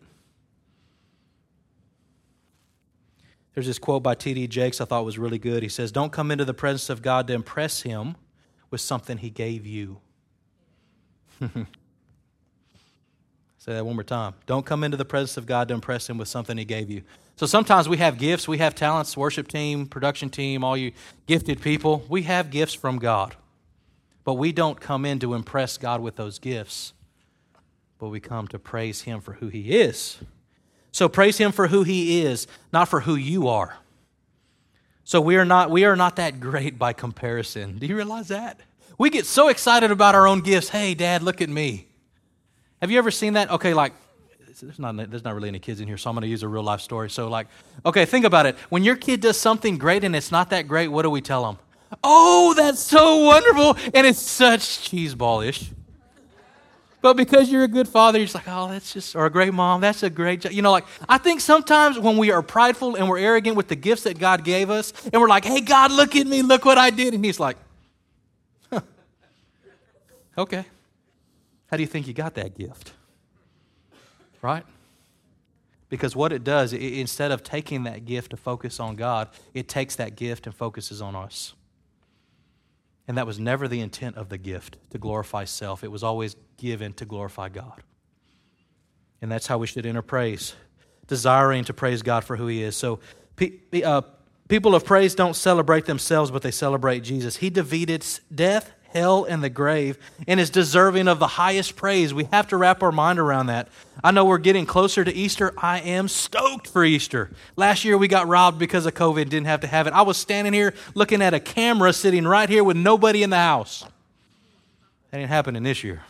There's 3.53 3.67
this 3.67 3.77
quote 3.77 4.01
by 4.01 4.15
T.D. 4.15 4.47
Jakes 4.47 4.81
I 4.81 4.85
thought 4.85 5.05
was 5.05 5.19
really 5.19 5.37
good. 5.37 5.61
He 5.61 5.69
says, 5.69 5.91
Don't 5.91 6.11
come 6.11 6.31
into 6.31 6.43
the 6.43 6.55
presence 6.55 6.89
of 6.89 7.03
God 7.03 7.27
to 7.27 7.33
impress 7.33 7.83
Him 7.83 8.15
with 8.71 8.81
something 8.81 9.19
He 9.19 9.29
gave 9.29 9.67
you. 9.67 9.99
Say 13.63 13.71
that 13.71 13.85
one 13.85 13.95
more 13.95 14.03
time. 14.03 14.33
Don't 14.45 14.65
come 14.65 14.83
into 14.83 14.97
the 14.97 15.05
presence 15.05 15.37
of 15.37 15.45
God 15.45 15.69
to 15.69 15.73
impress 15.73 16.09
Him 16.09 16.17
with 16.17 16.27
something 16.27 16.57
He 16.57 16.65
gave 16.65 16.89
you. 16.89 17.01
So 17.37 17.45
sometimes 17.45 17.87
we 17.87 17.95
have 17.95 18.17
gifts, 18.17 18.45
we 18.45 18.57
have 18.57 18.75
talents, 18.75 19.15
worship 19.15 19.47
team, 19.47 19.85
production 19.85 20.29
team, 20.29 20.65
all 20.65 20.75
you 20.75 20.91
gifted 21.27 21.61
people. 21.61 22.03
We 22.09 22.23
have 22.23 22.51
gifts 22.51 22.73
from 22.73 22.99
God. 22.99 23.37
But 24.25 24.33
we 24.33 24.51
don't 24.51 24.81
come 24.81 25.05
in 25.05 25.17
to 25.19 25.33
impress 25.33 25.77
God 25.77 26.01
with 26.01 26.17
those 26.17 26.39
gifts, 26.39 26.91
but 27.99 28.09
we 28.09 28.19
come 28.19 28.49
to 28.49 28.59
praise 28.59 29.03
Him 29.03 29.21
for 29.21 29.35
who 29.35 29.47
He 29.47 29.79
is. 29.79 30.17
So 30.91 31.07
praise 31.07 31.37
Him 31.37 31.53
for 31.53 31.67
who 31.67 31.83
He 31.83 32.21
is, 32.21 32.47
not 32.73 32.89
for 32.89 32.99
who 32.99 33.15
you 33.15 33.47
are. 33.47 33.77
So 35.05 35.21
we 35.21 35.37
are 35.37 35.45
not, 35.45 35.71
we 35.71 35.85
are 35.85 35.95
not 35.95 36.17
that 36.17 36.41
great 36.41 36.77
by 36.77 36.91
comparison. 36.91 37.77
Do 37.77 37.85
you 37.85 37.95
realize 37.95 38.27
that? 38.27 38.59
We 38.97 39.09
get 39.09 39.25
so 39.25 39.47
excited 39.47 39.89
about 39.89 40.15
our 40.15 40.27
own 40.27 40.41
gifts. 40.41 40.67
Hey, 40.67 40.93
Dad, 40.95 41.23
look 41.23 41.41
at 41.41 41.47
me. 41.49 41.87
Have 42.83 42.91
you 42.91 42.97
ever 42.97 43.11
seen 43.11 43.35
that? 43.35 43.49
Okay, 43.49 43.73
like, 43.73 43.93
there's 44.61 44.77
not, 44.77 44.97
there's 45.09 45.23
not 45.23 45.35
really 45.35 45.47
any 45.47 45.59
kids 45.59 45.79
in 45.79 45.87
here, 45.87 45.97
so 45.97 46.09
I'm 46.09 46.17
going 46.17 46.23
to 46.23 46.27
use 46.27 46.43
a 46.43 46.49
real 46.49 46.63
life 46.63 46.81
story. 46.81 47.09
So, 47.09 47.29
like, 47.29 47.47
okay, 47.85 48.03
think 48.03 48.25
about 48.25 48.45
it. 48.45 48.57
When 48.67 48.83
your 48.83 48.97
kid 48.97 49.21
does 49.21 49.39
something 49.39 49.77
great 49.77 50.03
and 50.03 50.13
it's 50.13 50.33
not 50.33 50.49
that 50.49 50.67
great, 50.67 50.89
what 50.89 51.03
do 51.03 51.09
we 51.09 51.21
tell 51.21 51.45
them? 51.45 51.59
Oh, 52.03 52.53
that's 52.57 52.81
so 52.81 53.19
wonderful. 53.19 53.77
And 53.93 54.05
it's 54.05 54.19
such 54.19 54.91
cheeseballish. 54.91 55.71
But 57.01 57.15
because 57.15 57.49
you're 57.49 57.63
a 57.63 57.69
good 57.69 57.87
father, 57.87 58.19
you're 58.19 58.25
just 58.25 58.35
like, 58.35 58.49
oh, 58.49 58.67
that's 58.67 58.91
just, 58.91 59.15
or 59.15 59.27
a 59.27 59.29
great 59.29 59.53
mom, 59.53 59.79
that's 59.79 60.03
a 60.03 60.09
great 60.09 60.41
job. 60.41 60.51
You 60.51 60.61
know, 60.61 60.71
like, 60.71 60.85
I 61.07 61.19
think 61.19 61.39
sometimes 61.39 61.97
when 61.97 62.17
we 62.17 62.31
are 62.31 62.41
prideful 62.41 62.97
and 62.97 63.07
we're 63.07 63.19
arrogant 63.19 63.55
with 63.55 63.69
the 63.69 63.77
gifts 63.77 64.03
that 64.03 64.19
God 64.19 64.43
gave 64.43 64.69
us, 64.69 64.91
and 65.05 65.21
we're 65.21 65.29
like, 65.29 65.45
hey, 65.45 65.61
God, 65.61 65.93
look 65.93 66.17
at 66.17 66.27
me, 66.27 66.41
look 66.41 66.65
what 66.65 66.77
I 66.77 66.89
did. 66.89 67.13
And 67.13 67.23
He's 67.23 67.39
like, 67.39 67.55
huh. 68.69 68.81
okay. 70.37 70.65
How 71.73 71.77
do 71.77 71.81
you 71.81 71.87
think 71.87 72.05
you 72.05 72.13
got 72.13 72.35
that 72.35 72.55
gift? 72.55 72.93
Right? 74.43 74.63
Because 75.89 76.15
what 76.15 76.31
it 76.31 76.43
does, 76.43 76.71
it, 76.71 76.77
instead 76.79 77.31
of 77.31 77.41
taking 77.41 77.85
that 77.85 78.05
gift 78.05 78.29
to 78.29 78.37
focus 78.37 78.79
on 78.79 78.95
God, 78.95 79.29
it 79.55 79.67
takes 79.67 79.95
that 79.95 80.15
gift 80.15 80.45
and 80.45 80.53
focuses 80.53 81.01
on 81.01 81.15
us. 81.15 81.55
And 83.07 83.17
that 83.17 83.25
was 83.25 83.39
never 83.39 83.67
the 83.67 83.79
intent 83.79 84.17
of 84.17 84.29
the 84.29 84.37
gift 84.37 84.77
to 84.91 84.99
glorify 84.99 85.45
self. 85.45 85.83
It 85.83 85.87
was 85.87 86.03
always 86.03 86.35
given 86.57 86.93
to 86.93 87.05
glorify 87.05 87.49
God. 87.49 87.81
And 89.23 89.31
that's 89.31 89.47
how 89.47 89.57
we 89.57 89.65
should 89.65 89.87
enter 89.87 90.03
praise, 90.03 90.53
desiring 91.07 91.63
to 91.63 91.73
praise 91.73 92.03
God 92.03 92.23
for 92.23 92.35
who 92.35 92.45
He 92.45 92.61
is. 92.61 92.75
So, 92.75 92.99
uh, 93.83 94.01
people 94.47 94.75
of 94.75 94.85
praise 94.85 95.15
don't 95.15 95.35
celebrate 95.35 95.85
themselves, 95.85 96.29
but 96.29 96.43
they 96.43 96.51
celebrate 96.51 96.99
Jesus. 96.99 97.37
He 97.37 97.49
defeated 97.49 98.05
death, 98.35 98.73
hell, 98.93 99.25
and 99.25 99.43
the 99.43 99.49
grave, 99.49 99.97
and 100.27 100.39
is 100.39 100.49
deserving 100.49 101.07
of 101.07 101.19
the 101.19 101.27
highest 101.27 101.75
praise. 101.75 102.13
We 102.13 102.25
have 102.25 102.47
to 102.49 102.57
wrap 102.57 102.83
our 102.83 102.91
mind 102.91 103.19
around 103.19 103.47
that. 103.47 103.67
I 104.03 104.11
know 104.11 104.25
we're 104.25 104.37
getting 104.37 104.65
closer 104.65 105.03
to 105.03 105.13
Easter. 105.13 105.53
I 105.57 105.79
am 105.79 106.07
stoked 106.07 106.67
for 106.67 106.83
Easter. 106.83 107.29
Last 107.55 107.83
year 107.85 107.97
we 107.97 108.07
got 108.07 108.27
robbed 108.27 108.59
because 108.59 108.85
of 108.85 108.93
COVID, 108.93 109.29
didn't 109.29 109.45
have 109.45 109.61
to 109.61 109.67
have 109.67 109.87
it. 109.87 109.93
I 109.93 110.01
was 110.03 110.17
standing 110.17 110.53
here 110.53 110.73
looking 110.95 111.21
at 111.21 111.33
a 111.33 111.39
camera 111.39 111.93
sitting 111.93 112.25
right 112.25 112.49
here 112.49 112.63
with 112.63 112.77
nobody 112.77 113.23
in 113.23 113.29
the 113.29 113.37
house. 113.37 113.85
That 115.11 115.19
ain't 115.19 115.29
happening 115.29 115.63
this 115.63 115.83
year. 115.83 116.03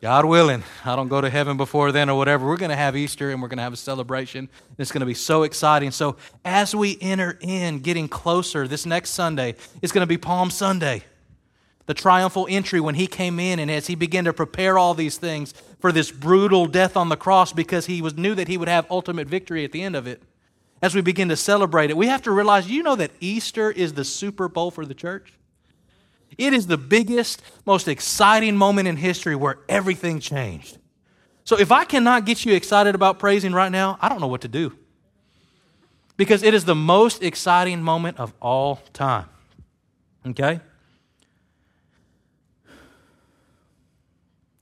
God 0.00 0.24
willing, 0.24 0.64
I 0.82 0.96
don't 0.96 1.08
go 1.08 1.20
to 1.20 1.28
heaven 1.28 1.58
before 1.58 1.92
then 1.92 2.08
or 2.08 2.16
whatever. 2.16 2.46
We're 2.46 2.56
going 2.56 2.70
to 2.70 2.76
have 2.76 2.96
Easter 2.96 3.30
and 3.30 3.42
we're 3.42 3.48
going 3.48 3.58
to 3.58 3.62
have 3.62 3.74
a 3.74 3.76
celebration. 3.76 4.48
It's 4.78 4.90
going 4.90 5.00
to 5.00 5.06
be 5.06 5.12
so 5.12 5.42
exciting. 5.42 5.90
So, 5.90 6.16
as 6.42 6.74
we 6.74 6.96
enter 7.02 7.36
in, 7.42 7.80
getting 7.80 8.08
closer, 8.08 8.66
this 8.66 8.86
next 8.86 9.10
Sunday 9.10 9.56
is 9.82 9.92
going 9.92 10.00
to 10.00 10.06
be 10.06 10.16
Palm 10.16 10.50
Sunday 10.50 11.04
the 11.90 11.94
triumphal 11.94 12.46
entry 12.48 12.78
when 12.78 12.94
he 12.94 13.08
came 13.08 13.40
in 13.40 13.58
and 13.58 13.68
as 13.68 13.88
he 13.88 13.96
began 13.96 14.24
to 14.24 14.32
prepare 14.32 14.78
all 14.78 14.94
these 14.94 15.18
things 15.18 15.52
for 15.80 15.90
this 15.90 16.12
brutal 16.12 16.66
death 16.66 16.96
on 16.96 17.08
the 17.08 17.16
cross 17.16 17.52
because 17.52 17.86
he 17.86 18.00
was 18.00 18.16
knew 18.16 18.32
that 18.32 18.46
he 18.46 18.56
would 18.56 18.68
have 18.68 18.86
ultimate 18.88 19.26
victory 19.26 19.64
at 19.64 19.72
the 19.72 19.82
end 19.82 19.96
of 19.96 20.06
it. 20.06 20.22
As 20.80 20.94
we 20.94 21.00
begin 21.00 21.28
to 21.30 21.36
celebrate 21.36 21.90
it, 21.90 21.96
we 21.96 22.06
have 22.06 22.22
to 22.22 22.30
realize 22.30 22.70
you 22.70 22.84
know 22.84 22.94
that 22.94 23.10
Easter 23.18 23.72
is 23.72 23.94
the 23.94 24.04
Super 24.04 24.46
Bowl 24.46 24.70
for 24.70 24.86
the 24.86 24.94
church? 24.94 25.32
It 26.38 26.52
is 26.52 26.68
the 26.68 26.78
biggest, 26.78 27.42
most 27.66 27.88
exciting 27.88 28.56
moment 28.56 28.86
in 28.86 28.96
history 28.96 29.34
where 29.34 29.58
everything 29.68 30.20
changed. 30.20 30.78
So 31.42 31.58
if 31.58 31.72
I 31.72 31.84
cannot 31.84 32.24
get 32.24 32.44
you 32.44 32.54
excited 32.54 32.94
about 32.94 33.18
praising 33.18 33.52
right 33.52 33.72
now, 33.72 33.98
I 34.00 34.08
don't 34.08 34.20
know 34.20 34.28
what 34.28 34.42
to 34.42 34.48
do. 34.48 34.78
Because 36.16 36.44
it 36.44 36.54
is 36.54 36.64
the 36.64 36.76
most 36.76 37.24
exciting 37.24 37.82
moment 37.82 38.20
of 38.20 38.32
all 38.40 38.80
time. 38.92 39.26
Okay? 40.24 40.60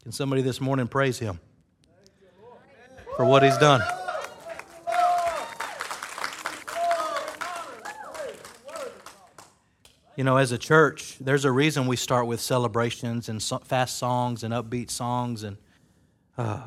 Can 0.09 0.12
somebody 0.14 0.40
this 0.40 0.59
morning 0.59 0.88
praise 0.88 1.18
him 1.18 1.38
for 3.14 3.27
what 3.27 3.42
he's 3.42 3.59
done? 3.59 3.83
You 10.16 10.25
know, 10.25 10.38
as 10.38 10.51
a 10.51 10.57
church, 10.57 11.18
there's 11.21 11.44
a 11.44 11.53
reason 11.53 11.87
we 11.87 11.97
start 11.97 12.27
with 12.27 12.40
celebrations 12.40 13.29
and 13.29 13.42
fast 13.42 13.99
songs 13.99 14.42
and 14.42 14.55
upbeat 14.55 14.90
songs, 14.90 15.42
and 15.42 15.59
uh, 16.38 16.62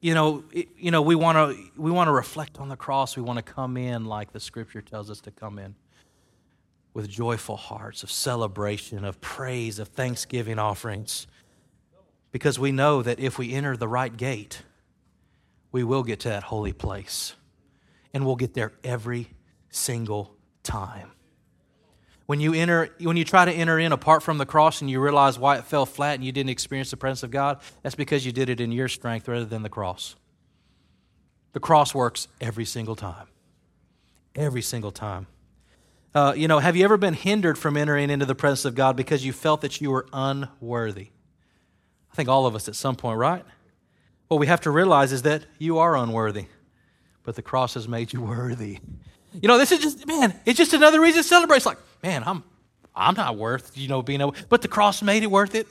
you 0.00 0.14
know, 0.14 0.42
it, 0.52 0.70
you 0.76 0.90
know, 0.90 1.02
we 1.02 1.14
want 1.14 1.38
to 1.38 1.80
we 1.80 1.92
want 1.92 2.08
to 2.08 2.12
reflect 2.12 2.58
on 2.58 2.68
the 2.68 2.76
cross. 2.76 3.16
We 3.16 3.22
want 3.22 3.36
to 3.36 3.44
come 3.44 3.76
in 3.76 4.06
like 4.06 4.32
the 4.32 4.40
Scripture 4.40 4.82
tells 4.82 5.08
us 5.08 5.20
to 5.20 5.30
come 5.30 5.60
in 5.60 5.76
with 6.98 7.08
joyful 7.08 7.56
hearts 7.56 8.02
of 8.02 8.10
celebration, 8.10 9.04
of 9.04 9.20
praise, 9.20 9.78
of 9.78 9.86
thanksgiving 9.86 10.58
offerings. 10.58 11.28
Because 12.32 12.58
we 12.58 12.72
know 12.72 13.02
that 13.02 13.20
if 13.20 13.38
we 13.38 13.52
enter 13.52 13.76
the 13.76 13.86
right 13.86 14.16
gate, 14.16 14.62
we 15.70 15.84
will 15.84 16.02
get 16.02 16.18
to 16.18 16.28
that 16.28 16.42
holy 16.42 16.72
place. 16.72 17.36
And 18.12 18.26
we'll 18.26 18.34
get 18.34 18.54
there 18.54 18.72
every 18.82 19.28
single 19.70 20.34
time. 20.64 21.12
When 22.26 22.40
you 22.40 22.52
enter, 22.52 22.88
when 23.00 23.16
you 23.16 23.24
try 23.24 23.44
to 23.44 23.52
enter 23.52 23.78
in 23.78 23.92
apart 23.92 24.24
from 24.24 24.38
the 24.38 24.46
cross 24.46 24.80
and 24.80 24.90
you 24.90 25.00
realize 25.00 25.38
why 25.38 25.58
it 25.58 25.66
fell 25.66 25.86
flat 25.86 26.16
and 26.16 26.24
you 26.24 26.32
didn't 26.32 26.50
experience 26.50 26.90
the 26.90 26.96
presence 26.96 27.22
of 27.22 27.30
God, 27.30 27.60
that's 27.84 27.94
because 27.94 28.26
you 28.26 28.32
did 28.32 28.48
it 28.48 28.60
in 28.60 28.72
your 28.72 28.88
strength 28.88 29.28
rather 29.28 29.44
than 29.44 29.62
the 29.62 29.68
cross. 29.68 30.16
The 31.52 31.60
cross 31.60 31.94
works 31.94 32.26
every 32.40 32.64
single 32.64 32.96
time. 32.96 33.28
Every 34.34 34.62
single 34.62 34.90
time. 34.90 35.28
Uh, 36.14 36.32
you 36.36 36.48
know, 36.48 36.58
have 36.58 36.74
you 36.74 36.84
ever 36.84 36.96
been 36.96 37.14
hindered 37.14 37.58
from 37.58 37.76
entering 37.76 38.10
into 38.10 38.26
the 38.26 38.34
presence 38.34 38.64
of 38.64 38.74
God 38.74 38.96
because 38.96 39.24
you 39.24 39.32
felt 39.32 39.60
that 39.60 39.80
you 39.80 39.90
were 39.90 40.06
unworthy? 40.12 41.08
I 42.12 42.14
think 42.14 42.28
all 42.28 42.46
of 42.46 42.54
us 42.54 42.66
at 42.68 42.76
some 42.76 42.96
point, 42.96 43.18
right? 43.18 43.44
What 44.28 44.40
we 44.40 44.46
have 44.46 44.62
to 44.62 44.70
realize 44.70 45.12
is 45.12 45.22
that 45.22 45.44
you 45.58 45.78
are 45.78 45.96
unworthy, 45.96 46.46
but 47.22 47.34
the 47.34 47.42
cross 47.42 47.74
has 47.74 47.86
made 47.86 48.12
you 48.12 48.22
worthy. 48.22 48.78
You 49.32 49.48
know, 49.48 49.58
this 49.58 49.70
is 49.70 49.80
just, 49.80 50.06
man, 50.06 50.34
it's 50.46 50.56
just 50.56 50.72
another 50.72 51.00
reason 51.00 51.22
to 51.22 51.28
celebrate. 51.28 51.58
It's 51.58 51.66
like, 51.66 51.78
man, 52.02 52.22
I'm, 52.24 52.42
I'm 52.94 53.14
not 53.14 53.36
worth, 53.36 53.76
you 53.76 53.88
know, 53.88 54.02
being 54.02 54.20
able, 54.20 54.34
but 54.48 54.62
the 54.62 54.68
cross 54.68 55.02
made 55.02 55.22
it 55.22 55.30
worth 55.30 55.54
it, 55.54 55.66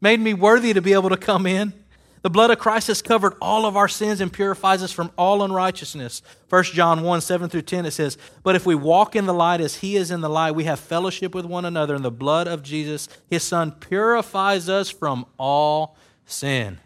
made 0.00 0.20
me 0.20 0.34
worthy 0.34 0.72
to 0.72 0.80
be 0.80 0.92
able 0.92 1.10
to 1.10 1.16
come 1.16 1.46
in. 1.46 1.72
The 2.22 2.30
blood 2.30 2.52
of 2.52 2.58
Christ 2.58 2.86
has 2.86 3.02
covered 3.02 3.34
all 3.40 3.66
of 3.66 3.76
our 3.76 3.88
sins 3.88 4.20
and 4.20 4.32
purifies 4.32 4.80
us 4.80 4.92
from 4.92 5.10
all 5.18 5.42
unrighteousness. 5.42 6.22
1 6.48 6.64
John 6.64 7.02
1 7.02 7.20
7 7.20 7.50
through 7.50 7.62
10, 7.62 7.84
it 7.84 7.90
says, 7.90 8.16
But 8.44 8.54
if 8.54 8.64
we 8.64 8.76
walk 8.76 9.16
in 9.16 9.26
the 9.26 9.34
light 9.34 9.60
as 9.60 9.76
he 9.76 9.96
is 9.96 10.12
in 10.12 10.20
the 10.20 10.28
light, 10.28 10.52
we 10.52 10.64
have 10.64 10.78
fellowship 10.78 11.34
with 11.34 11.44
one 11.44 11.64
another, 11.64 11.96
and 11.96 12.04
the 12.04 12.12
blood 12.12 12.46
of 12.46 12.62
Jesus, 12.62 13.08
his 13.28 13.42
son, 13.42 13.72
purifies 13.72 14.68
us 14.68 14.88
from 14.88 15.26
all 15.36 15.96
sin. 16.24 16.78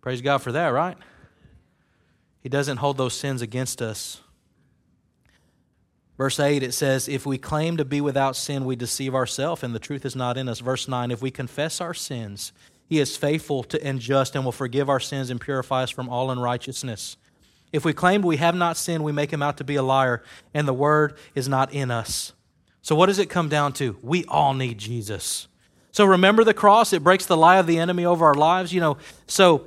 Praise 0.00 0.22
God 0.22 0.38
for 0.38 0.52
that, 0.52 0.68
right? 0.68 0.96
He 2.40 2.48
doesn't 2.48 2.78
hold 2.78 2.96
those 2.96 3.14
sins 3.14 3.42
against 3.42 3.82
us. 3.82 4.22
Verse 6.16 6.40
8, 6.40 6.62
it 6.62 6.72
says, 6.72 7.08
If 7.08 7.26
we 7.26 7.36
claim 7.36 7.76
to 7.76 7.84
be 7.84 8.00
without 8.00 8.36
sin, 8.36 8.64
we 8.64 8.74
deceive 8.74 9.14
ourselves, 9.14 9.62
and 9.62 9.74
the 9.74 9.78
truth 9.78 10.06
is 10.06 10.16
not 10.16 10.38
in 10.38 10.48
us. 10.48 10.60
Verse 10.60 10.88
9, 10.88 11.10
If 11.10 11.20
we 11.20 11.30
confess 11.30 11.78
our 11.78 11.92
sins, 11.92 12.52
he 12.88 12.98
is 12.98 13.16
faithful 13.16 13.62
to, 13.64 13.82
and 13.84 14.00
just 14.00 14.34
and 14.34 14.44
will 14.44 14.52
forgive 14.52 14.88
our 14.88 15.00
sins 15.00 15.30
and 15.30 15.40
purify 15.40 15.82
us 15.82 15.90
from 15.90 16.08
all 16.08 16.30
unrighteousness. 16.30 17.16
If 17.72 17.84
we 17.84 17.92
claim 17.92 18.22
we 18.22 18.36
have 18.36 18.54
not 18.54 18.76
sinned, 18.76 19.02
we 19.04 19.12
make 19.12 19.32
him 19.32 19.42
out 19.42 19.56
to 19.58 19.64
be 19.64 19.74
a 19.74 19.82
liar, 19.82 20.22
and 20.54 20.68
the 20.68 20.72
word 20.72 21.16
is 21.34 21.48
not 21.48 21.72
in 21.72 21.90
us. 21.90 22.32
So, 22.82 22.94
what 22.94 23.06
does 23.06 23.18
it 23.18 23.28
come 23.28 23.48
down 23.48 23.72
to? 23.74 23.98
We 24.02 24.24
all 24.26 24.54
need 24.54 24.78
Jesus. 24.78 25.48
So, 25.90 26.04
remember 26.04 26.44
the 26.44 26.54
cross, 26.54 26.92
it 26.92 27.02
breaks 27.02 27.26
the 27.26 27.36
lie 27.36 27.58
of 27.58 27.66
the 27.66 27.78
enemy 27.78 28.04
over 28.04 28.24
our 28.24 28.34
lives. 28.34 28.72
You 28.72 28.80
know, 28.80 28.98
so 29.26 29.66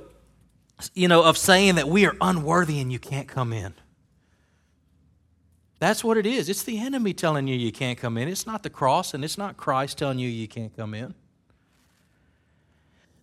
you 0.94 1.08
know, 1.08 1.22
of 1.22 1.36
saying 1.36 1.74
that 1.76 1.88
we 1.88 2.06
are 2.06 2.16
unworthy 2.20 2.80
and 2.80 2.92
you 2.92 2.98
can't 2.98 3.28
come 3.28 3.52
in. 3.52 3.74
That's 5.78 6.04
what 6.04 6.16
it 6.16 6.26
is. 6.26 6.48
It's 6.48 6.62
the 6.62 6.78
enemy 6.78 7.14
telling 7.14 7.46
you 7.46 7.56
you 7.56 7.72
can't 7.72 7.98
come 7.98 8.18
in. 8.18 8.28
It's 8.28 8.46
not 8.46 8.62
the 8.62 8.70
cross, 8.70 9.14
and 9.14 9.24
it's 9.24 9.38
not 9.38 9.56
Christ 9.56 9.98
telling 9.98 10.18
you 10.18 10.28
you 10.28 10.46
can't 10.46 10.76
come 10.76 10.92
in. 10.92 11.14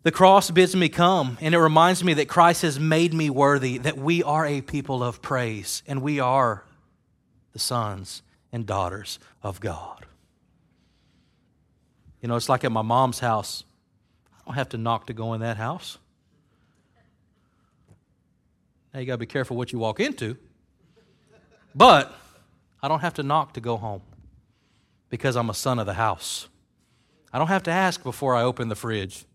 The 0.07 0.13
cross 0.13 0.49
bids 0.49 0.73
me 0.73 0.87
come, 0.87 1.37
and 1.41 1.53
it 1.53 1.59
reminds 1.59 2.01
me 2.01 2.13
that 2.13 2.29
Christ 2.29 2.61
has 2.61 2.79
made 2.79 3.13
me 3.13 3.29
worthy, 3.29 3.77
that 3.79 3.97
we 3.97 4.23
are 4.23 4.45
a 4.45 4.61
people 4.61 5.03
of 5.03 5.21
praise, 5.21 5.83
and 5.85 6.01
we 6.01 6.21
are 6.21 6.63
the 7.51 7.59
sons 7.59 8.21
and 8.53 8.65
daughters 8.65 9.19
of 9.43 9.59
God. 9.59 10.05
You 12.21 12.29
know, 12.29 12.37
it's 12.37 12.47
like 12.47 12.63
at 12.63 12.71
my 12.71 12.83
mom's 12.83 13.19
house. 13.19 13.65
I 14.33 14.45
don't 14.45 14.55
have 14.55 14.69
to 14.69 14.77
knock 14.77 15.07
to 15.07 15.13
go 15.13 15.33
in 15.33 15.41
that 15.41 15.57
house. 15.57 15.97
Now, 18.93 19.01
you 19.01 19.05
got 19.05 19.15
to 19.15 19.17
be 19.17 19.25
careful 19.25 19.57
what 19.57 19.73
you 19.73 19.79
walk 19.79 19.99
into. 19.99 20.37
But 21.75 22.15
I 22.81 22.87
don't 22.87 23.01
have 23.01 23.15
to 23.15 23.23
knock 23.23 23.55
to 23.55 23.59
go 23.59 23.75
home 23.75 24.03
because 25.09 25.35
I'm 25.35 25.49
a 25.49 25.53
son 25.53 25.79
of 25.79 25.85
the 25.85 25.95
house. 25.95 26.47
I 27.33 27.37
don't 27.37 27.49
have 27.49 27.63
to 27.63 27.71
ask 27.71 28.01
before 28.01 28.35
I 28.35 28.43
open 28.43 28.69
the 28.69 28.75
fridge. 28.77 29.25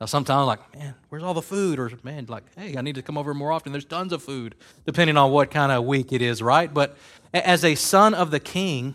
Now, 0.00 0.06
sometimes 0.06 0.40
I'm 0.40 0.46
like, 0.46 0.74
man, 0.74 0.94
where's 1.08 1.22
all 1.22 1.32
the 1.32 1.42
food? 1.42 1.78
Or, 1.78 1.90
man, 2.02 2.26
like, 2.28 2.44
hey, 2.56 2.76
I 2.76 2.82
need 2.82 2.96
to 2.96 3.02
come 3.02 3.16
over 3.16 3.32
more 3.32 3.50
often. 3.50 3.72
There's 3.72 3.86
tons 3.86 4.12
of 4.12 4.22
food, 4.22 4.54
depending 4.84 5.16
on 5.16 5.30
what 5.30 5.50
kind 5.50 5.72
of 5.72 5.84
week 5.84 6.12
it 6.12 6.20
is, 6.20 6.42
right? 6.42 6.72
But 6.72 6.96
as 7.32 7.64
a 7.64 7.74
son 7.74 8.12
of 8.12 8.30
the 8.30 8.40
king, 8.40 8.94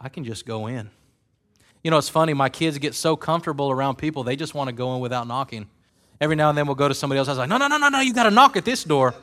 I 0.00 0.08
can 0.08 0.24
just 0.24 0.46
go 0.46 0.66
in. 0.66 0.90
You 1.84 1.90
know, 1.90 1.98
it's 1.98 2.08
funny, 2.08 2.32
my 2.32 2.48
kids 2.48 2.78
get 2.78 2.94
so 2.94 3.14
comfortable 3.14 3.70
around 3.70 3.96
people, 3.96 4.22
they 4.24 4.36
just 4.36 4.54
want 4.54 4.68
to 4.68 4.72
go 4.72 4.94
in 4.94 5.00
without 5.00 5.26
knocking. 5.26 5.66
Every 6.20 6.36
now 6.36 6.50
and 6.50 6.56
then 6.56 6.66
we'll 6.66 6.74
go 6.74 6.88
to 6.88 6.94
somebody 6.94 7.18
else. 7.18 7.28
I 7.28 7.32
was 7.32 7.38
like, 7.38 7.48
no, 7.48 7.56
no, 7.56 7.66
no, 7.66 7.78
no, 7.78 7.88
no, 7.88 8.00
you 8.00 8.12
got 8.12 8.24
to 8.24 8.30
knock 8.30 8.56
at 8.56 8.64
this 8.64 8.84
door. 8.84 9.14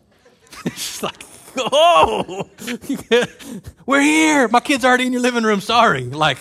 it's 0.64 1.02
like, 1.02 1.22
oh, 1.56 2.48
we're 3.86 4.00
here. 4.00 4.48
My 4.48 4.58
kid's 4.60 4.84
already 4.84 5.06
in 5.06 5.12
your 5.12 5.22
living 5.22 5.44
room. 5.44 5.60
Sorry. 5.60 6.04
Like, 6.04 6.38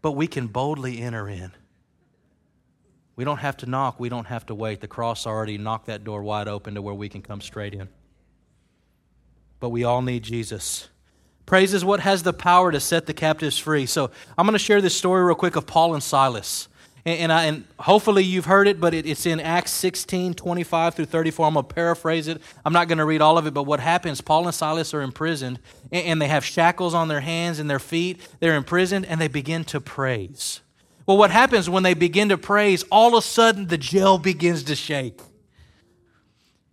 but 0.00 0.12
we 0.12 0.26
can 0.26 0.46
boldly 0.46 1.00
enter 1.00 1.28
in. 1.28 1.52
We 3.18 3.24
don't 3.24 3.38
have 3.38 3.56
to 3.58 3.66
knock. 3.66 3.98
We 3.98 4.08
don't 4.08 4.28
have 4.28 4.46
to 4.46 4.54
wait. 4.54 4.80
The 4.80 4.86
cross 4.86 5.26
already 5.26 5.58
knocked 5.58 5.86
that 5.86 6.04
door 6.04 6.22
wide 6.22 6.46
open 6.46 6.76
to 6.76 6.82
where 6.82 6.94
we 6.94 7.08
can 7.08 7.20
come 7.20 7.40
straight 7.40 7.74
in. 7.74 7.88
But 9.58 9.70
we 9.70 9.82
all 9.82 10.02
need 10.02 10.22
Jesus. 10.22 10.88
Praise 11.44 11.74
is 11.74 11.84
what 11.84 11.98
has 11.98 12.22
the 12.22 12.32
power 12.32 12.70
to 12.70 12.78
set 12.78 13.06
the 13.06 13.12
captives 13.12 13.58
free. 13.58 13.86
So 13.86 14.12
I'm 14.38 14.46
going 14.46 14.52
to 14.52 14.58
share 14.60 14.80
this 14.80 14.96
story 14.96 15.24
real 15.24 15.34
quick 15.34 15.56
of 15.56 15.66
Paul 15.66 15.94
and 15.94 16.02
Silas. 16.02 16.68
And, 17.04 17.18
and, 17.18 17.32
I, 17.32 17.44
and 17.46 17.64
hopefully 17.80 18.22
you've 18.22 18.44
heard 18.44 18.68
it, 18.68 18.80
but 18.80 18.94
it, 18.94 19.04
it's 19.04 19.26
in 19.26 19.40
Acts 19.40 19.72
16, 19.72 20.34
25 20.34 20.94
through 20.94 21.06
34. 21.06 21.44
I'm 21.44 21.54
going 21.54 21.66
to 21.66 21.74
paraphrase 21.74 22.28
it. 22.28 22.40
I'm 22.64 22.72
not 22.72 22.86
going 22.86 22.98
to 22.98 23.04
read 23.04 23.20
all 23.20 23.36
of 23.36 23.48
it, 23.48 23.52
but 23.52 23.64
what 23.64 23.80
happens, 23.80 24.20
Paul 24.20 24.46
and 24.46 24.54
Silas 24.54 24.94
are 24.94 25.02
imprisoned, 25.02 25.58
and, 25.90 26.06
and 26.06 26.22
they 26.22 26.28
have 26.28 26.44
shackles 26.44 26.94
on 26.94 27.08
their 27.08 27.22
hands 27.22 27.58
and 27.58 27.68
their 27.68 27.80
feet. 27.80 28.20
They're 28.38 28.54
imprisoned, 28.54 29.06
and 29.06 29.20
they 29.20 29.26
begin 29.26 29.64
to 29.64 29.80
praise. 29.80 30.60
Well, 31.08 31.16
what 31.16 31.30
happens 31.30 31.70
when 31.70 31.84
they 31.84 31.94
begin 31.94 32.28
to 32.28 32.36
praise, 32.36 32.84
all 32.92 33.16
of 33.16 33.24
a 33.24 33.26
sudden 33.26 33.68
the 33.68 33.78
jail 33.78 34.18
begins 34.18 34.64
to 34.64 34.76
shake. 34.76 35.18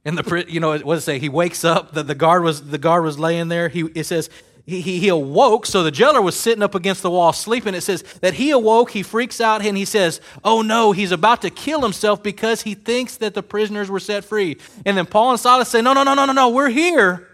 And 0.03 0.17
the 0.17 0.45
you 0.49 0.59
know 0.59 0.71
what 0.71 0.95
does 0.95 1.03
it 1.03 1.05
say? 1.05 1.19
He 1.19 1.29
wakes 1.29 1.63
up. 1.63 1.93
The, 1.93 2.03
the 2.03 2.15
guard 2.15 2.43
was 2.43 2.67
the 2.67 2.77
guard 2.77 3.05
was 3.05 3.17
laying 3.17 3.47
there. 3.47 3.69
He 3.69 3.89
it 3.95 4.03
says 4.03 4.29
he, 4.65 4.81
he, 4.81 4.99
he 4.99 5.07
awoke. 5.07 5.65
So 5.65 5.83
the 5.83 5.89
jailer 5.89 6.21
was 6.21 6.35
sitting 6.35 6.61
up 6.61 6.75
against 6.75 7.01
the 7.01 7.09
wall 7.09 7.31
sleeping. 7.31 7.73
It 7.75 7.81
says 7.81 8.03
that 8.19 8.33
he 8.33 8.51
awoke, 8.51 8.91
he 8.91 9.03
freaks 9.03 9.39
out, 9.39 9.65
and 9.65 9.77
he 9.77 9.85
says, 9.85 10.19
Oh 10.43 10.61
no, 10.61 10.91
he's 10.91 11.13
about 11.13 11.41
to 11.43 11.49
kill 11.49 11.81
himself 11.81 12.21
because 12.21 12.63
he 12.63 12.73
thinks 12.73 13.15
that 13.17 13.35
the 13.35 13.41
prisoners 13.41 13.89
were 13.89 14.01
set 14.01 14.25
free. 14.25 14.57
And 14.85 14.97
then 14.97 15.05
Paul 15.05 15.31
and 15.31 15.39
Silas 15.39 15.69
say, 15.69 15.81
No, 15.81 15.93
no, 15.93 16.03
no, 16.03 16.13
no, 16.13 16.25
no, 16.25 16.33
no, 16.33 16.49
we're 16.49 16.69
here. 16.69 17.25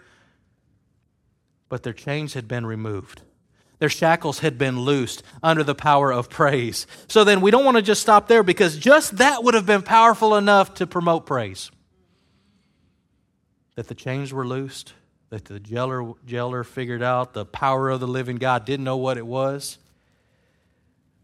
But 1.67 1.81
their 1.81 1.93
chains 1.93 2.35
had 2.35 2.47
been 2.47 2.67
removed. 2.67 3.23
Their 3.81 3.89
shackles 3.89 4.37
had 4.39 4.59
been 4.59 4.81
loosed 4.81 5.23
under 5.41 5.63
the 5.63 5.73
power 5.73 6.13
of 6.13 6.29
praise. 6.29 6.85
So 7.07 7.23
then 7.23 7.41
we 7.41 7.49
don't 7.49 7.65
want 7.65 7.77
to 7.77 7.81
just 7.81 7.99
stop 7.99 8.27
there 8.27 8.43
because 8.43 8.77
just 8.77 9.17
that 9.17 9.43
would 9.43 9.55
have 9.55 9.65
been 9.65 9.81
powerful 9.81 10.35
enough 10.35 10.75
to 10.75 10.85
promote 10.85 11.25
praise. 11.25 11.71
That 13.73 13.87
the 13.87 13.95
chains 13.95 14.31
were 14.31 14.45
loosed, 14.45 14.93
that 15.31 15.45
the 15.45 15.59
jailer, 15.59 16.13
jailer 16.27 16.63
figured 16.63 17.01
out 17.01 17.33
the 17.33 17.43
power 17.43 17.89
of 17.89 17.99
the 17.99 18.07
living 18.07 18.35
God, 18.35 18.65
didn't 18.65 18.83
know 18.83 18.97
what 18.97 19.17
it 19.17 19.25
was. 19.25 19.79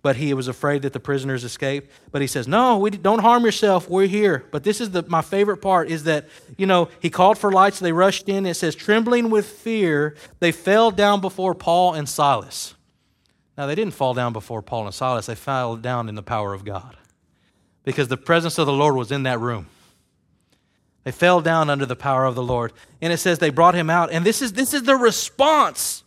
But 0.08 0.16
he 0.16 0.34
was 0.34 0.48
afraid 0.48 0.84
that 0.84 0.94
the 0.94 1.02
prisoners 1.02 1.44
escaped. 1.44 1.92
But 2.14 2.22
he 2.22 2.28
says, 2.28 2.48
No, 2.48 2.78
we 2.78 2.92
don't 2.92 3.20
harm 3.20 3.44
yourself. 3.44 3.90
We're 3.90 4.08
here. 4.08 4.46
But 4.52 4.64
this 4.64 4.80
is 4.80 4.92
the, 4.92 5.04
my 5.04 5.22
favorite 5.22 5.58
part 5.58 5.90
is 5.90 6.06
that, 6.06 6.30
you 6.58 6.66
know, 6.66 6.88
he 7.02 7.10
called 7.10 7.38
for 7.38 7.52
lights. 7.52 7.80
They 7.80 7.92
rushed 7.92 8.30
in. 8.30 8.46
It 8.46 8.54
says, 8.54 8.74
Trembling 8.74 9.30
with 9.30 9.46
fear, 9.46 10.16
they 10.40 10.54
fell 10.54 10.92
down 10.92 11.20
before 11.20 11.54
Paul 11.54 11.94
and 11.94 12.08
Silas. 12.08 12.74
Now, 13.58 13.66
they 13.66 13.76
didn't 13.76 13.96
fall 13.96 14.14
down 14.14 14.32
before 14.32 14.62
Paul 14.62 14.86
and 14.86 14.96
Silas, 14.96 15.26
they 15.26 15.36
fell 15.36 15.76
down 15.76 16.08
in 16.08 16.16
the 16.16 16.24
power 16.24 16.54
of 16.54 16.64
God 16.64 16.96
because 17.84 18.08
the 18.08 18.16
presence 18.16 18.58
of 18.58 18.66
the 18.66 18.72
Lord 18.72 18.96
was 18.96 19.12
in 19.12 19.24
that 19.24 19.42
room. 19.42 19.68
They 21.04 21.12
fell 21.12 21.42
down 21.42 21.70
under 21.70 21.86
the 21.86 21.98
power 21.98 22.24
of 22.24 22.36
the 22.36 22.44
Lord. 22.44 22.72
And 23.02 23.12
it 23.12 23.18
says 23.18 23.40
they 23.40 23.50
brought 23.50 23.76
him 23.76 23.90
out. 23.90 24.10
And 24.10 24.26
this 24.26 24.42
is, 24.42 24.54
this 24.54 24.74
is 24.74 24.84
the 24.84 24.96
response 24.96 26.06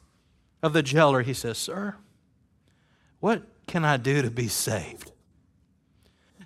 of 0.62 0.72
the 0.72 0.82
jailer. 0.82 1.20
He 1.20 1.34
says, 1.34 1.58
Sir, 1.58 1.96
what 3.20 3.42
can 3.70 3.84
I 3.84 3.96
do 3.98 4.20
to 4.20 4.30
be 4.30 4.48
saved? 4.48 5.12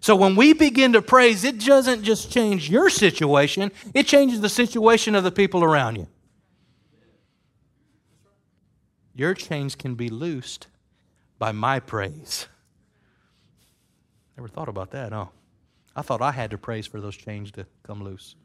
So 0.01 0.14
when 0.14 0.37
we 0.37 0.53
begin 0.53 0.93
to 0.93 1.01
praise, 1.01 1.43
it 1.43 1.59
doesn't 1.64 2.03
just 2.03 2.31
change 2.31 2.68
your 2.68 2.91
situation, 2.91 3.72
it 3.95 4.07
changes 4.07 4.43
the 4.43 4.51
situation 4.51 5.14
of 5.14 5.25
the 5.25 5.33
people 5.33 5.64
around 5.64 5.97
you. 5.97 6.07
Your 9.14 9.33
chains 9.33 9.75
can 9.75 9.95
be 9.95 10.11
loosed 10.11 10.66
by 11.39 11.53
my 11.53 11.81
praise. 11.81 12.47
Never 14.37 14.49
thought 14.49 14.68
about 14.68 14.91
that, 14.91 15.12
huh? 15.12 15.27
I 15.97 16.03
thought 16.03 16.20
I 16.20 16.33
had 16.33 16.51
to 16.51 16.59
praise 16.59 16.87
for 16.87 17.01
those 17.01 17.16
chains 17.16 17.51
to 17.53 17.64
come 17.85 18.05
loose. 18.05 18.37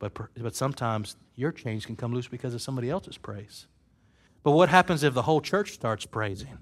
But, 0.00 0.12
but 0.36 0.56
sometimes 0.56 1.14
your 1.36 1.52
chains 1.52 1.86
can 1.86 1.94
come 1.94 2.12
loose 2.12 2.26
because 2.26 2.54
of 2.54 2.62
somebody 2.62 2.90
else's 2.90 3.18
praise. 3.18 3.68
But 4.42 4.52
what 4.52 4.68
happens 4.68 5.04
if 5.04 5.14
the 5.14 5.22
whole 5.22 5.40
church 5.40 5.74
starts 5.74 6.06
praising? 6.06 6.58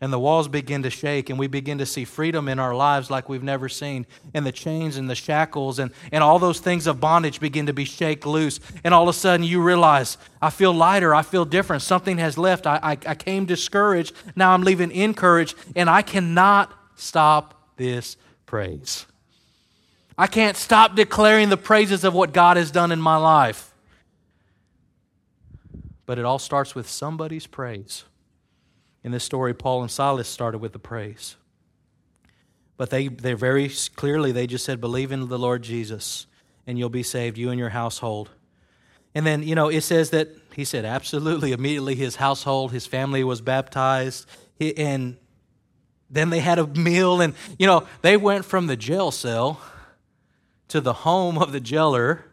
And 0.00 0.12
the 0.12 0.18
walls 0.18 0.48
begin 0.48 0.82
to 0.82 0.90
shake, 0.90 1.30
and 1.30 1.38
we 1.38 1.46
begin 1.46 1.78
to 1.78 1.86
see 1.86 2.04
freedom 2.04 2.48
in 2.48 2.58
our 2.58 2.74
lives 2.74 3.10
like 3.10 3.28
we've 3.28 3.42
never 3.42 3.68
seen. 3.68 4.06
And 4.34 4.44
the 4.44 4.52
chains 4.52 4.96
and 4.96 5.08
the 5.08 5.14
shackles 5.14 5.78
and, 5.78 5.92
and 6.12 6.22
all 6.22 6.38
those 6.38 6.58
things 6.58 6.86
of 6.86 7.00
bondage 7.00 7.40
begin 7.40 7.66
to 7.66 7.72
be 7.72 7.84
shake 7.84 8.26
loose. 8.26 8.60
And 8.82 8.92
all 8.92 9.04
of 9.04 9.08
a 9.08 9.18
sudden 9.18 9.46
you 9.46 9.62
realize, 9.62 10.18
I 10.42 10.50
feel 10.50 10.74
lighter, 10.74 11.14
I 11.14 11.22
feel 11.22 11.44
different. 11.44 11.82
Something 11.82 12.18
has 12.18 12.36
left. 12.36 12.66
I, 12.66 12.80
I, 12.82 12.90
I 13.06 13.14
came 13.14 13.46
discouraged. 13.46 14.14
Now 14.36 14.52
I'm 14.52 14.62
leaving 14.62 14.90
encouraged, 14.90 15.56
and 15.74 15.88
I 15.88 16.02
cannot 16.02 16.72
stop 16.96 17.72
this 17.76 18.16
praise. 18.46 19.06
I 20.18 20.26
can't 20.26 20.56
stop 20.56 20.96
declaring 20.96 21.48
the 21.48 21.56
praises 21.56 22.04
of 22.04 22.14
what 22.14 22.32
God 22.32 22.56
has 22.56 22.70
done 22.70 22.92
in 22.92 23.00
my 23.00 23.16
life. 23.16 23.72
But 26.04 26.18
it 26.18 26.24
all 26.24 26.38
starts 26.38 26.74
with 26.74 26.88
somebody's 26.88 27.46
praise. 27.46 28.04
In 29.04 29.12
this 29.12 29.22
story, 29.22 29.54
Paul 29.54 29.82
and 29.82 29.90
Silas 29.90 30.28
started 30.28 30.58
with 30.58 30.72
the 30.72 30.78
praise. 30.78 31.36
But 32.76 32.90
they, 32.90 33.08
they 33.08 33.34
very 33.34 33.70
clearly, 33.94 34.32
they 34.32 34.46
just 34.46 34.64
said, 34.64 34.80
believe 34.80 35.12
in 35.12 35.28
the 35.28 35.38
Lord 35.38 35.62
Jesus 35.62 36.26
and 36.66 36.78
you'll 36.78 36.88
be 36.88 37.02
saved, 37.02 37.38
you 37.38 37.50
and 37.50 37.58
your 37.58 37.68
household. 37.68 38.30
And 39.14 39.24
then, 39.26 39.42
you 39.42 39.54
know, 39.54 39.68
it 39.68 39.82
says 39.82 40.10
that 40.10 40.28
he 40.54 40.64
said, 40.64 40.84
absolutely. 40.84 41.52
Immediately, 41.52 41.94
his 41.94 42.16
household, 42.16 42.72
his 42.72 42.86
family 42.86 43.22
was 43.22 43.40
baptized. 43.40 44.26
and 44.58 45.18
then 46.10 46.30
they 46.30 46.40
had 46.40 46.58
a 46.58 46.66
meal. 46.66 47.20
And, 47.20 47.34
you 47.58 47.66
know, 47.66 47.86
they 48.02 48.16
went 48.16 48.44
from 48.44 48.66
the 48.66 48.76
jail 48.76 49.10
cell 49.10 49.60
to 50.68 50.80
the 50.80 50.92
home 50.92 51.38
of 51.38 51.52
the 51.52 51.60
jailer, 51.60 52.24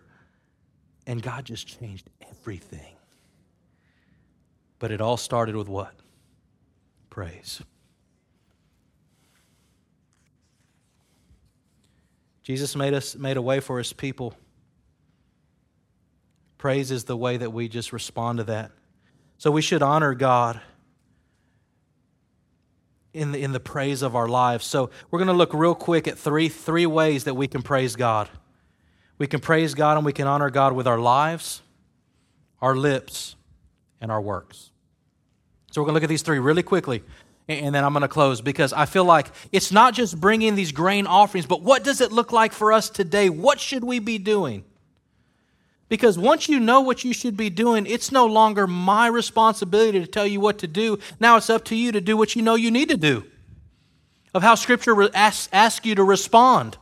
and 1.06 1.22
God 1.22 1.46
just 1.46 1.68
changed 1.68 2.10
everything. 2.30 2.96
But 4.80 4.92
it 4.92 5.02
all 5.02 5.18
started 5.18 5.56
with 5.56 5.68
what? 5.68 5.94
Praise. 7.12 7.62
Jesus 12.42 12.76
made 12.76 12.94
us 12.94 13.16
made 13.16 13.38
a 13.38 13.42
way 13.42 13.60
for 13.60 13.78
his 13.78 13.94
people. 13.94 14.34
Praise 16.58 16.90
is 16.90 17.04
the 17.04 17.18
way 17.18 17.38
that 17.38 17.52
we 17.52 17.68
just 17.68 17.92
respond 17.92 18.40
to 18.40 18.46
that. 18.46 18.72
So 19.38 19.52
we 19.52 19.62
should 19.62 19.84
honor 19.84 20.14
God 20.16 20.62
in 23.14 23.34
the, 23.34 23.42
in 23.42 23.52
the 23.52 23.60
praise 23.60 24.04
of 24.04 24.16
our 24.16 24.28
lives. 24.28 24.66
So 24.66 24.90
we're 25.10 25.20
going 25.20 25.28
to 25.28 25.34
look 25.34 25.54
real 25.54 25.76
quick 25.76 26.08
at 26.08 26.18
three, 26.18 26.48
three 26.48 26.86
ways 26.86 27.26
that 27.26 27.34
we 27.34 27.48
can 27.48 27.62
praise 27.62 27.96
God. 27.96 28.30
We 29.18 29.28
can 29.28 29.42
praise 29.42 29.74
God 29.74 29.98
and 29.98 30.06
we 30.06 30.14
can 30.14 30.28
honor 30.28 30.50
God 30.50 30.74
with 30.74 30.88
our 30.88 31.00
lives, 31.00 31.62
our 32.62 32.76
lips, 32.76 33.36
and 34.00 34.12
our 34.12 34.22
works. 34.22 34.71
So 35.72 35.82
we're 35.82 35.86
going 35.86 35.94
to 35.94 35.96
look 35.96 36.04
at 36.04 36.10
these 36.10 36.22
three 36.22 36.40
really 36.40 36.64
quickly. 36.64 37.04
and 37.48 37.74
then 37.74 37.84
I'm 37.84 37.94
going 37.94 38.02
to 38.02 38.08
close 38.08 38.40
because 38.40 38.72
I 38.72 38.86
feel 38.86 39.04
like 39.04 39.28
it's 39.52 39.72
not 39.72 39.94
just 39.94 40.20
bringing 40.20 40.56
these 40.56 40.72
grain 40.72 41.08
offerings, 41.08 41.46
but 41.46 41.62
what 41.62 41.84
does 41.84 42.00
it 42.02 42.12
look 42.12 42.32
like 42.32 42.54
for 42.54 42.72
us 42.72 42.90
today? 42.90 43.30
What 43.30 43.60
should 43.60 43.84
we 43.84 44.00
be 44.00 44.18
doing? 44.18 44.64
Because 45.90 46.18
once 46.18 46.48
you 46.48 46.60
know 46.60 46.80
what 46.80 47.04
you 47.04 47.14
should 47.14 47.36
be 47.36 47.50
doing, 47.50 47.86
it's 47.86 48.14
no 48.14 48.26
longer 48.26 48.66
my 48.68 49.08
responsibility 49.08 50.00
to 50.00 50.08
tell 50.08 50.26
you 50.26 50.40
what 50.40 50.60
to 50.60 50.68
do. 50.68 51.00
Now 51.20 51.36
it's 51.36 51.50
up 51.50 51.66
to 51.66 51.76
you 51.76 51.92
to 51.92 52.00
do 52.00 52.16
what 52.16 52.36
you 52.36 52.42
know 52.42 52.56
you 52.56 52.72
need 52.72 52.88
to 52.90 52.98
do, 52.98 53.26
of 54.34 54.42
how 54.42 54.56
Scripture 54.56 55.10
asks, 55.14 55.50
asks 55.52 55.86
you 55.86 55.96
to 55.96 56.04
respond. 56.04 56.78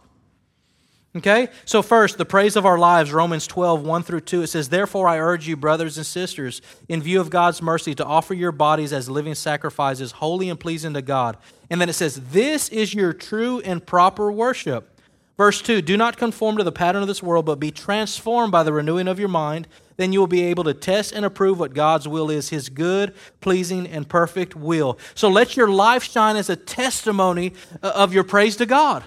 Okay? 1.15 1.47
So, 1.65 1.81
first, 1.81 2.17
the 2.17 2.25
praise 2.25 2.55
of 2.55 2.65
our 2.65 2.77
lives, 2.77 3.11
Romans 3.11 3.47
12, 3.47 3.81
1 3.81 4.03
through 4.03 4.21
2. 4.21 4.43
It 4.43 4.47
says, 4.47 4.69
Therefore, 4.69 5.07
I 5.07 5.17
urge 5.17 5.47
you, 5.47 5.57
brothers 5.57 5.97
and 5.97 6.05
sisters, 6.05 6.61
in 6.87 7.01
view 7.01 7.19
of 7.19 7.31
God's 7.31 7.61
mercy, 7.61 7.95
to 7.95 8.05
offer 8.05 8.35
your 8.35 8.51
bodies 8.51 8.93
as 8.93 9.09
living 9.09 9.35
sacrifices, 9.35 10.11
holy 10.11 10.49
and 10.49 10.59
pleasing 10.59 10.93
to 10.93 11.01
God. 11.01 11.37
And 11.69 11.81
then 11.81 11.89
it 11.89 11.93
says, 11.93 12.29
This 12.29 12.69
is 12.69 12.93
your 12.93 13.13
true 13.13 13.59
and 13.61 13.83
proper 13.83 14.31
worship. 14.31 14.99
Verse 15.35 15.61
2 15.61 15.81
Do 15.81 15.97
not 15.97 16.17
conform 16.17 16.57
to 16.57 16.63
the 16.63 16.71
pattern 16.71 17.01
of 17.01 17.07
this 17.07 17.23
world, 17.23 17.45
but 17.45 17.59
be 17.59 17.71
transformed 17.71 18.51
by 18.51 18.61
the 18.61 18.73
renewing 18.73 19.07
of 19.07 19.19
your 19.19 19.29
mind. 19.29 19.67
Then 19.97 20.13
you 20.13 20.19
will 20.19 20.27
be 20.27 20.43
able 20.43 20.63
to 20.65 20.73
test 20.73 21.11
and 21.11 21.25
approve 21.25 21.59
what 21.59 21.73
God's 21.73 22.07
will 22.07 22.29
is, 22.29 22.49
his 22.49 22.69
good, 22.69 23.15
pleasing, 23.41 23.87
and 23.87 24.07
perfect 24.07 24.55
will. 24.55 24.99
So 25.15 25.27
let 25.27 25.57
your 25.57 25.69
life 25.69 26.03
shine 26.03 26.35
as 26.35 26.49
a 26.49 26.55
testimony 26.55 27.53
uh, 27.81 27.93
of 27.95 28.13
your 28.13 28.23
praise 28.23 28.55
to 28.57 28.65
God. 28.65 29.03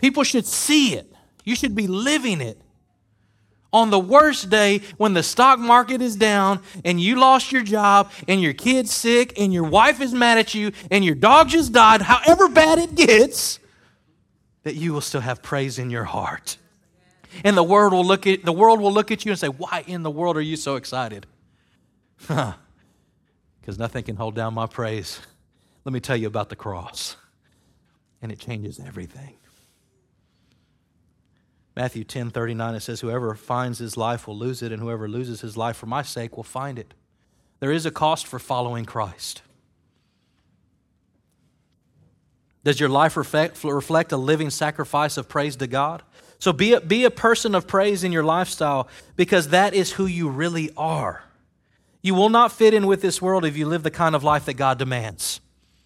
People 0.00 0.22
should 0.24 0.46
see 0.46 0.94
it, 0.94 1.12
you 1.44 1.54
should 1.54 1.74
be 1.74 1.86
living 1.86 2.40
it. 2.40 2.60
On 3.72 3.90
the 3.90 4.00
worst 4.00 4.50
day, 4.50 4.80
when 4.96 5.14
the 5.14 5.22
stock 5.22 5.60
market 5.60 6.02
is 6.02 6.16
down 6.16 6.60
and 6.84 7.00
you 7.00 7.20
lost 7.20 7.52
your 7.52 7.62
job 7.62 8.10
and 8.26 8.42
your 8.42 8.52
kid's 8.52 8.92
sick 8.92 9.38
and 9.38 9.52
your 9.52 9.62
wife 9.62 10.00
is 10.00 10.12
mad 10.12 10.38
at 10.38 10.54
you 10.54 10.72
and 10.90 11.04
your 11.04 11.14
dog 11.14 11.50
just 11.50 11.72
died, 11.72 12.02
however 12.02 12.48
bad 12.48 12.80
it 12.80 12.96
gets, 12.96 13.60
that 14.64 14.74
you 14.74 14.92
will 14.92 15.00
still 15.00 15.20
have 15.20 15.40
praise 15.40 15.78
in 15.78 15.88
your 15.88 16.02
heart. 16.02 16.58
And 17.44 17.56
the 17.56 17.62
world 17.62 17.92
will 17.92 18.04
look 18.04 18.26
at 18.26 18.44
the 18.44 18.52
world 18.52 18.80
will 18.80 18.92
look 18.92 19.12
at 19.12 19.24
you 19.24 19.30
and 19.30 19.38
say, 19.38 19.46
"Why 19.46 19.84
in 19.86 20.02
the 20.02 20.10
world 20.10 20.36
are 20.36 20.42
you 20.42 20.56
so 20.56 20.74
excited?" 20.74 21.26
Because 22.18 23.78
nothing 23.78 24.02
can 24.02 24.16
hold 24.16 24.34
down 24.34 24.52
my 24.52 24.66
praise. 24.66 25.20
Let 25.84 25.92
me 25.92 26.00
tell 26.00 26.16
you 26.16 26.26
about 26.26 26.48
the 26.48 26.56
cross. 26.56 27.16
And 28.20 28.32
it 28.32 28.40
changes 28.40 28.80
everything. 28.80 29.36
Matthew 31.80 32.04
10 32.04 32.28
39, 32.28 32.74
it 32.74 32.80
says, 32.80 33.00
Whoever 33.00 33.34
finds 33.34 33.78
his 33.78 33.96
life 33.96 34.26
will 34.26 34.36
lose 34.36 34.60
it, 34.60 34.70
and 34.70 34.82
whoever 34.82 35.08
loses 35.08 35.40
his 35.40 35.56
life 35.56 35.78
for 35.78 35.86
my 35.86 36.02
sake 36.02 36.36
will 36.36 36.44
find 36.44 36.78
it. 36.78 36.92
There 37.58 37.72
is 37.72 37.86
a 37.86 37.90
cost 37.90 38.26
for 38.26 38.38
following 38.38 38.84
Christ. 38.84 39.40
Does 42.64 42.78
your 42.78 42.90
life 42.90 43.16
reflect, 43.16 43.64
reflect 43.64 44.12
a 44.12 44.18
living 44.18 44.50
sacrifice 44.50 45.16
of 45.16 45.26
praise 45.26 45.56
to 45.56 45.66
God? 45.66 46.02
So 46.38 46.52
be 46.52 46.74
a, 46.74 46.82
be 46.82 47.04
a 47.04 47.10
person 47.10 47.54
of 47.54 47.66
praise 47.66 48.04
in 48.04 48.12
your 48.12 48.24
lifestyle 48.24 48.86
because 49.16 49.48
that 49.48 49.72
is 49.72 49.92
who 49.92 50.04
you 50.04 50.28
really 50.28 50.70
are. 50.76 51.24
You 52.02 52.14
will 52.14 52.28
not 52.28 52.52
fit 52.52 52.74
in 52.74 52.86
with 52.86 53.00
this 53.00 53.22
world 53.22 53.46
if 53.46 53.56
you 53.56 53.64
live 53.64 53.84
the 53.84 53.90
kind 53.90 54.14
of 54.14 54.22
life 54.22 54.44
that 54.44 54.54
God 54.58 54.78
demands. 54.78 55.40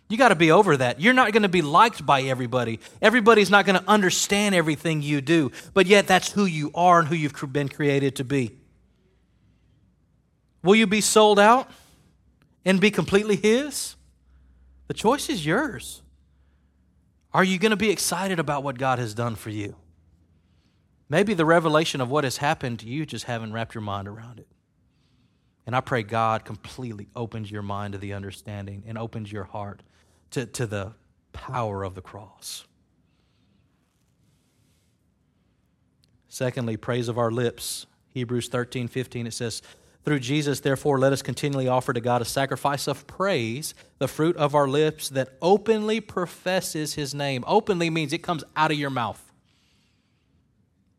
You 0.08 0.18
got 0.18 0.28
to 0.28 0.34
be 0.34 0.50
over 0.50 0.76
that. 0.76 1.00
You're 1.00 1.14
not 1.14 1.32
going 1.32 1.44
to 1.44 1.48
be 1.48 1.62
liked 1.62 2.04
by 2.04 2.22
everybody. 2.22 2.78
Everybody's 3.00 3.50
not 3.50 3.64
going 3.64 3.80
to 3.80 3.88
understand 3.88 4.54
everything 4.54 5.00
you 5.02 5.20
do, 5.20 5.50
but 5.72 5.86
yet 5.86 6.06
that's 6.06 6.30
who 6.32 6.44
you 6.44 6.70
are 6.74 7.00
and 7.00 7.08
who 7.08 7.14
you've 7.14 7.34
been 7.52 7.68
created 7.68 8.16
to 8.16 8.24
be. 8.24 8.52
Will 10.62 10.74
you 10.74 10.86
be 10.86 11.00
sold 11.00 11.38
out 11.38 11.70
and 12.64 12.80
be 12.80 12.90
completely 12.90 13.36
His? 13.36 13.96
The 14.88 14.94
choice 14.94 15.28
is 15.28 15.44
yours. 15.44 16.02
Are 17.32 17.44
you 17.44 17.58
going 17.58 17.70
to 17.70 17.76
be 17.76 17.90
excited 17.90 18.38
about 18.38 18.62
what 18.62 18.78
God 18.78 18.98
has 18.98 19.14
done 19.14 19.34
for 19.34 19.50
you? 19.50 19.76
Maybe 21.08 21.34
the 21.34 21.44
revelation 21.44 22.00
of 22.00 22.10
what 22.10 22.24
has 22.24 22.38
happened 22.38 22.80
to 22.80 22.86
you 22.86 23.04
just 23.04 23.24
haven't 23.24 23.52
wrapped 23.52 23.74
your 23.74 23.82
mind 23.82 24.08
around 24.08 24.38
it. 24.38 24.48
And 25.66 25.74
I 25.74 25.80
pray 25.80 26.02
God 26.02 26.44
completely 26.44 27.08
opens 27.16 27.50
your 27.50 27.62
mind 27.62 27.92
to 27.92 27.98
the 27.98 28.12
understanding 28.12 28.84
and 28.86 28.98
opens 28.98 29.32
your 29.32 29.44
heart 29.44 29.82
to, 30.34 30.46
to 30.46 30.66
the 30.66 30.92
power 31.32 31.82
of 31.82 31.94
the 31.94 32.02
cross. 32.02 32.64
Secondly, 36.28 36.76
praise 36.76 37.08
of 37.08 37.18
our 37.18 37.30
lips. 37.30 37.86
Hebrews 38.08 38.48
13, 38.48 38.88
15, 38.88 39.26
it 39.26 39.32
says, 39.32 39.62
through 40.04 40.18
Jesus, 40.18 40.60
therefore, 40.60 40.98
let 40.98 41.12
us 41.12 41.22
continually 41.22 41.66
offer 41.66 41.92
to 41.92 42.00
God 42.00 42.20
a 42.20 42.26
sacrifice 42.26 42.86
of 42.86 43.06
praise, 43.06 43.74
the 43.98 44.08
fruit 44.08 44.36
of 44.36 44.54
our 44.54 44.68
lips 44.68 45.08
that 45.08 45.30
openly 45.40 46.00
professes 46.00 46.94
his 46.94 47.14
name. 47.14 47.42
Openly 47.46 47.88
means 47.88 48.12
it 48.12 48.18
comes 48.18 48.44
out 48.54 48.70
of 48.70 48.78
your 48.78 48.90
mouth. 48.90 49.32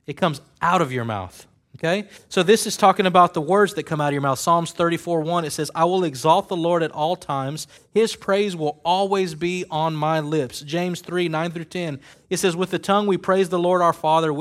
It 0.07 0.13
comes 0.13 0.41
out 0.61 0.81
of 0.81 0.91
your 0.91 1.05
mouth. 1.05 1.45
Okay? 1.75 2.07
So 2.29 2.41
this 2.41 2.65
is 2.65 2.77
talking 2.77 3.05
about 3.05 3.33
the 3.33 3.41
words 3.41 3.73
that 3.73 3.83
come 3.83 3.99
out 3.99 4.07
of 4.07 4.13
your 4.13 4.21
mouth. 4.21 4.39
Psalms 4.39 4.71
34 4.71 5.21
1, 5.21 5.45
it 5.45 5.51
says, 5.51 5.69
I 5.75 5.85
will 5.85 6.03
exalt 6.03 6.47
the 6.47 6.55
Lord 6.55 6.83
at 6.83 6.91
all 6.91 7.15
times. 7.15 7.67
His 7.93 8.15
praise 8.15 8.55
will 8.55 8.79
always 8.85 9.35
be 9.35 9.65
on 9.69 9.93
my 9.93 10.21
lips. 10.21 10.61
James 10.61 11.01
3 11.01 11.27
9 11.27 11.51
through 11.51 11.65
10, 11.65 11.99
it 12.29 12.37
says, 12.37 12.55
With 12.55 12.71
the 12.71 12.79
tongue 12.79 13.07
we 13.07 13.17
praise 13.17 13.49
the 13.49 13.59
Lord 13.59 13.81
our 13.81 13.93
Father, 13.93 14.33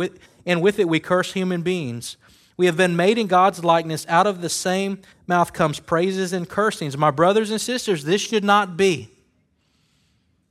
and 0.47 0.63
with 0.63 0.79
it 0.79 0.89
we 0.89 1.01
curse 1.01 1.33
human 1.33 1.63
beings. 1.63 2.17
We 2.57 2.67
have 2.67 2.77
been 2.77 2.95
made 2.95 3.19
in 3.19 3.27
God's 3.27 3.65
likeness. 3.65 4.07
Out 4.09 4.29
of 4.29 4.41
the 4.41 4.49
same 4.49 5.01
mouth 5.27 5.53
comes 5.53 5.81
praises 5.81 6.33
and 6.33 6.49
cursings. 6.49 6.97
My 6.97 7.11
brothers 7.11 7.51
and 7.51 7.61
sisters, 7.61 8.05
this 8.05 8.21
should 8.21 8.45
not 8.45 8.77
be. 8.77 9.11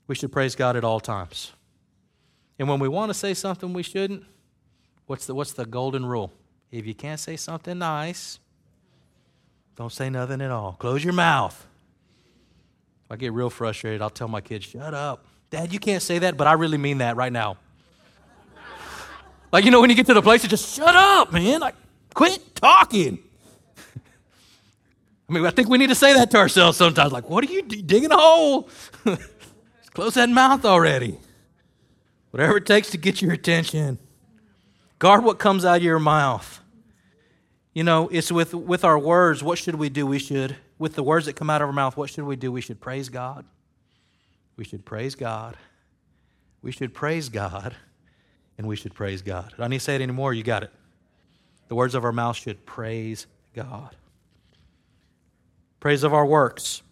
We 0.07 0.15
should 0.15 0.33
praise 0.33 0.53
God 0.53 0.75
at 0.75 0.83
all 0.83 0.99
times. 0.99 1.53
And 2.59 2.67
when 2.67 2.79
we 2.79 2.89
want 2.89 3.09
to 3.09 3.13
say 3.13 3.33
something 3.33 3.71
we 3.71 3.83
shouldn't, 3.83 4.25
what's 5.05 5.25
the, 5.25 5.33
what's 5.33 5.53
the 5.53 5.65
golden 5.65 6.05
rule? 6.05 6.33
If 6.73 6.87
you 6.87 6.95
can't 6.95 7.19
say 7.19 7.35
something 7.35 7.77
nice, 7.77 8.39
don't 9.75 9.91
say 9.91 10.09
nothing 10.09 10.41
at 10.41 10.49
all. 10.49 10.73
Close 10.79 11.03
your 11.03 11.13
mouth. 11.13 11.67
If 13.05 13.11
I 13.11 13.15
get 13.15 13.31
real 13.31 13.51
frustrated, 13.51 14.01
I'll 14.01 14.09
tell 14.09 14.27
my 14.27 14.41
kids, 14.41 14.65
shut 14.65 14.91
up. 14.91 15.23
Dad, 15.51 15.71
you 15.71 15.77
can't 15.77 16.01
say 16.01 16.17
that, 16.17 16.35
but 16.35 16.47
I 16.47 16.53
really 16.53 16.79
mean 16.79 16.97
that 16.97 17.15
right 17.15 17.31
now. 17.31 17.57
like, 19.51 19.65
you 19.65 19.69
know, 19.69 19.81
when 19.81 19.91
you 19.91 19.95
get 19.95 20.07
to 20.07 20.15
the 20.15 20.21
place, 20.23 20.41
you 20.41 20.49
just 20.49 20.75
shut 20.75 20.95
up, 20.95 21.31
man. 21.31 21.59
Like, 21.59 21.75
Quit 22.15 22.55
talking. 22.55 23.19
I 25.29 25.33
mean, 25.33 25.45
I 25.45 25.51
think 25.51 25.69
we 25.69 25.77
need 25.77 25.89
to 25.89 25.95
say 25.95 26.15
that 26.15 26.31
to 26.31 26.37
ourselves 26.37 26.75
sometimes. 26.75 27.11
Like, 27.11 27.29
what 27.29 27.47
are 27.47 27.51
you 27.51 27.61
digging 27.61 28.11
a 28.11 28.17
hole? 28.17 28.67
close 29.93 30.15
that 30.15 30.29
mouth 30.29 30.65
already. 30.65 31.19
Whatever 32.31 32.57
it 32.57 32.65
takes 32.65 32.89
to 32.91 32.97
get 32.97 33.21
your 33.21 33.31
attention. 33.31 33.99
Guard 34.97 35.23
what 35.23 35.37
comes 35.37 35.65
out 35.65 35.77
of 35.77 35.83
your 35.83 35.99
mouth. 35.99 36.61
You 37.73 37.83
know, 37.83 38.07
it's 38.11 38.31
with, 38.31 38.53
with 38.53 38.85
our 38.85 38.99
words. 38.99 39.43
What 39.43 39.57
should 39.57 39.75
we 39.75 39.89
do? 39.89 40.05
We 40.05 40.19
should, 40.19 40.57
with 40.77 40.93
the 40.93 41.03
words 41.03 41.25
that 41.25 41.35
come 41.35 41.49
out 41.49 41.61
of 41.61 41.67
our 41.67 41.73
mouth, 41.73 41.97
what 41.97 42.09
should 42.09 42.25
we 42.25 42.35
do? 42.35 42.51
We 42.51 42.61
should 42.61 42.79
praise 42.79 43.09
God. 43.09 43.45
We 44.55 44.63
should 44.63 44.85
praise 44.85 45.15
God. 45.15 45.57
We 46.61 46.71
should 46.71 46.93
praise 46.93 47.29
God. 47.29 47.75
And 48.59 48.67
we 48.67 48.75
should 48.75 48.93
praise 48.93 49.23
God. 49.23 49.51
I 49.57 49.61
don't 49.61 49.71
need 49.71 49.79
to 49.79 49.83
say 49.83 49.95
it 49.95 50.01
anymore. 50.01 50.33
You 50.35 50.43
got 50.43 50.61
it. 50.61 50.71
The 51.67 51.75
words 51.75 51.95
of 51.95 52.05
our 52.05 52.11
mouth 52.11 52.35
should 52.35 52.63
praise 52.67 53.25
God. 53.55 53.95
Praise 55.79 56.03
of 56.03 56.13
our 56.13 56.25
works. 56.25 56.82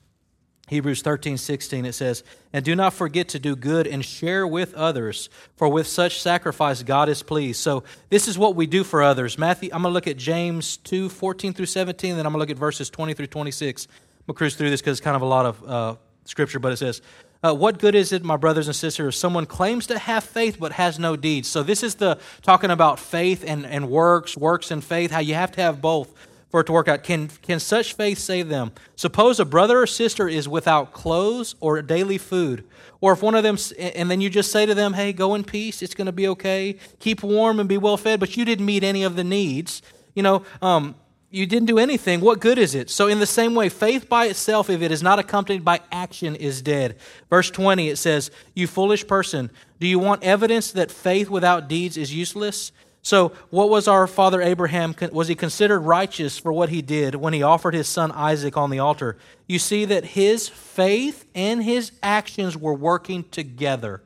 Hebrews 0.72 1.02
13, 1.02 1.38
16, 1.38 1.84
it 1.84 1.92
says, 1.92 2.24
And 2.54 2.64
do 2.64 2.78
not 2.78 2.94
forget 2.94 3.28
to 3.30 3.40
do 3.40 3.58
good 3.58 3.88
and 3.88 4.06
share 4.06 4.48
with 4.48 4.74
others, 4.74 5.30
for 5.58 5.68
with 5.68 5.86
such 5.86 6.22
sacrifice 6.22 6.82
God 6.82 7.10
is 7.10 7.22
pleased. 7.24 7.60
So 7.60 7.84
this 8.10 8.30
is 8.30 8.38
what 8.38 8.56
we 8.56 8.68
do 8.68 8.86
for 8.86 9.04
others. 9.04 9.38
Matthew, 9.38 9.70
I'm 9.74 9.82
going 9.82 9.92
to 9.92 9.94
look 9.94 10.08
at 10.08 10.16
James 10.16 10.78
2, 10.78 11.10
14 11.10 11.52
through 11.52 11.66
17, 11.66 12.16
then 12.16 12.26
I'm 12.26 12.32
going 12.32 12.38
to 12.38 12.40
look 12.40 12.50
at 12.50 12.58
verses 12.58 12.90
20 12.90 13.14
through 13.14 13.28
26. 13.28 13.86
I'm 13.86 13.90
going 13.92 14.28
to 14.28 14.34
cruise 14.34 14.56
through 14.56 14.70
this 14.70 14.80
because 14.80 14.98
it's 14.98 15.04
kind 15.04 15.18
of 15.18 15.22
a 15.22 15.26
lot 15.26 15.46
of 15.46 15.70
uh, 15.70 15.96
scripture, 16.24 16.60
but 16.60 16.72
it 16.72 16.78
says, 16.78 17.02
uh, 17.44 17.54
what 17.54 17.78
good 17.78 17.94
is 17.94 18.14
it, 18.14 18.24
my 18.24 18.38
brothers 18.38 18.68
and 18.68 18.76
sisters, 18.76 19.14
if 19.14 19.20
someone 19.20 19.46
claims 19.46 19.88
to 19.88 20.00
have 20.00 20.24
faith 20.24 20.56
but 20.58 20.72
has 20.72 20.98
no 20.98 21.18
deeds? 21.18 21.50
So 21.50 21.64
this 21.64 21.84
is 21.84 21.96
the 21.96 22.18
talking 22.44 22.72
about 22.72 22.98
faith 22.98 23.44
and, 23.46 23.66
and 23.66 23.90
works, 23.90 24.38
works 24.38 24.72
and 24.72 24.82
faith, 24.82 25.12
how 25.12 25.20
you 25.20 25.34
have 25.34 25.52
to 25.52 25.62
have 25.62 25.82
both 25.82 26.14
for 26.52 26.60
it 26.60 26.66
to 26.66 26.74
work 26.74 26.88
out. 26.88 27.04
Can, 27.04 27.30
can 27.42 27.60
such 27.60 27.94
faith 27.94 28.20
save 28.20 28.50
them? 28.50 28.74
Suppose 28.96 29.40
a 29.40 29.46
brother 29.46 29.80
or 29.80 29.88
sister 29.88 30.28
is 30.28 30.48
without 30.48 30.92
clothes 30.92 31.56
or 31.62 31.82
daily 31.82 32.18
food. 32.18 32.66
Or 33.00 33.14
if 33.14 33.24
one 33.24 33.34
of 33.34 33.44
them, 33.44 33.58
and 33.80 34.12
then 34.12 34.22
you 34.22 34.30
just 34.30 34.52
say 34.52 34.66
to 34.66 34.76
them, 34.76 34.94
hey, 34.94 35.14
go 35.14 35.34
in 35.34 35.44
peace, 35.44 35.82
it's 35.82 35.96
going 35.96 36.06
to 36.06 36.12
be 36.12 36.28
okay, 36.28 36.76
keep 37.00 37.24
warm 37.24 37.60
and 37.60 37.68
be 37.68 37.78
well 37.78 37.98
fed, 37.98 38.20
but 38.20 38.38
you 38.38 38.46
didn't 38.46 38.66
meet 38.66 38.84
any 38.84 39.04
of 39.04 39.16
the 39.16 39.24
needs. 39.24 39.82
You 40.14 40.24
know, 40.24 40.44
um, 40.62 40.96
you 41.32 41.46
didn't 41.46 41.68
do 41.68 41.80
anything, 41.80 42.20
what 42.20 42.42
good 42.42 42.60
is 42.60 42.76
it? 42.76 42.90
So, 42.90 43.08
in 43.08 43.20
the 43.20 43.26
same 43.26 43.56
way, 43.56 43.70
faith 43.70 44.10
by 44.10 44.26
itself, 44.26 44.70
if 44.70 44.82
it 44.82 44.92
is 44.92 45.02
not 45.02 45.18
accompanied 45.18 45.64
by 45.64 45.80
action, 45.90 46.36
is 46.36 46.62
dead. 46.62 46.98
Verse 47.30 47.50
20, 47.50 47.88
it 47.88 47.96
says, 47.96 48.30
You 48.54 48.68
foolish 48.68 49.08
person, 49.08 49.50
do 49.80 49.88
you 49.88 49.98
want 49.98 50.24
evidence 50.24 50.74
that 50.74 50.92
faith 50.92 51.30
without 51.30 51.70
deeds 51.70 51.96
is 51.96 52.14
useless? 52.14 52.74
So, 53.04 53.30
what 53.50 53.70
was 53.70 53.88
our 53.88 54.06
father 54.06 54.42
Abraham? 54.42 54.96
Was 55.12 55.28
he 55.28 55.34
considered 55.34 55.80
righteous 55.80 56.38
for 56.38 56.54
what 56.54 56.70
he 56.70 56.84
did 56.84 57.16
when 57.16 57.34
he 57.34 57.42
offered 57.42 57.74
his 57.74 57.88
son 57.88 58.12
Isaac 58.12 58.56
on 58.58 58.70
the 58.70 58.80
altar? 58.80 59.18
You 59.48 59.58
see 59.58 59.86
that 59.86 60.06
his 60.06 60.48
faith 60.48 61.26
and 61.34 61.64
his 61.64 61.92
actions 62.04 62.56
were 62.56 62.76
working 62.76 63.24
together. 63.24 64.04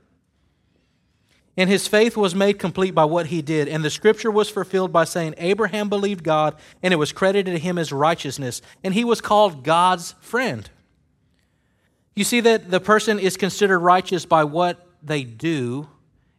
And 1.57 1.69
his 1.69 1.87
faith 1.87 2.17
was 2.17 2.35
made 2.35 2.59
complete 2.59 2.91
by 2.91 3.05
what 3.05 3.27
he 3.27 3.41
did. 3.41 3.67
And 3.67 3.83
the 3.83 3.89
scripture 3.89 4.31
was 4.31 4.49
fulfilled 4.49 4.91
by 4.91 5.05
saying, 5.05 5.35
Abraham 5.37 5.87
believed 5.87 6.23
God, 6.23 6.55
and 6.83 6.93
it 6.93 6.97
was 6.97 7.11
credited 7.11 7.53
to 7.53 7.59
him 7.59 7.77
as 7.77 7.91
righteousness. 7.91 8.61
And 8.83 8.93
he 8.93 9.05
was 9.05 9.21
called 9.21 9.63
God's 9.63 10.15
friend. 10.19 10.69
You 12.15 12.23
see 12.23 12.39
that 12.41 12.71
the 12.71 12.79
person 12.79 13.19
is 13.19 13.35
considered 13.35 13.79
righteous 13.79 14.25
by 14.25 14.45
what 14.45 14.85
they 15.03 15.23
do 15.23 15.89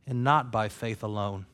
and 0.07 0.25
not 0.25 0.51
by 0.51 0.69
faith 0.69 1.03
alone. 1.03 1.47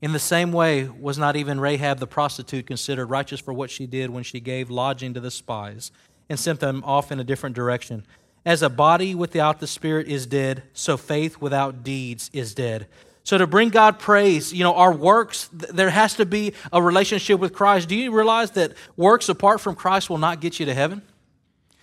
In 0.00 0.12
the 0.12 0.18
same 0.18 0.52
way, 0.52 0.88
was 0.88 1.18
not 1.18 1.34
even 1.34 1.58
Rahab 1.58 1.98
the 1.98 2.06
prostitute 2.06 2.66
considered 2.66 3.06
righteous 3.06 3.40
for 3.40 3.52
what 3.52 3.70
she 3.70 3.86
did 3.86 4.10
when 4.10 4.22
she 4.22 4.38
gave 4.38 4.70
lodging 4.70 5.14
to 5.14 5.20
the 5.20 5.30
spies 5.30 5.90
and 6.28 6.38
sent 6.38 6.60
them 6.60 6.84
off 6.84 7.10
in 7.10 7.18
a 7.18 7.24
different 7.24 7.56
direction? 7.56 8.06
As 8.46 8.62
a 8.62 8.70
body 8.70 9.14
without 9.14 9.58
the 9.58 9.66
Spirit 9.66 10.06
is 10.06 10.24
dead, 10.24 10.62
so 10.72 10.96
faith 10.96 11.40
without 11.40 11.82
deeds 11.82 12.30
is 12.32 12.54
dead. 12.54 12.86
So, 13.24 13.36
to 13.36 13.46
bring 13.46 13.68
God 13.68 13.98
praise, 13.98 14.54
you 14.54 14.64
know, 14.64 14.74
our 14.74 14.92
works, 14.92 15.50
there 15.52 15.90
has 15.90 16.14
to 16.14 16.24
be 16.24 16.54
a 16.72 16.80
relationship 16.80 17.40
with 17.40 17.52
Christ. 17.52 17.88
Do 17.88 17.94
you 17.94 18.10
realize 18.10 18.52
that 18.52 18.72
works 18.96 19.28
apart 19.28 19.60
from 19.60 19.74
Christ 19.74 20.08
will 20.08 20.16
not 20.16 20.40
get 20.40 20.58
you 20.58 20.64
to 20.64 20.72
heaven? 20.72 21.02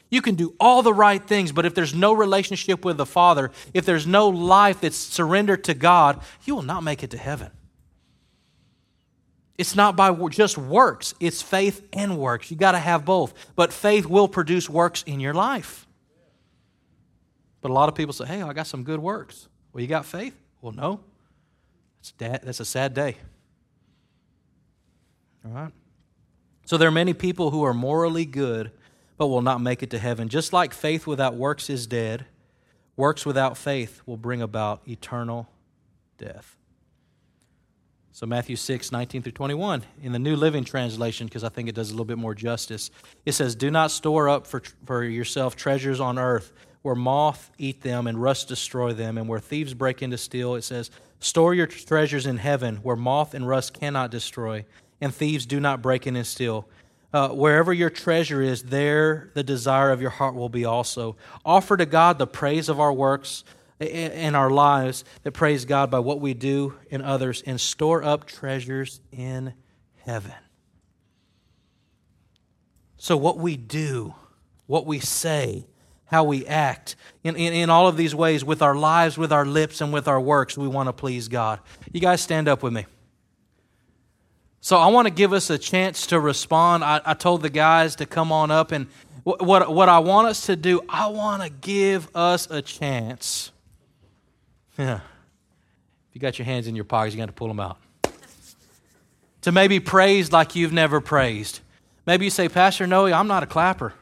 You 0.10 0.22
can 0.22 0.36
do 0.36 0.56
all 0.60 0.82
the 0.82 0.94
right 0.94 1.24
things, 1.24 1.52
but 1.52 1.66
if 1.66 1.76
there's 1.76 1.94
no 1.94 2.14
relationship 2.14 2.86
with 2.86 2.98
the 2.98 3.06
Father, 3.06 3.52
if 3.74 3.86
there's 3.86 4.08
no 4.08 4.30
life 4.30 4.82
that's 4.82 4.98
surrendered 4.98 5.66
to 5.66 5.74
God, 5.74 6.22
you 6.46 6.56
will 6.56 6.64
not 6.64 6.84
make 6.84 7.04
it 7.04 7.12
to 7.12 7.18
heaven. 7.18 7.52
It's 9.58 9.76
not 9.76 9.96
by 9.96 10.14
just 10.30 10.58
works, 10.58 11.14
it's 11.20 11.42
faith 11.42 11.88
and 11.94 12.18
works. 12.18 12.52
You 12.52 12.58
got 12.58 12.74
to 12.74 12.80
have 12.80 13.06
both. 13.06 13.34
But 13.56 13.72
faith 13.72 14.06
will 14.06 14.28
produce 14.28 14.70
works 14.70 15.04
in 15.04 15.20
your 15.20 15.34
life. 15.34 15.88
But 17.62 17.72
a 17.72 17.74
lot 17.74 17.88
of 17.90 17.96
people 17.96 18.14
say, 18.14 18.26
hey, 18.26 18.42
I 18.42 18.54
got 18.54 18.68
some 18.68 18.84
good 18.84 19.00
works. 19.00 19.48
Well, 19.72 19.82
you 19.82 19.88
got 19.88 20.06
faith? 20.06 20.36
Well, 20.62 20.74
no. 20.74 21.00
That's 22.18 22.60
a 22.60 22.66
sad 22.66 22.94
day. 22.94 23.18
All 25.46 25.52
right? 25.52 25.72
So 26.66 26.78
there 26.78 26.88
are 26.88 26.92
many 26.92 27.14
people 27.14 27.52
who 27.52 27.64
are 27.64 27.74
morally 27.74 28.26
good 28.26 28.72
but 29.18 29.28
will 29.28 29.42
not 29.42 29.62
make 29.62 29.82
it 29.82 29.90
to 29.92 30.00
heaven. 30.00 30.28
Just 30.28 30.52
like 30.52 30.74
faith 30.74 31.08
without 31.08 31.36
works 31.36 31.70
is 31.70 31.88
dead, 31.88 32.26
works 32.98 33.26
without 33.26 33.58
faith 33.58 34.02
will 34.06 34.18
bring 34.18 34.42
about 34.42 34.82
eternal 34.88 35.48
death. 36.18 36.58
So, 38.16 38.26
Matthew 38.26 38.56
6, 38.56 38.94
19 38.94 39.24
through 39.24 39.34
21, 39.34 39.84
in 40.02 40.14
the 40.14 40.20
New 40.20 40.38
Living 40.38 40.64
Translation, 40.64 41.28
because 41.28 41.44
I 41.44 41.50
think 41.50 41.68
it 41.68 41.76
does 41.76 41.90
a 41.90 41.92
little 41.92 42.06
bit 42.06 42.18
more 42.18 42.34
justice, 42.34 42.90
it 43.26 43.34
says, 43.34 43.56
Do 43.56 43.70
not 43.70 43.92
store 43.92 44.30
up 44.30 44.48
for, 44.48 44.64
for 44.86 45.04
yourself 45.04 45.58
treasures 45.58 46.00
on 46.00 46.18
earth 46.18 46.54
where 46.82 46.96
moth 46.96 47.52
eat 47.58 47.82
them 47.82 48.08
and 48.08 48.22
rust 48.22 48.48
destroy 48.48 48.94
them, 48.94 49.18
and 49.18 49.28
where 49.28 49.42
thieves 49.42 49.74
break 49.74 50.02
in 50.02 50.12
to 50.12 50.18
steal. 50.18 50.56
It 50.56 50.62
says, 50.62 50.92
Store 51.20 51.54
your 51.54 51.68
treasures 51.68 52.26
in 52.26 52.38
heaven, 52.38 52.78
where 52.78 52.96
moth 52.96 53.34
and 53.34 53.46
rust 53.46 53.74
cannot 53.74 54.12
destroy, 54.12 54.64
and 55.02 55.14
thieves 55.14 55.46
do 55.46 55.60
not 55.60 55.82
break 55.82 56.08
in 56.08 56.16
and 56.16 56.26
steal. 56.26 56.70
Uh, 57.14 57.28
wherever 57.30 57.74
your 57.74 57.90
treasure 57.90 58.42
is, 58.42 58.64
there 58.64 59.30
the 59.34 59.44
desire 59.44 59.92
of 59.92 60.02
your 60.02 60.12
heart 60.12 60.36
will 60.36 60.48
be 60.48 60.64
also. 60.64 61.18
Offer 61.44 61.76
to 61.76 61.86
God 61.86 62.18
the 62.18 62.28
praise 62.28 62.70
of 62.70 62.80
our 62.80 62.94
works 62.94 63.44
in 63.80 64.36
our 64.36 64.50
lives 64.50 65.04
that 65.24 65.34
praise 65.34 65.66
God 65.66 65.92
by 65.92 66.00
what 66.00 66.22
we 66.22 66.34
do 66.34 66.76
in 66.90 67.02
others, 67.02 67.44
and 67.46 67.60
store 67.60 68.04
up 68.04 68.26
treasures 68.26 69.02
in 69.12 69.54
heaven. 70.06 70.34
So, 72.98 73.18
what 73.18 73.38
we 73.38 73.58
do, 73.58 74.16
what 74.66 74.86
we 74.86 75.00
say, 75.00 75.68
how 76.06 76.24
we 76.24 76.46
act 76.46 76.96
in, 77.24 77.36
in, 77.36 77.54
in, 77.54 77.70
all 77.70 77.88
of 77.88 77.98
these 77.98 78.16
ways 78.16 78.46
with 78.46 78.62
our 78.62 78.76
lives, 78.76 79.18
with 79.18 79.34
our 79.34 79.46
lips, 79.46 79.82
and 79.82 79.92
with 79.92 80.08
our 80.08 80.22
works. 80.22 80.58
We 80.58 80.68
want 80.68 80.88
to 80.88 80.94
please 80.94 81.28
God. 81.28 81.60
You 81.92 82.00
guys 82.00 82.22
stand 82.22 82.48
up 82.48 82.64
with 82.64 82.74
me. 82.74 82.86
So 84.62 84.78
I 84.78 84.88
want 84.88 85.08
to 85.08 85.14
give 85.14 85.34
us 85.34 85.50
a 85.50 85.58
chance 85.58 86.08
to 86.08 86.20
respond. 86.20 86.84
I, 86.84 87.02
I 87.06 87.14
told 87.14 87.42
the 87.42 87.50
guys 87.50 87.96
to 87.98 88.06
come 88.06 88.32
on 88.32 88.50
up, 88.52 88.72
and 88.72 88.88
what, 89.24 89.42
what, 89.42 89.74
what 89.74 89.90
I 89.90 90.00
want 90.00 90.28
us 90.28 90.46
to 90.46 90.56
do, 90.56 90.82
I 90.88 91.08
want 91.08 91.44
to 91.44 91.50
give 91.50 92.08
us 92.16 92.50
a 92.50 92.62
chance. 92.62 93.52
Yeah. 94.78 94.96
If 96.10 96.14
you 96.14 96.22
got 96.22 96.38
your 96.38 96.46
hands 96.46 96.68
in 96.68 96.76
your 96.76 96.86
pockets, 96.86 97.16
you 97.16 97.22
got 97.22 97.28
to 97.28 97.34
pull 97.34 97.48
them 97.48 97.60
out. 97.60 97.78
to 99.42 99.52
maybe 99.52 99.80
praise 99.80 100.32
like 100.32 100.56
you've 100.56 100.74
never 100.74 101.02
praised. 101.02 101.60
Maybe 102.06 102.26
you 102.26 102.32
say, 102.32 102.50
Pastor 102.50 102.86
Noe, 102.86 103.06
I'm 103.06 103.28
not 103.28 103.44
a 103.44 103.48
clapper 103.48 103.94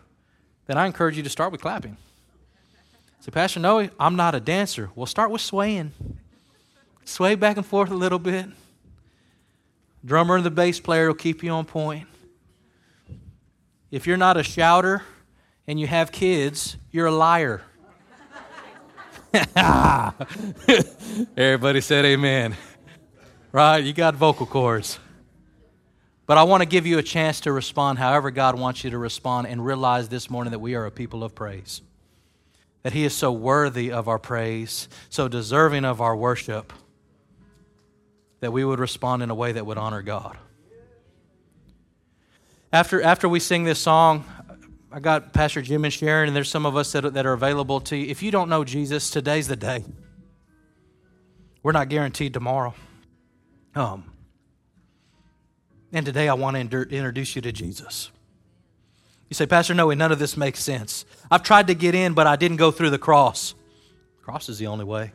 then 0.65 0.77
I 0.77 0.85
encourage 0.85 1.17
you 1.17 1.23
to 1.23 1.29
start 1.29 1.51
with 1.51 1.61
clapping. 1.61 1.97
Say, 3.19 3.31
Pastor 3.31 3.59
Noe, 3.59 3.89
I'm 3.99 4.15
not 4.15 4.35
a 4.35 4.39
dancer. 4.39 4.89
Well, 4.95 5.05
start 5.05 5.31
with 5.31 5.41
swaying. 5.41 5.91
Sway 7.05 7.35
back 7.35 7.57
and 7.57 7.65
forth 7.65 7.91
a 7.91 7.95
little 7.95 8.19
bit. 8.19 8.45
Drummer 10.05 10.37
and 10.37 10.45
the 10.45 10.51
bass 10.51 10.79
player 10.79 11.07
will 11.07 11.15
keep 11.15 11.43
you 11.43 11.51
on 11.51 11.65
point. 11.65 12.07
If 13.91 14.07
you're 14.07 14.17
not 14.17 14.37
a 14.37 14.43
shouter 14.43 15.03
and 15.67 15.79
you 15.79 15.87
have 15.87 16.11
kids, 16.11 16.77
you're 16.91 17.07
a 17.07 17.11
liar. 17.11 17.61
Everybody 21.35 21.81
said 21.81 22.05
amen. 22.05 22.55
Right? 23.51 23.83
You 23.83 23.91
got 23.91 24.13
vocal 24.13 24.45
cords. 24.45 24.99
But 26.27 26.37
I 26.37 26.43
want 26.43 26.61
to 26.61 26.67
give 26.67 26.85
you 26.85 26.99
a 26.99 27.03
chance 27.03 27.39
to 27.41 27.51
respond 27.51 27.97
however 27.97 28.29
God 28.29 28.59
wants 28.59 28.83
you 28.83 28.91
to 28.91 28.97
respond 28.97 29.47
and 29.47 29.65
realize 29.65 30.07
this 30.07 30.29
morning 30.29 30.51
that 30.51 30.59
we 30.59 30.75
are 30.75 30.85
a 30.85 30.91
people 30.91 31.23
of 31.23 31.33
praise. 31.33 31.81
That 32.83 32.93
He 32.93 33.05
is 33.05 33.15
so 33.15 33.31
worthy 33.31 33.91
of 33.91 34.07
our 34.07 34.19
praise, 34.19 34.87
so 35.09 35.27
deserving 35.27 35.83
of 35.83 35.99
our 35.99 36.15
worship, 36.15 36.71
that 38.39 38.51
we 38.51 38.63
would 38.63 38.79
respond 38.79 39.23
in 39.23 39.31
a 39.31 39.35
way 39.35 39.51
that 39.53 39.65
would 39.65 39.79
honor 39.79 40.03
God. 40.03 40.37
After, 42.71 43.01
after 43.01 43.27
we 43.27 43.39
sing 43.39 43.63
this 43.63 43.79
song, 43.79 44.25
I 44.95 44.99
got 44.99 45.33
Pastor 45.33 45.63
Jim 45.63 45.85
and 45.85 45.91
Sharon, 45.91 46.27
and 46.27 46.35
there's 46.35 46.51
some 46.51 46.67
of 46.67 46.77
us 46.77 46.91
that, 46.91 47.15
that 47.15 47.25
are 47.25 47.33
available 47.33 47.81
to 47.81 47.97
you. 47.97 48.11
If 48.11 48.21
you 48.21 48.29
don't 48.29 48.47
know 48.47 48.63
Jesus, 48.63 49.09
today's 49.09 49.47
the 49.47 49.55
day. 49.55 49.83
We're 51.63 51.71
not 51.71 51.89
guaranteed 51.89 52.31
tomorrow. 52.31 52.75
Um, 53.73 54.11
and 55.91 56.05
today 56.05 56.29
I 56.29 56.35
want 56.35 56.55
to 56.69 56.87
introduce 56.91 57.35
you 57.35 57.41
to 57.41 57.51
Jesus. 57.51 58.11
You 59.31 59.33
say, 59.33 59.47
Pastor 59.47 59.73
Noe, 59.73 59.89
none 59.89 60.11
of 60.11 60.19
this 60.19 60.37
makes 60.37 60.59
sense. 60.59 61.05
I've 61.31 61.41
tried 61.41 61.65
to 61.67 61.73
get 61.73 61.95
in, 61.95 62.13
but 62.13 62.27
I 62.27 62.35
didn't 62.35 62.57
go 62.57 62.69
through 62.69 62.91
the 62.91 62.99
cross. 62.99 63.55
The 64.17 64.23
cross 64.23 64.47
is 64.47 64.59
the 64.59 64.67
only 64.67 64.85
way. 64.85 65.11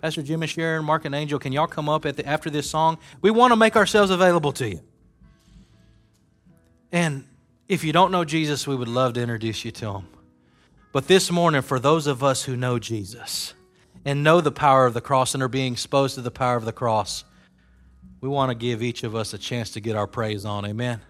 Pastor 0.00 0.22
Jim 0.22 0.40
and 0.40 0.50
Sharon, 0.50 0.84
Mark 0.84 1.04
and 1.04 1.16
Angel, 1.16 1.40
can 1.40 1.50
y'all 1.50 1.66
come 1.66 1.88
up 1.88 2.06
at 2.06 2.16
the, 2.16 2.24
after 2.24 2.48
this 2.48 2.70
song? 2.70 2.98
We 3.22 3.32
want 3.32 3.50
to 3.50 3.56
make 3.56 3.74
ourselves 3.74 4.12
available 4.12 4.52
to 4.52 4.68
you. 4.68 4.80
And 6.92 7.24
if 7.68 7.84
you 7.84 7.92
don't 7.92 8.12
know 8.12 8.24
Jesus, 8.24 8.66
we 8.66 8.76
would 8.76 8.88
love 8.88 9.14
to 9.14 9.20
introduce 9.20 9.64
you 9.64 9.70
to 9.72 9.92
him. 9.92 10.08
But 10.92 11.08
this 11.08 11.30
morning, 11.30 11.62
for 11.62 11.78
those 11.78 12.06
of 12.06 12.22
us 12.22 12.44
who 12.44 12.56
know 12.56 12.78
Jesus 12.78 13.54
and 14.04 14.22
know 14.22 14.40
the 14.40 14.52
power 14.52 14.86
of 14.86 14.94
the 14.94 15.00
cross 15.00 15.34
and 15.34 15.42
are 15.42 15.48
being 15.48 15.72
exposed 15.72 16.14
to 16.14 16.22
the 16.22 16.30
power 16.30 16.56
of 16.56 16.64
the 16.64 16.72
cross, 16.72 17.24
we 18.20 18.28
want 18.28 18.50
to 18.50 18.54
give 18.54 18.82
each 18.82 19.02
of 19.02 19.14
us 19.14 19.34
a 19.34 19.38
chance 19.38 19.70
to 19.72 19.80
get 19.80 19.96
our 19.96 20.06
praise 20.06 20.44
on. 20.44 20.64
Amen. 20.64 21.00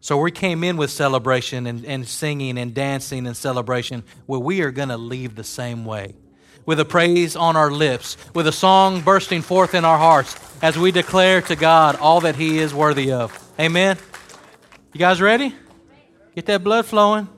So 0.00 0.18
we 0.18 0.30
came 0.30 0.64
in 0.64 0.78
with 0.78 0.90
celebration 0.90 1.66
and, 1.66 1.84
and 1.84 2.08
singing 2.08 2.58
and 2.58 2.74
dancing 2.74 3.26
and 3.26 3.36
celebration. 3.36 4.02
Well, 4.26 4.42
we 4.42 4.62
are 4.62 4.70
going 4.70 4.88
to 4.88 4.96
leave 4.96 5.34
the 5.34 5.44
same 5.44 5.84
way. 5.84 6.14
With 6.64 6.80
a 6.80 6.84
praise 6.84 7.36
on 7.36 7.56
our 7.56 7.70
lips, 7.70 8.16
with 8.34 8.46
a 8.46 8.52
song 8.52 9.02
bursting 9.02 9.42
forth 9.42 9.74
in 9.74 9.84
our 9.84 9.98
hearts 9.98 10.36
as 10.62 10.78
we 10.78 10.90
declare 10.90 11.42
to 11.42 11.56
God 11.56 11.96
all 11.96 12.22
that 12.22 12.36
He 12.36 12.58
is 12.58 12.72
worthy 12.72 13.12
of. 13.12 13.38
Amen. 13.58 13.98
You 14.92 14.98
guys 14.98 15.20
ready? 15.20 15.54
Get 16.34 16.46
that 16.46 16.64
blood 16.64 16.84
flowing. 16.84 17.28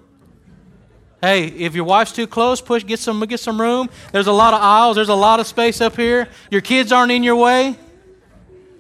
Hey, 1.20 1.46
if 1.46 1.74
your 1.74 1.84
wife's 1.84 2.12
too 2.12 2.26
close, 2.26 2.61
push 2.61 2.84
get 2.84 2.98
some 2.98 3.20
get 3.26 3.40
some 3.40 3.61
room. 3.61 3.90
There's 4.11 4.26
a 4.26 4.32
lot 4.32 4.55
of 4.55 4.62
aisles, 4.62 4.96
there's 4.96 5.11
a 5.11 5.14
lot 5.14 5.38
of 5.38 5.46
space 5.46 5.80
up 5.80 5.96
here. 5.96 6.28
Your 6.50 6.62
kids 6.62 6.92
aren't 6.92 7.12
in 7.12 7.22
your 7.22 7.36
way. 7.36 7.76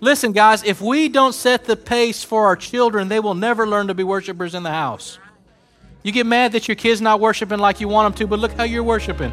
Listen, 0.00 0.32
guys, 0.32 0.64
if 0.64 0.80
we 0.80 1.08
don't 1.08 1.34
set 1.34 1.64
the 1.64 1.76
pace 1.76 2.24
for 2.24 2.46
our 2.46 2.56
children, 2.56 3.08
they 3.08 3.20
will 3.20 3.34
never 3.34 3.68
learn 3.68 3.86
to 3.86 3.94
be 3.94 4.02
worshipers 4.02 4.54
in 4.54 4.64
the 4.64 4.70
house. 4.70 5.18
You 6.02 6.10
get 6.10 6.26
mad 6.26 6.52
that 6.52 6.66
your 6.66 6.74
kid's 6.74 7.00
not 7.00 7.20
worshiping 7.20 7.60
like 7.60 7.80
you 7.80 7.86
want 7.86 8.16
them 8.16 8.18
to, 8.18 8.26
but 8.26 8.40
look 8.40 8.52
how 8.52 8.64
you're 8.64 8.82
worshiping. 8.82 9.32